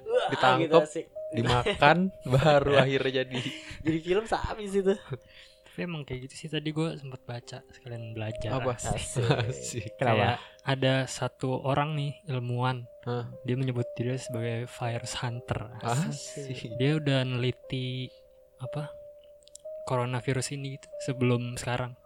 Wah, 0.05 0.29
Ditangkep. 0.29 0.61
gitu, 0.63 0.77
asik. 0.79 1.05
Dimakan 1.33 1.97
baru 2.33 2.77
akhirnya 2.77 3.25
jadi. 3.25 3.39
jadi 3.81 3.97
film 3.99 4.25
sabis 4.25 4.71
itu 4.71 4.93
tapi 5.65 5.89
emang 5.89 6.05
kayak 6.05 6.29
gitu 6.29 6.35
sih 6.37 6.47
tadi 6.47 6.69
gue 6.69 6.85
sempat 6.95 7.25
baca 7.25 7.65
sekalian 7.67 8.13
belajar 8.13 8.53
Apa? 8.53 8.77
Asik. 8.77 9.25
Asik. 9.25 9.97
kayak 9.97 10.37
ada 10.61 11.09
satu 11.09 11.57
orang 11.59 11.97
nih 11.97 12.13
ilmuwan 12.27 12.85
Hah? 13.03 13.25
dia 13.41 13.57
menyebut 13.57 13.89
diri 13.91 14.13
sebagai 14.15 14.69
virus 14.69 15.17
hunter 15.17 15.73
Asik. 15.81 16.77
dia 16.77 16.93
udah 16.93 17.25
neliti 17.25 18.05
apa 18.59 18.93
coronavirus 19.83 20.53
ini 20.53 20.77
gitu 20.77 20.87
sebelum 21.01 21.57
sekarang 21.57 21.97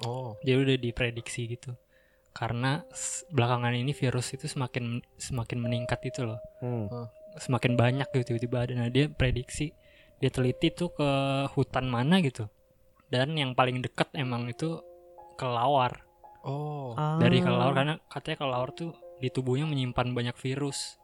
Oh. 0.00 0.32
dia 0.40 0.56
udah 0.56 0.78
diprediksi 0.78 1.50
gitu 1.50 1.74
karena 2.30 2.86
belakangan 3.28 3.74
ini 3.74 3.90
virus 3.90 4.32
itu 4.32 4.46
semakin 4.46 5.02
semakin 5.16 5.58
meningkat 5.58 5.98
itu 6.04 6.22
loh 6.22 6.38
Hmm. 6.58 6.86
semakin 7.36 7.74
banyak 7.74 8.06
gitu 8.08 8.34
tiba-tiba 8.34 8.56
ada 8.60 8.72
nah 8.76 8.88
dia 8.88 9.06
prediksi 9.06 9.74
dia 10.18 10.28
teliti 10.28 10.70
tuh 10.70 10.90
ke 10.90 11.08
hutan 11.50 11.86
mana 11.86 12.18
gitu 12.18 12.46
dan 13.06 13.32
yang 13.32 13.52
paling 13.52 13.80
dekat 13.80 14.10
emang 14.14 14.46
itu 14.46 14.78
kelawar 15.34 16.06
Oh. 16.40 16.96
dari 17.18 17.38
Ah. 17.38 17.44
kelawar 17.44 17.72
karena 17.74 17.94
katanya 18.06 18.36
kelawar 18.38 18.70
tuh 18.70 18.90
di 19.18 19.28
tubuhnya 19.28 19.64
menyimpan 19.64 20.10
banyak 20.10 20.36
virus 20.36 20.96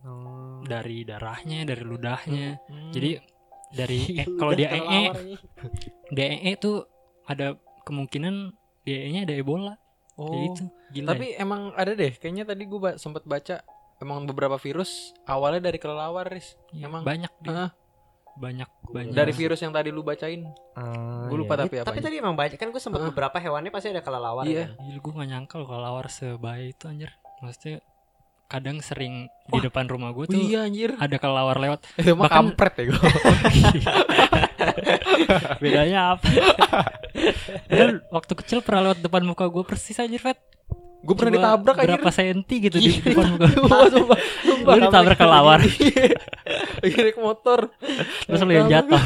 Oh. 0.00 0.58
dari 0.62 1.04
darahnya 1.04 1.62
dari 1.62 1.82
ludahnya 1.82 2.58
Hmm. 2.60 2.90
jadi 2.90 3.22
dari 3.70 3.98
eh, 4.20 4.26
kalau 4.34 4.52
dia 4.52 4.68
ee 4.68 4.82
nih. 4.82 5.06
dia 6.10 6.26
ee 6.42 6.52
tuh 6.56 6.84
ada 7.22 7.54
kemungkinan 7.82 8.50
dia 8.82 8.98
nya 9.08 9.22
ada 9.22 9.32
ebola 9.32 9.78
oh. 10.22 10.28
kayak 10.28 10.42
gitu 10.48 10.64
gila 10.92 11.02
ya. 11.02 11.08
Tapi 11.10 11.26
emang 11.34 11.62
ada 11.72 11.92
deh, 11.92 12.12
kayaknya 12.12 12.44
tadi 12.44 12.62
gue 12.64 12.78
ba- 12.78 12.96
sempet 12.96 13.24
baca 13.24 13.60
emang 13.96 14.24
beberapa 14.24 14.56
virus 14.56 14.90
awalnya 15.24 15.62
dari 15.64 15.76
kelelawar, 15.76 16.26
Riz. 16.26 16.54
Ya, 16.70 16.86
Emang 16.86 17.02
banyak 17.02 17.32
dia. 17.40 17.50
Heeh. 17.50 17.70
banyak 18.32 18.64
banyak 18.86 19.12
dari 19.12 19.28
virus 19.30 19.60
yang 19.60 19.70
tadi 19.70 19.88
lu 19.88 20.00
bacain. 20.00 20.48
Ah, 20.72 21.28
Gua 21.28 21.36
lupa 21.38 21.52
iya. 21.54 21.60
tapi 21.60 21.74
Tapi 21.76 21.84
apanya. 21.90 22.00
tadi 22.02 22.16
emang 22.16 22.32
banyak 22.32 22.56
kan 22.56 22.68
gue 22.68 22.80
sempat 22.80 22.98
Hah? 22.98 23.08
beberapa 23.08 23.36
hewannya 23.36 23.68
pasti 23.68 23.88
ada 23.88 24.00
kelelawar 24.00 24.42
Iya. 24.42 24.72
kan? 24.72 24.80
Gila 24.80 24.98
gue 24.98 25.12
gak 25.14 25.28
nyangka 25.28 25.54
loh 25.54 25.66
kalau 25.66 25.82
lawar 25.82 26.06
sebaya 26.08 26.64
itu 26.64 26.84
anjir 26.86 27.12
Maksudnya 27.38 27.84
kadang 28.48 28.80
sering 28.80 29.14
di 29.46 29.58
depan 29.60 29.84
rumah 29.84 30.10
gue 30.10 30.24
Oh, 30.24 30.28
tuh 30.28 30.40
iya 30.40 30.64
anjir. 30.64 30.92
ada 30.94 31.12
kelelawar 31.14 31.56
lewat 31.58 31.84
Itu 31.94 32.12
mah 32.14 32.24
Bahkan- 32.24 32.32
kampret 32.32 32.74
ya 32.74 32.84
gua. 32.88 33.00
Bedanya 35.62 36.00
apa? 36.12 36.28
Dan 37.66 38.00
waktu 38.08 38.32
kecil 38.34 38.58
pernah 38.60 38.90
lewat 38.90 39.00
depan 39.00 39.22
muka 39.22 39.46
gue 39.46 39.62
persis 39.62 39.96
anjir 39.96 40.18
Fet 40.18 40.38
Gue 41.02 41.18
pernah 41.18 41.34
Cuma 41.34 41.42
ditabrak 41.42 41.76
anjir. 41.76 41.88
Berapa 41.98 42.10
senti 42.10 42.54
gitu 42.62 42.76
di 42.78 42.90
Iya. 42.94 43.02
depan 43.10 43.26
muka 43.34 43.46
Sumpah, 43.58 43.80
sumpah, 43.90 44.18
sumpah. 44.46 44.72
Lu 44.72 44.80
ditabrak 44.86 45.18
kelelawar 45.18 45.58
Lagi 46.78 46.98
naik 46.98 47.18
motor. 47.18 47.60
Terus 48.26 48.40
lu 48.40 48.52
yang 48.54 48.70
jatuh. 48.70 49.02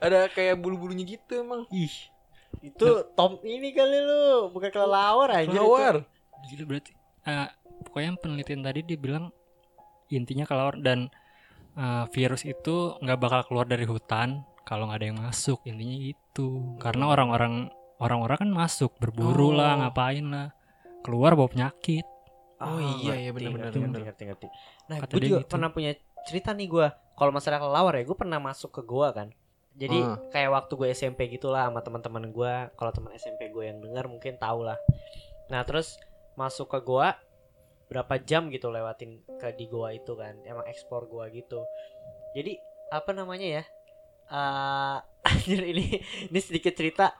Ada 0.00 0.32
kayak 0.32 0.58
bulu-bulunya 0.58 1.04
gitu 1.04 1.44
emang. 1.44 1.68
Ih 1.70 1.92
Itu 2.60 3.06
Tom 3.14 3.38
ini 3.40 3.70
kali 3.70 4.02
lu, 4.02 4.50
bukan 4.50 4.68
kelelawar 4.68 5.30
aja. 5.30 5.46
Kelelawar. 5.46 6.02
Gila 6.50 6.64
berarti 6.66 6.90
eh, 7.22 7.48
Pokoknya 7.80 8.18
penelitian 8.18 8.60
tadi 8.60 8.80
dia 8.82 8.98
bilang 8.98 9.30
Intinya 10.10 10.42
kelelawar 10.42 10.74
dan 10.82 11.06
eh, 11.76 12.04
virus 12.10 12.42
itu 12.42 12.98
nggak 12.98 13.18
bakal 13.20 13.40
keluar 13.46 13.66
dari 13.68 13.86
hutan 13.86 14.42
kalau 14.62 14.86
nggak 14.86 14.98
ada 15.00 15.06
yang 15.06 15.20
masuk 15.20 15.58
intinya 15.64 15.98
itu 16.10 16.48
karena 16.78 17.04
orang-orang 17.06 17.54
orang-orang 17.98 18.38
kan 18.38 18.50
masuk 18.50 18.90
berburu 18.96 19.50
Oh. 19.50 19.58
lah 19.58 19.76
ngapain 19.78 20.24
lah 20.24 20.48
keluar 21.00 21.34
bawa 21.34 21.48
penyakit 21.48 22.04
Oh 22.60 22.76
iya, 22.76 23.16
iya, 23.16 23.32
ngerti, 23.32 23.48
benar, 23.48 23.72
ngerti, 23.72 23.78
benar, 23.80 24.00
ngerti. 24.04 24.46
Nah, 24.84 24.96
Kata 25.00 25.12
gue 25.16 25.20
dia 25.24 25.28
juga 25.32 25.40
gitu. 25.40 25.48
pernah 25.48 25.68
punya 25.72 25.96
cerita 26.28 26.52
nih 26.52 26.68
gue. 26.68 26.86
Kalau 27.16 27.32
masalah 27.32 27.56
kelelawar 27.56 27.96
ya, 27.96 28.04
gue 28.04 28.12
pernah 28.12 28.36
masuk 28.36 28.68
ke 28.68 28.82
gua 28.84 29.16
kan. 29.16 29.32
Jadi 29.72 29.96
Ah. 29.96 30.20
kayak 30.28 30.50
waktu 30.52 30.72
gue 30.76 30.88
SMP 30.92 31.32
gitulah 31.32 31.64
sama 31.64 31.80
teman-teman 31.80 32.28
gue. 32.28 32.52
Kalau 32.76 32.92
teman 32.92 33.16
SMP 33.16 33.48
gue 33.48 33.64
yang 33.64 33.80
dengar 33.80 34.04
mungkin 34.06 34.36
tahu 34.36 34.60
lah. 34.60 34.76
Nah 35.48 35.64
terus 35.64 35.96
masuk 36.36 36.68
ke 36.68 36.84
gua 36.84 37.16
berapa 37.88 38.20
jam 38.20 38.52
gitu 38.52 38.68
lewatin 38.68 39.24
ke 39.40 39.56
di 39.56 39.64
gua 39.64 39.90
itu 39.90 40.12
kan. 40.12 40.36
Emang 40.44 40.68
ekspor 40.68 41.08
gua 41.08 41.32
gitu. 41.32 41.64
Jadi 42.36 42.60
apa 42.88 43.08
namanya 43.10 43.48
ya? 43.56 43.64
Eh 44.30 44.96
anjir 45.30 45.62
ini 45.66 46.00
ini 46.30 46.40
sedikit 46.40 46.72
cerita. 46.72 47.12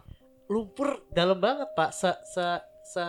Lumpur 0.50 1.06
dalam 1.10 1.38
banget 1.38 1.68
pak. 1.74 1.90
Se 1.92 2.10
se 2.26 2.46
se 2.86 3.06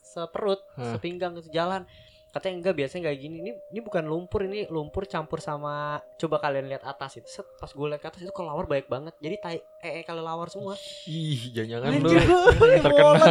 seperut 0.00 0.58
Hah. 0.74 0.98
sepinggang 0.98 1.38
itu 1.38 1.50
jalan 1.54 1.86
katanya 2.30 2.62
enggak 2.62 2.74
biasanya 2.78 3.10
kayak 3.10 3.20
gini. 3.20 3.36
Ini 3.42 3.52
ini 3.74 3.80
bukan 3.82 4.06
lumpur 4.06 4.46
ini 4.46 4.70
lumpur 4.70 5.02
campur 5.10 5.42
sama 5.42 5.98
coba 6.18 6.38
kalian 6.38 6.70
lihat 6.70 6.86
atas 6.86 7.18
itu. 7.18 7.26
Set 7.26 7.46
pas 7.58 7.70
gue 7.70 7.86
lihat 7.90 7.98
ke 7.98 8.06
atas 8.06 8.22
itu 8.22 8.30
kelelawar 8.30 8.70
baik 8.70 8.86
banget. 8.86 9.14
Jadi 9.18 9.36
tai 9.42 9.58
eh, 9.82 10.02
eh 10.02 10.04
kelelawar 10.06 10.46
semua. 10.46 10.78
Ih, 11.10 11.50
jangan-jangan 11.50 11.90
lu 11.98 12.10
terkena. 12.86 13.26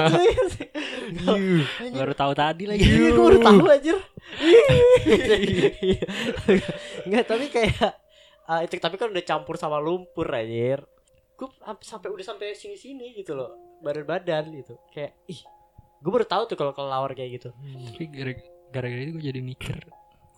baru 1.96 2.14
tahu 2.14 2.34
tadi 2.36 2.64
lagi. 2.68 2.84
Iya, 2.84 3.16
gue 3.16 3.24
baru 3.24 3.40
tahu 3.40 3.60
anjir. 3.72 3.98
Enggak, 7.08 7.26
tapi 7.26 7.46
kayak 7.48 8.09
ah, 8.50 8.66
itu 8.66 8.82
tapi 8.82 8.98
kan 8.98 9.14
udah 9.14 9.22
campur 9.22 9.56
sama 9.56 9.78
lumpur 9.78 10.26
anjir. 10.34 10.82
Gue 11.38 11.48
sampai 11.86 12.10
udah 12.10 12.26
sampai 12.26 12.52
sini-sini 12.52 13.14
gitu 13.16 13.38
loh, 13.38 13.54
badan-badan 13.80 14.50
gitu. 14.58 14.76
Kayak 14.90 15.14
ih, 15.30 15.40
gue 16.02 16.12
baru 16.12 16.26
tahu 16.26 16.50
tuh 16.50 16.58
kalau 16.58 16.74
kelelawar 16.74 17.14
kayak 17.14 17.40
gitu. 17.40 17.50
tapi 17.94 18.04
gara- 18.10 18.44
gara-gara 18.74 19.02
itu 19.06 19.12
gue 19.16 19.26
jadi 19.30 19.42
mikir 19.46 19.78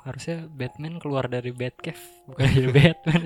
harusnya 0.01 0.49
Batman 0.49 0.97
keluar 0.97 1.29
dari 1.29 1.53
Batcave 1.53 2.25
bukan 2.25 2.41
jadi 2.49 2.69
Batman 2.81 3.21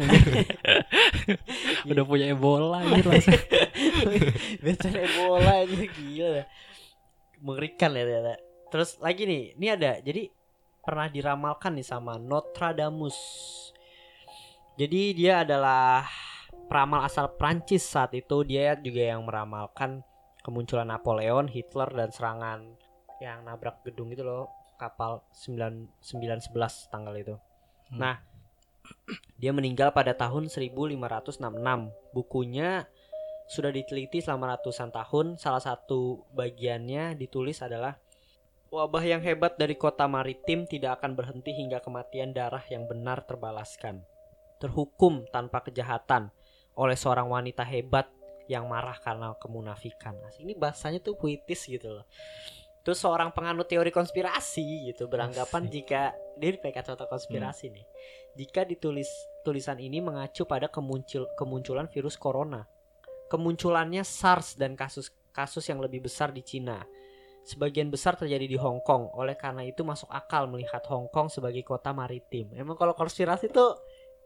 udah 1.91 2.03
punya 2.03 2.35
Ebola 2.35 2.83
anjir 2.83 3.07
langsung 3.07 3.31
Bencana 4.63 4.99
Ebola 4.99 5.51
anjir 5.63 5.87
gila. 5.87 6.43
Mengerikan 7.39 7.95
ya 7.95 8.03
ternyata. 8.03 8.35
Terus 8.71 8.99
lagi 8.99 9.23
nih, 9.23 9.43
ini 9.55 9.67
ada. 9.71 9.91
Jadi 10.03 10.27
pernah 10.83 11.07
diramalkan 11.07 11.79
nih 11.79 11.87
sama 11.87 12.19
Nostradamus. 12.19 13.15
Jadi 14.75 15.15
dia 15.15 15.47
adalah 15.47 16.03
peramal 16.67 17.07
asal 17.07 17.31
Prancis 17.39 17.87
saat 17.87 18.11
itu. 18.11 18.43
Dia 18.43 18.75
juga 18.75 19.15
yang 19.15 19.23
meramalkan 19.23 20.03
kemunculan 20.43 20.91
Napoleon, 20.91 21.47
Hitler 21.47 21.87
dan 21.95 22.11
serangan 22.11 22.59
yang 23.23 23.47
nabrak 23.47 23.79
gedung 23.87 24.11
itu 24.11 24.21
loh, 24.21 24.51
kapal 24.75 25.23
9 25.31 26.03
911 26.03 26.91
tanggal 26.91 27.15
itu. 27.15 27.35
Hmm. 27.95 27.99
Nah, 28.03 28.15
dia 29.41 29.55
meninggal 29.55 29.95
pada 29.95 30.11
tahun 30.11 30.51
1566. 30.51 30.99
Bukunya 32.11 32.83
sudah 33.47 33.71
diteliti 33.71 34.19
selama 34.19 34.59
ratusan 34.59 34.91
tahun. 34.91 35.39
Salah 35.39 35.63
satu 35.63 36.27
bagiannya 36.35 37.15
ditulis 37.15 37.63
adalah 37.63 37.95
wabah 38.75 39.07
yang 39.07 39.23
hebat 39.23 39.55
dari 39.55 39.79
kota 39.79 40.03
maritim 40.09 40.67
tidak 40.67 40.99
akan 40.99 41.15
berhenti 41.15 41.55
hingga 41.55 41.79
kematian 41.79 42.35
darah 42.35 42.63
yang 42.67 42.83
benar 42.89 43.23
terbalaskan. 43.23 44.03
Terhukum 44.61 45.27
tanpa 45.29 45.61
kejahatan 45.63 46.31
oleh 46.75 46.97
seorang 46.97 47.27
wanita 47.31 47.63
hebat 47.63 48.11
yang 48.45 48.69
marah 48.69 48.95
karena 49.01 49.33
kemunafikan. 49.41 50.15
Nah, 50.19 50.31
ini 50.37 50.53
bahasanya 50.53 51.01
tuh 51.01 51.17
puitis 51.17 51.65
gitu 51.65 52.01
loh. 52.01 52.05
Terus 52.85 53.01
seorang 53.01 53.33
penganut 53.33 53.65
teori 53.65 53.89
konspirasi 53.89 54.93
gitu 54.93 55.09
beranggapan 55.09 55.65
Asik. 55.65 55.73
jika 55.73 56.13
dia 56.37 56.53
pakai 56.53 56.73
kacamata 56.77 57.09
konspirasi 57.09 57.73
nih. 57.73 57.85
Jika 58.37 58.61
ditulis 58.61 59.09
tulisan 59.41 59.81
ini 59.81 60.05
mengacu 60.05 60.45
pada 60.45 60.69
kemuncul 60.69 61.25
kemunculan 61.33 61.89
virus 61.89 62.13
corona 62.13 62.61
kemunculannya 63.29 64.05
SARS 64.05 64.55
dan 64.57 64.77
kasus-kasus 64.77 65.65
yang 65.69 65.81
lebih 65.81 66.05
besar 66.05 66.29
di 66.29 66.45
Cina. 66.45 66.81
Sebagian 67.45 67.93
besar 67.93 68.17
terjadi 68.17 68.45
di 68.49 68.57
Hong 68.57 68.81
Kong. 68.81 69.13
Oleh 69.13 69.37
karena 69.37 69.61
itu 69.61 69.85
masuk 69.85 70.09
akal 70.09 70.49
melihat 70.49 70.81
Hong 70.89 71.09
Kong 71.13 71.29
sebagai 71.29 71.61
kota 71.61 71.93
maritim. 71.93 72.49
Emang 72.57 72.73
kalau 72.73 72.97
konspirasi 72.97 73.53
tuh 73.53 73.77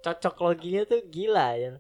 cocok 0.04 0.36
loginya 0.42 0.82
tuh 0.88 1.02
gila 1.08 1.50
ya. 1.56 1.72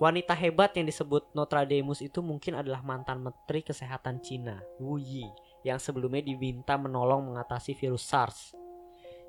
Wanita 0.00 0.34
hebat 0.34 0.74
yang 0.74 0.90
disebut 0.90 1.30
Nostradamus 1.36 2.02
itu 2.02 2.18
mungkin 2.24 2.58
adalah 2.58 2.82
mantan 2.82 3.22
menteri 3.22 3.62
kesehatan 3.62 4.18
Cina, 4.18 4.58
Wu 4.82 4.98
Yi, 4.98 5.30
yang 5.62 5.78
sebelumnya 5.78 6.26
diminta 6.26 6.74
menolong 6.74 7.30
mengatasi 7.30 7.78
virus 7.78 8.02
SARS. 8.02 8.50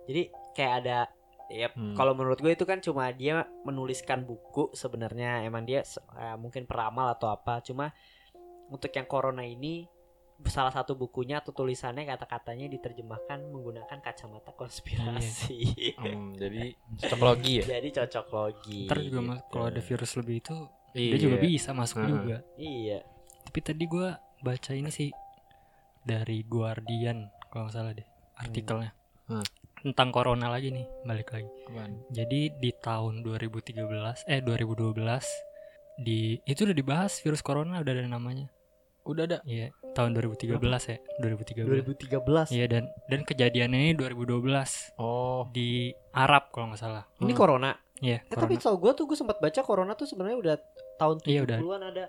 Jadi 0.10 0.34
kayak 0.58 0.74
ada 0.82 1.00
ya 1.54 1.70
Hmm. 1.70 1.94
kalau 1.94 2.18
menurut 2.18 2.42
gue 2.42 2.50
itu 2.56 2.66
kan 2.66 2.82
cuma 2.82 3.12
dia 3.14 3.46
menuliskan 3.62 4.26
buku 4.26 4.74
sebenarnya 4.74 5.46
emang 5.46 5.68
dia 5.68 5.86
eh, 6.18 6.38
mungkin 6.40 6.66
peramal 6.66 7.14
atau 7.14 7.30
apa 7.30 7.62
cuma 7.62 7.94
untuk 8.74 8.90
yang 8.90 9.06
corona 9.06 9.46
ini 9.46 9.86
salah 10.44 10.70
satu 10.70 10.94
bukunya 10.94 11.40
atau 11.40 11.50
tulisannya 11.50 12.04
kata-katanya 12.06 12.68
diterjemahkan 12.68 13.48
menggunakan 13.48 13.98
kacamata 13.98 14.52
konspirasi 14.52 15.94
Hmm, 15.96 16.36
jadi 16.42 16.74
cocok 17.00 17.20
logi 17.22 17.54
ya. 17.56 17.66
jadi 17.72 17.88
cocok 17.96 18.28
logi 18.30 18.82
ntar 18.86 18.98
juga 19.00 19.20
mas- 19.22 19.40
gitu. 19.40 19.50
kalau 19.50 19.66
ada 19.68 19.82
virus 19.82 20.12
lebih 20.16 20.36
itu 20.40 20.56
Iya. 20.94 21.10
dia 21.10 21.20
juga 21.20 21.38
bisa 21.40 21.70
masuk 21.72 21.98
Heeh. 22.00 22.12
juga 22.12 22.38
iya 22.56 23.00
tapi 23.44 23.60
tadi 23.60 23.84
gue 23.84 24.08
baca 24.40 24.72
ini 24.72 24.90
sih 24.90 25.10
dari 26.02 26.44
Guardian 26.44 27.18
kalau 27.48 27.66
nggak 27.66 27.74
salah 27.74 27.92
deh 27.92 28.08
artikelnya 28.36 28.92
Hmm. 29.24 29.40
tentang 29.82 30.12
corona 30.12 30.48
lagi 30.48 30.68
nih 30.70 30.84
balik 31.02 31.32
lagi 31.32 31.48
Apaan? 31.66 31.96
jadi 32.10 32.52
di 32.52 32.72
tahun 32.76 33.24
2013 33.24 33.80
eh 34.26 34.38
2012 34.38 35.00
di 35.98 36.36
itu 36.44 36.60
udah 36.62 36.76
dibahas 36.76 37.18
virus 37.18 37.40
corona 37.40 37.80
udah 37.80 37.94
ada 37.94 38.04
namanya 38.04 38.52
Udah 39.04 39.24
ada. 39.26 39.40
iya 39.44 39.72
tahun 39.94 40.12
2013 40.12 40.58
ya 40.60 40.98
2013 41.20 41.64
2013 41.64 42.50
iya 42.52 42.66
dan 42.66 42.84
dan 43.08 43.22
kejadiannya 43.22 43.80
ini 43.80 43.94
2012 43.94 44.98
Oh. 44.98 45.46
di 45.50 45.90
Arab 46.12 46.50
kalau 46.50 46.70
nggak 46.70 46.82
salah 46.82 47.06
ini 47.20 47.30
Hmm. 47.30 47.38
corona 47.38 47.72
iya 48.00 48.20
Eh, 48.22 48.36
tapi 48.36 48.58
tau 48.58 48.76
gue 48.76 48.92
tuh 48.92 49.06
gue 49.06 49.14
sempat 49.14 49.38
baca 49.38 49.62
corona 49.62 49.94
tuh 49.94 50.06
sebenarnya 50.06 50.38
udah 50.38 50.56
tahun 50.96 51.16
Iya, 51.24 51.42
udah. 51.44 51.58
70-an 51.60 51.84
ada 51.88 52.06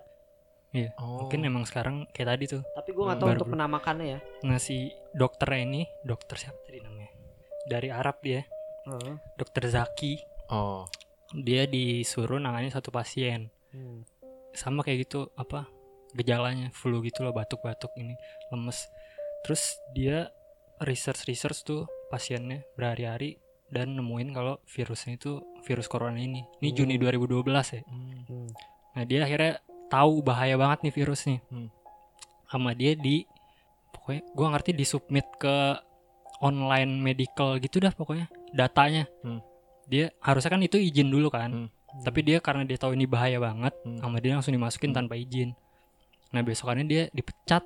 Oh. 0.96 1.22
mungkin 1.22 1.40
emang 1.40 1.62
sekarang 1.62 2.10
kayak 2.10 2.28
tadi 2.30 2.44
tuh 2.48 2.62
tapi 2.72 2.90
gue 2.90 2.98
nggak 3.00 3.14
Hmm, 3.14 3.22
tahu 3.22 3.36
untuk 3.36 3.50
penamakannya 3.52 4.06
ya 4.08 4.18
nah 4.42 4.58
si 4.58 4.76
dokternya 5.12 5.60
ini 5.62 5.82
dokter 6.02 6.34
siapa 6.36 6.58
tadi 6.60 6.80
namanya 6.80 7.14
dari 7.64 7.88
Arab 7.88 8.18
dia 8.18 8.42
Heeh. 8.84 9.14
dokter 9.34 9.62
Zaki 9.64 10.18
Oh. 10.48 10.82
dia 11.32 11.64
disuruh 11.64 12.36
nangani 12.36 12.68
satu 12.68 12.88
pasien 12.88 13.54
Hmm. 13.70 14.02
sama 14.50 14.80
kayak 14.80 15.04
gitu 15.04 15.30
apa 15.34 15.66
gejalanya 16.14 16.70
flu 16.70 17.02
gitu 17.02 17.26
loh 17.26 17.34
batuk-batuk 17.34 17.90
ini 17.98 18.14
lemes 18.50 18.86
terus 19.42 19.76
dia 19.92 20.30
research 20.80 21.26
research 21.26 21.62
tuh 21.62 21.84
pasiennya 22.08 22.62
berhari-hari 22.74 23.38
dan 23.68 23.98
nemuin 23.98 24.30
kalau 24.30 24.62
virusnya 24.64 25.18
itu 25.18 25.42
virus 25.66 25.90
corona 25.90 26.16
ini 26.16 26.46
ini 26.62 26.70
Hmm. 26.70 26.76
Juni 26.78 26.94
2012 26.96 27.74
ya 27.74 27.82
Hmm. 27.84 28.48
nah 28.94 29.02
dia 29.02 29.26
akhirnya 29.26 29.58
tahu 29.90 30.22
bahaya 30.22 30.54
banget 30.54 30.86
nih 30.88 30.94
virus 30.94 31.26
nih 31.26 31.42
Hmm. 31.50 31.68
sama 32.46 32.70
dia 32.72 32.94
di 32.94 33.26
pokoknya 33.90 34.22
gua 34.32 34.48
ngerti 34.54 34.70
disubmit 34.72 35.26
ke 35.36 35.78
online 36.42 37.00
medical 37.00 37.56
gitu 37.56 37.80
dah 37.80 37.94
pokoknya 37.94 38.28
datanya. 38.52 39.08
Hmm. 39.24 39.40
Dia 39.88 40.12
harusnya 40.20 40.52
kan 40.52 40.60
itu 40.60 40.76
izin 40.76 41.08
dulu 41.08 41.32
kan. 41.32 41.50
Hmm. 41.50 41.68
Tapi 42.04 42.20
dia 42.20 42.38
karena 42.42 42.68
dia 42.68 42.76
tahu 42.76 42.92
ini 42.98 43.06
bahaya 43.08 43.40
banget, 43.40 43.72
Hmm. 43.86 43.96
sama 43.96 44.20
dia 44.20 44.36
langsung 44.36 44.52
dimasukin 44.52 44.92
Hmm. 44.92 44.98
tanpa 45.02 45.14
izin. 45.16 45.56
Nah 46.30 46.40
besokannya 46.40 46.84
dia 46.84 47.02
dipecat 47.10 47.62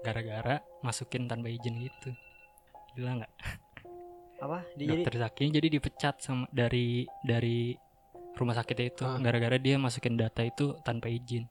gara-gara 0.00 0.62
masukin 0.80 1.26
tanpa 1.26 1.48
izin 1.48 1.74
gitu. 1.80 2.14
Gila 2.94 3.18
nggak? 3.18 3.32
apa 4.38 4.62
dia 4.78 4.86
jadi 4.86 5.02
Dokter 5.02 5.14
Zaki 5.18 5.44
jadi 5.50 5.66
dipecat 5.68 6.14
sama 6.22 6.46
dari 6.48 7.02
dari 7.20 7.74
rumah 8.32 8.54
sakitnya 8.54 8.86
itu 8.88 9.02
Ah. 9.02 9.18
gara-gara 9.18 9.58
dia 9.58 9.74
masukin 9.76 10.14
data 10.14 10.46
itu 10.46 10.78
tanpa 10.80 11.10
izin. 11.10 11.42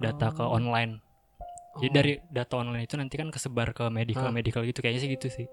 Data 0.00 0.32
ke 0.32 0.40
Oh. 0.40 0.56
online. 0.56 1.04
Jadi 1.76 1.88
Oh. 1.88 1.94
dari 1.94 2.12
data 2.26 2.54
online 2.56 2.84
itu 2.84 2.96
nanti 2.96 3.14
kan 3.14 3.28
kesebar 3.28 3.76
ke 3.76 3.84
medical 3.86 4.24
Ah. 4.24 4.32
medical 4.32 4.64
gitu 4.64 4.80
kayaknya 4.80 5.00
sih 5.00 5.10
gitu 5.10 5.28
sih. 5.28 5.44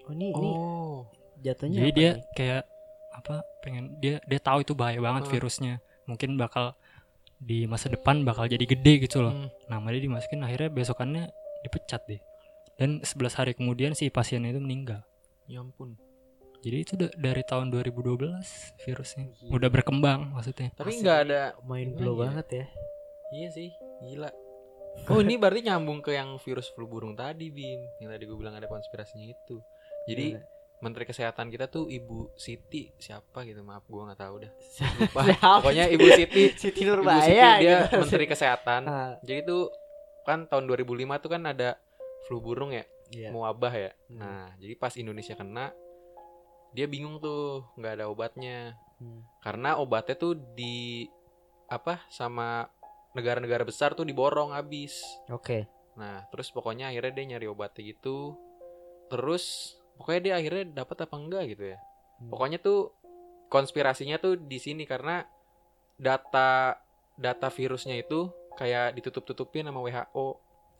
oh 0.00 0.16
ini 0.16 0.32
ini 0.32 0.48
Oh. 0.48 1.04
jatuhnya 1.38 1.76
Jadi 1.78 1.86
apa 1.86 1.98
dia 2.00 2.10
nih? 2.10 2.24
kayak 2.32 2.62
apa 3.12 3.34
pengen 3.60 3.84
dia 4.00 4.16
dia 4.24 4.40
tahu 4.40 4.64
itu 4.64 4.72
bahaya 4.72 4.98
banget 4.98 5.22
Ah. 5.22 5.30
virusnya. 5.30 5.74
Mungkin 6.06 6.40
bakal 6.40 6.72
di 7.40 7.64
masa 7.64 7.88
depan 7.88 8.20
bakal 8.20 8.44
jadi 8.44 8.62
gede 8.68 9.08
gitu 9.08 9.24
loh. 9.24 9.32
Hmm. 9.32 9.48
Nama 9.72 9.86
dia 9.96 10.02
dimasukin 10.04 10.44
akhirnya 10.44 10.68
besokannya 10.68 11.24
dipecat 11.64 12.04
deh. 12.04 12.20
Dan 12.76 13.00
11 13.00 13.38
hari 13.40 13.52
kemudian 13.56 13.96
si 13.96 14.12
pasien 14.12 14.44
itu 14.44 14.60
meninggal. 14.60 15.00
Ya 15.48 15.64
ampun. 15.64 15.96
Jadi 16.60 16.76
itu 16.76 16.92
dari 17.16 17.40
tahun 17.40 17.72
2012 17.72 18.84
virusnya. 18.84 19.24
Gila. 19.32 19.52
Udah 19.56 19.68
berkembang 19.72 20.36
maksudnya. 20.36 20.68
Tapi 20.76 21.00
nggak 21.00 21.18
ada 21.28 21.40
main 21.64 21.96
blow 21.96 22.20
banget 22.20 22.46
ya 22.52 22.66
Iya 23.30 23.48
sih, 23.48 23.70
gila. 24.04 24.28
Oh 25.08 25.22
ini 25.24 25.40
berarti 25.40 25.64
nyambung 25.64 26.04
ke 26.04 26.12
yang 26.12 26.36
virus 26.42 26.68
flu 26.74 26.84
burung 26.90 27.14
tadi 27.14 27.48
Bim 27.48 27.78
Yang 28.02 28.10
tadi 28.10 28.24
gue 28.26 28.36
bilang 28.36 28.58
ada 28.58 28.66
konspirasinya 28.66 29.22
itu 29.22 29.62
Jadi 30.10 30.26
Gimana? 30.34 30.59
Menteri 30.80 31.04
Kesehatan 31.04 31.48
kita 31.48 31.66
tuh 31.66 31.86
Ibu 31.86 32.32
Siti 32.34 32.88
Siapa 32.96 33.44
gitu 33.44 33.60
maaf 33.60 33.84
gue 33.84 34.00
gak 34.02 34.16
tahu 34.18 34.34
dah? 34.40 34.52
Lupa. 34.98 35.20
Pokoknya 35.60 35.84
Ibu 35.86 36.06
Siti 36.10 36.42
Siti 36.62 36.80
Ibu 36.80 36.88
Nurbaya 36.94 37.20
Siti 37.22 37.36
dia 37.36 37.52
gitu. 37.84 37.96
Menteri 37.98 38.24
Kesehatan 38.24 38.82
Ah, 38.84 39.12
Jadi 39.20 39.40
tuh 39.44 39.68
kan 40.22 40.44
tahun 40.44 40.64
2005 40.66 40.88
tuh 41.18 41.30
kan 41.30 41.42
ada 41.44 41.76
flu 42.24 42.38
burung 42.38 42.72
ya. 42.72 42.84
Mau 43.28 43.42
wabah 43.42 43.72
ya 43.72 43.90
Hmm. 44.06 44.18
Nah 44.18 44.46
jadi 44.56 44.74
pas 44.74 44.94
Indonesia 44.94 45.34
kena 45.34 45.74
Dia 46.70 46.86
bingung 46.86 47.18
tuh 47.18 47.66
nggak 47.74 47.94
ada 47.94 48.06
obatnya 48.06 48.74
Hmm. 48.96 49.24
Karena 49.40 49.76
obatnya 49.76 50.12
tuh 50.14 50.36
di 50.54 51.08
Apa 51.66 52.04
sama 52.08 52.68
negara-negara 53.10 53.64
besar 53.64 53.92
tuh 53.92 54.04
diborong 54.04 54.52
habis 54.52 55.00
oke 55.26 55.66
Nah, 55.90 56.24
terus 56.28 56.48
pokoknya 56.48 56.88
akhirnya 56.88 57.12
dia 57.12 57.24
nyari 57.28 57.46
obatnya 57.46 57.82
gitu. 57.86 58.32
Terus 59.08 59.76
pokoknya 60.00 60.20
dia 60.24 60.34
akhirnya 60.40 60.64
dapat 60.80 61.04
apa 61.04 61.14
enggak 61.20 61.42
gitu 61.52 61.64
ya. 61.76 61.78
Hmm. 62.24 62.32
Pokoknya 62.32 62.58
tuh 62.64 62.96
konspirasinya 63.52 64.16
tuh 64.16 64.40
di 64.40 64.56
sini 64.56 64.88
karena 64.88 65.20
data 66.00 66.80
data 67.20 67.48
virusnya 67.52 68.00
itu 68.00 68.32
kayak 68.56 68.96
ditutup-tutupin 68.96 69.68
sama 69.68 69.84
WHO, 69.84 70.26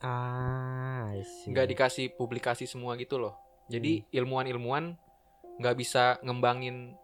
ah 0.01 1.13
nggak 1.45 1.67
dikasih 1.77 2.17
publikasi 2.17 2.65
semua 2.65 2.97
gitu 2.97 3.21
loh. 3.21 3.37
Jadi 3.69 4.09
ilmuwan-ilmuwan 4.11 4.97
nggak 5.61 5.77
bisa 5.77 6.17
ngembangin 6.25 6.97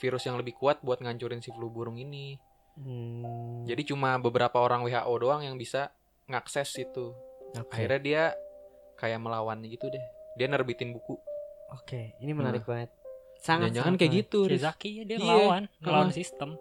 virus 0.00 0.24
yang 0.24 0.40
lebih 0.40 0.56
kuat 0.56 0.80
buat 0.80 1.04
ngancurin 1.04 1.44
si 1.44 1.52
flu 1.52 1.68
burung 1.68 2.00
ini. 2.00 2.40
Hmm, 2.78 3.66
Jadi 3.66 3.92
cuma 3.92 4.16
beberapa 4.16 4.62
orang 4.62 4.86
WHO 4.86 5.14
doang 5.20 5.42
yang 5.44 5.60
bisa 5.60 5.92
ngakses 6.30 6.72
itu. 6.80 7.12
oke. 7.56 7.72
akhirnya 7.72 8.00
dia 8.00 8.22
kayak 9.00 9.22
melawan 9.22 9.62
gitu 9.64 9.88
deh 9.88 10.04
dia 10.36 10.46
nerbitin 10.46 10.92
buku 10.92 11.16
Oke, 11.70 12.16
ini 12.18 12.32
menarik 12.32 12.64
banget. 12.64 12.88
Sangat 13.38 13.70
jangan 13.70 13.94
kayak 13.94 14.12
gitu 14.18 14.44
Si 14.44 14.56
Riz. 14.56 14.62
Zaki 14.62 14.90
ya, 14.98 15.02
dia 15.04 15.16
ngelawan, 15.16 15.68
ngelawan 15.78 16.10
Heeh. 16.10 16.16
sistem. 16.16 16.56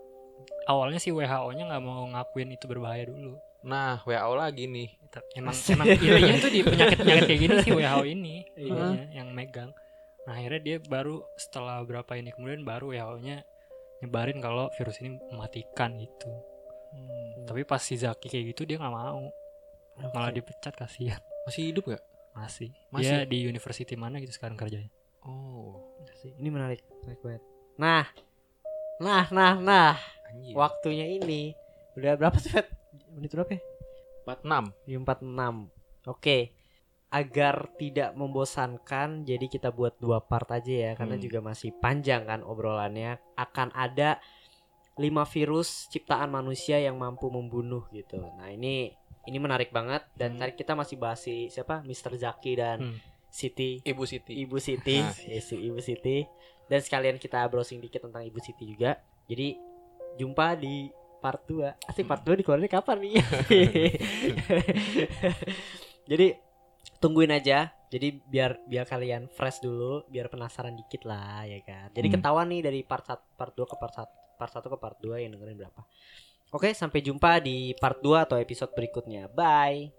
Awalnya 0.66 0.99
si 0.99 1.10
WHO-nya 1.10 1.64
nggak 1.66 1.82
mau 1.82 2.03
ngakuin 2.08 2.51
itu 2.51 2.66
berbahaya 2.66 3.05
dulu. 3.05 3.39
nah 3.58 3.99
WHO 4.05 4.34
lagi 4.38 4.64
nih 4.70 4.89
Emang 5.34 5.51
emang 5.51 5.86
itu 6.38 6.47
di 6.47 6.62
penyakit-penyakit 6.62 7.26
kayak 7.26 7.41
gini 7.41 7.55
sih 7.66 7.72
WHO 7.74 8.01
ini 8.05 8.36
Iya. 8.53 8.70
ininya, 8.70 9.03
yang 9.12 9.28
megang. 9.34 9.72
Nah 10.24 10.34
akhirnya 10.36 10.62
dia 10.62 10.78
baru 10.78 11.26
setelah 11.36 11.82
berapa 11.82 12.16
ini 12.16 12.32
kemudian 12.32 12.62
baru 12.62 12.93
WHO-nya 12.93 13.41
nyebarin 13.99 14.39
kalau 14.39 14.70
virus 14.78 15.01
ini 15.01 15.18
mematikan 15.26 15.97
gitu. 15.97 16.32
Tapi 17.43 17.64
pas 17.64 17.82
si 17.82 17.97
Zaki 17.97 18.30
kayak 18.30 18.53
gitu 18.53 18.64
dia 18.64 18.78
nggak 18.78 18.93
mau, 18.93 19.26
Oke. 19.97 20.14
malah 20.14 20.30
dipecat 20.30 20.72
kasihan. 20.72 21.20
masih 21.43 21.74
hidup 21.74 21.88
nggak 21.88 22.03
Masih. 22.34 22.70
Masih? 22.93 23.10
Dia 23.10 23.26
di 23.26 23.38
university 23.41 23.95
mana 23.97 24.22
gitu 24.22 24.32
sekarang 24.32 24.53
kerjanya. 24.53 24.93
Oh 25.28 25.78
sih. 26.17 26.34
Ini 26.34 26.49
menarik, 26.49 26.82
menarik 27.03 27.21
banget. 27.21 27.43
Nah, 27.78 28.05
nah, 28.97 29.25
nah, 29.30 29.53
nah, 29.59 29.93
anjir 30.32 30.57
waktunya 30.57 31.05
ini 31.05 31.53
udah 31.93 32.17
berapa 32.17 32.38
sih, 32.41 32.49
Fet? 32.49 32.67
Menit 33.13 33.34
berapa 33.34 33.53
ya? 33.53 33.61
46 34.25 34.73
Di 34.84 34.93
46. 34.97 35.69
Oke. 36.07 36.38
Agar 37.07 37.71
tidak 37.80 38.19
membosankan, 38.19 39.23
jadi 39.23 39.47
kita 39.47 39.71
buat 39.71 39.95
dua 39.95 40.19
part 40.19 40.51
aja 40.51 40.91
ya, 40.91 40.91
karena 40.91 41.15
Hmm. 41.15 41.23
juga 41.23 41.39
masih 41.39 41.71
panjang 41.80 42.28
kan 42.28 42.43
obrolannya. 42.43 43.15
Akan 43.39 43.71
ada 43.71 44.19
lima 44.97 45.23
virus 45.23 45.88
ciptaan 45.88 46.28
manusia 46.28 46.82
yang 46.82 46.99
mampu 46.99 47.30
membunuh 47.30 47.86
gitu. 47.93 48.17
Nah 48.36 48.49
ini 48.49 48.91
ini 49.23 49.38
menarik 49.39 49.69
banget 49.71 50.03
dan 50.19 50.36
Hmm. 50.36 50.39
tadi 50.41 50.51
kita 50.57 50.73
masih 50.75 50.97
bahas 50.99 51.21
si 51.21 51.47
siapa, 51.47 51.80
Mr. 51.86 52.17
Zaki 52.17 52.53
dan 52.59 52.78
Hmm. 52.82 52.97
Siti 53.38 53.77
Ibu 53.85 54.03
Siti 54.03 54.33
Ibu 54.41 54.57
Siti, 54.57 54.97
Nah. 54.97 55.13
Ibu 55.69 55.77
Siti. 55.77 56.25
Dan 56.65 56.79
sekalian 56.81 57.15
kita 57.15 57.45
browsing 57.45 57.77
dikit 57.77 58.01
tentang 58.01 58.25
Ibu 58.25 58.41
Siti 58.41 58.65
juga. 58.65 58.97
Jadi 59.29 59.53
jumpa 60.17 60.57
di 60.57 60.89
part 61.17 61.45
2. 61.45 61.85
Asik 61.85 62.09
part 62.09 62.25
2 62.25 62.33
dikeluarin 62.35 62.65
kapan 62.67 62.97
nih? 62.99 63.15
Jadi 66.09 66.27
tungguin 66.97 67.31
aja. 67.31 67.71
Jadi 67.88 68.19
biar 68.19 68.59
biar 68.67 68.83
kalian 68.83 69.31
fresh 69.31 69.63
dulu, 69.63 70.03
biar 70.11 70.27
penasaran 70.27 70.75
dikit 70.75 71.07
lah 71.07 71.47
ya 71.47 71.63
kan. 71.63 71.88
Jadi 71.93 72.07
Hmm. 72.09 72.15
ketahuan 72.19 72.47
nih 72.51 72.61
dari 72.63 72.79
part 72.83 73.05
1 73.05 73.15
part 73.38 73.53
2 73.55 73.63
ke 73.63 73.75
part 73.79 73.93
1 73.95 74.11
part 74.35 74.51
1 74.51 74.67
ke 74.67 74.77
part 74.77 74.97
2 74.99 75.23
yang 75.23 75.31
dengerin 75.31 75.57
berapa. 75.57 75.81
Oke, 76.47 76.71
sampai 76.71 76.99
jumpa 76.99 77.39
di 77.39 77.75
part 77.75 77.99
2 77.99 78.23
atau 78.23 78.35
episode 78.35 78.71
berikutnya. 78.71 79.27
Bye. 79.27 79.91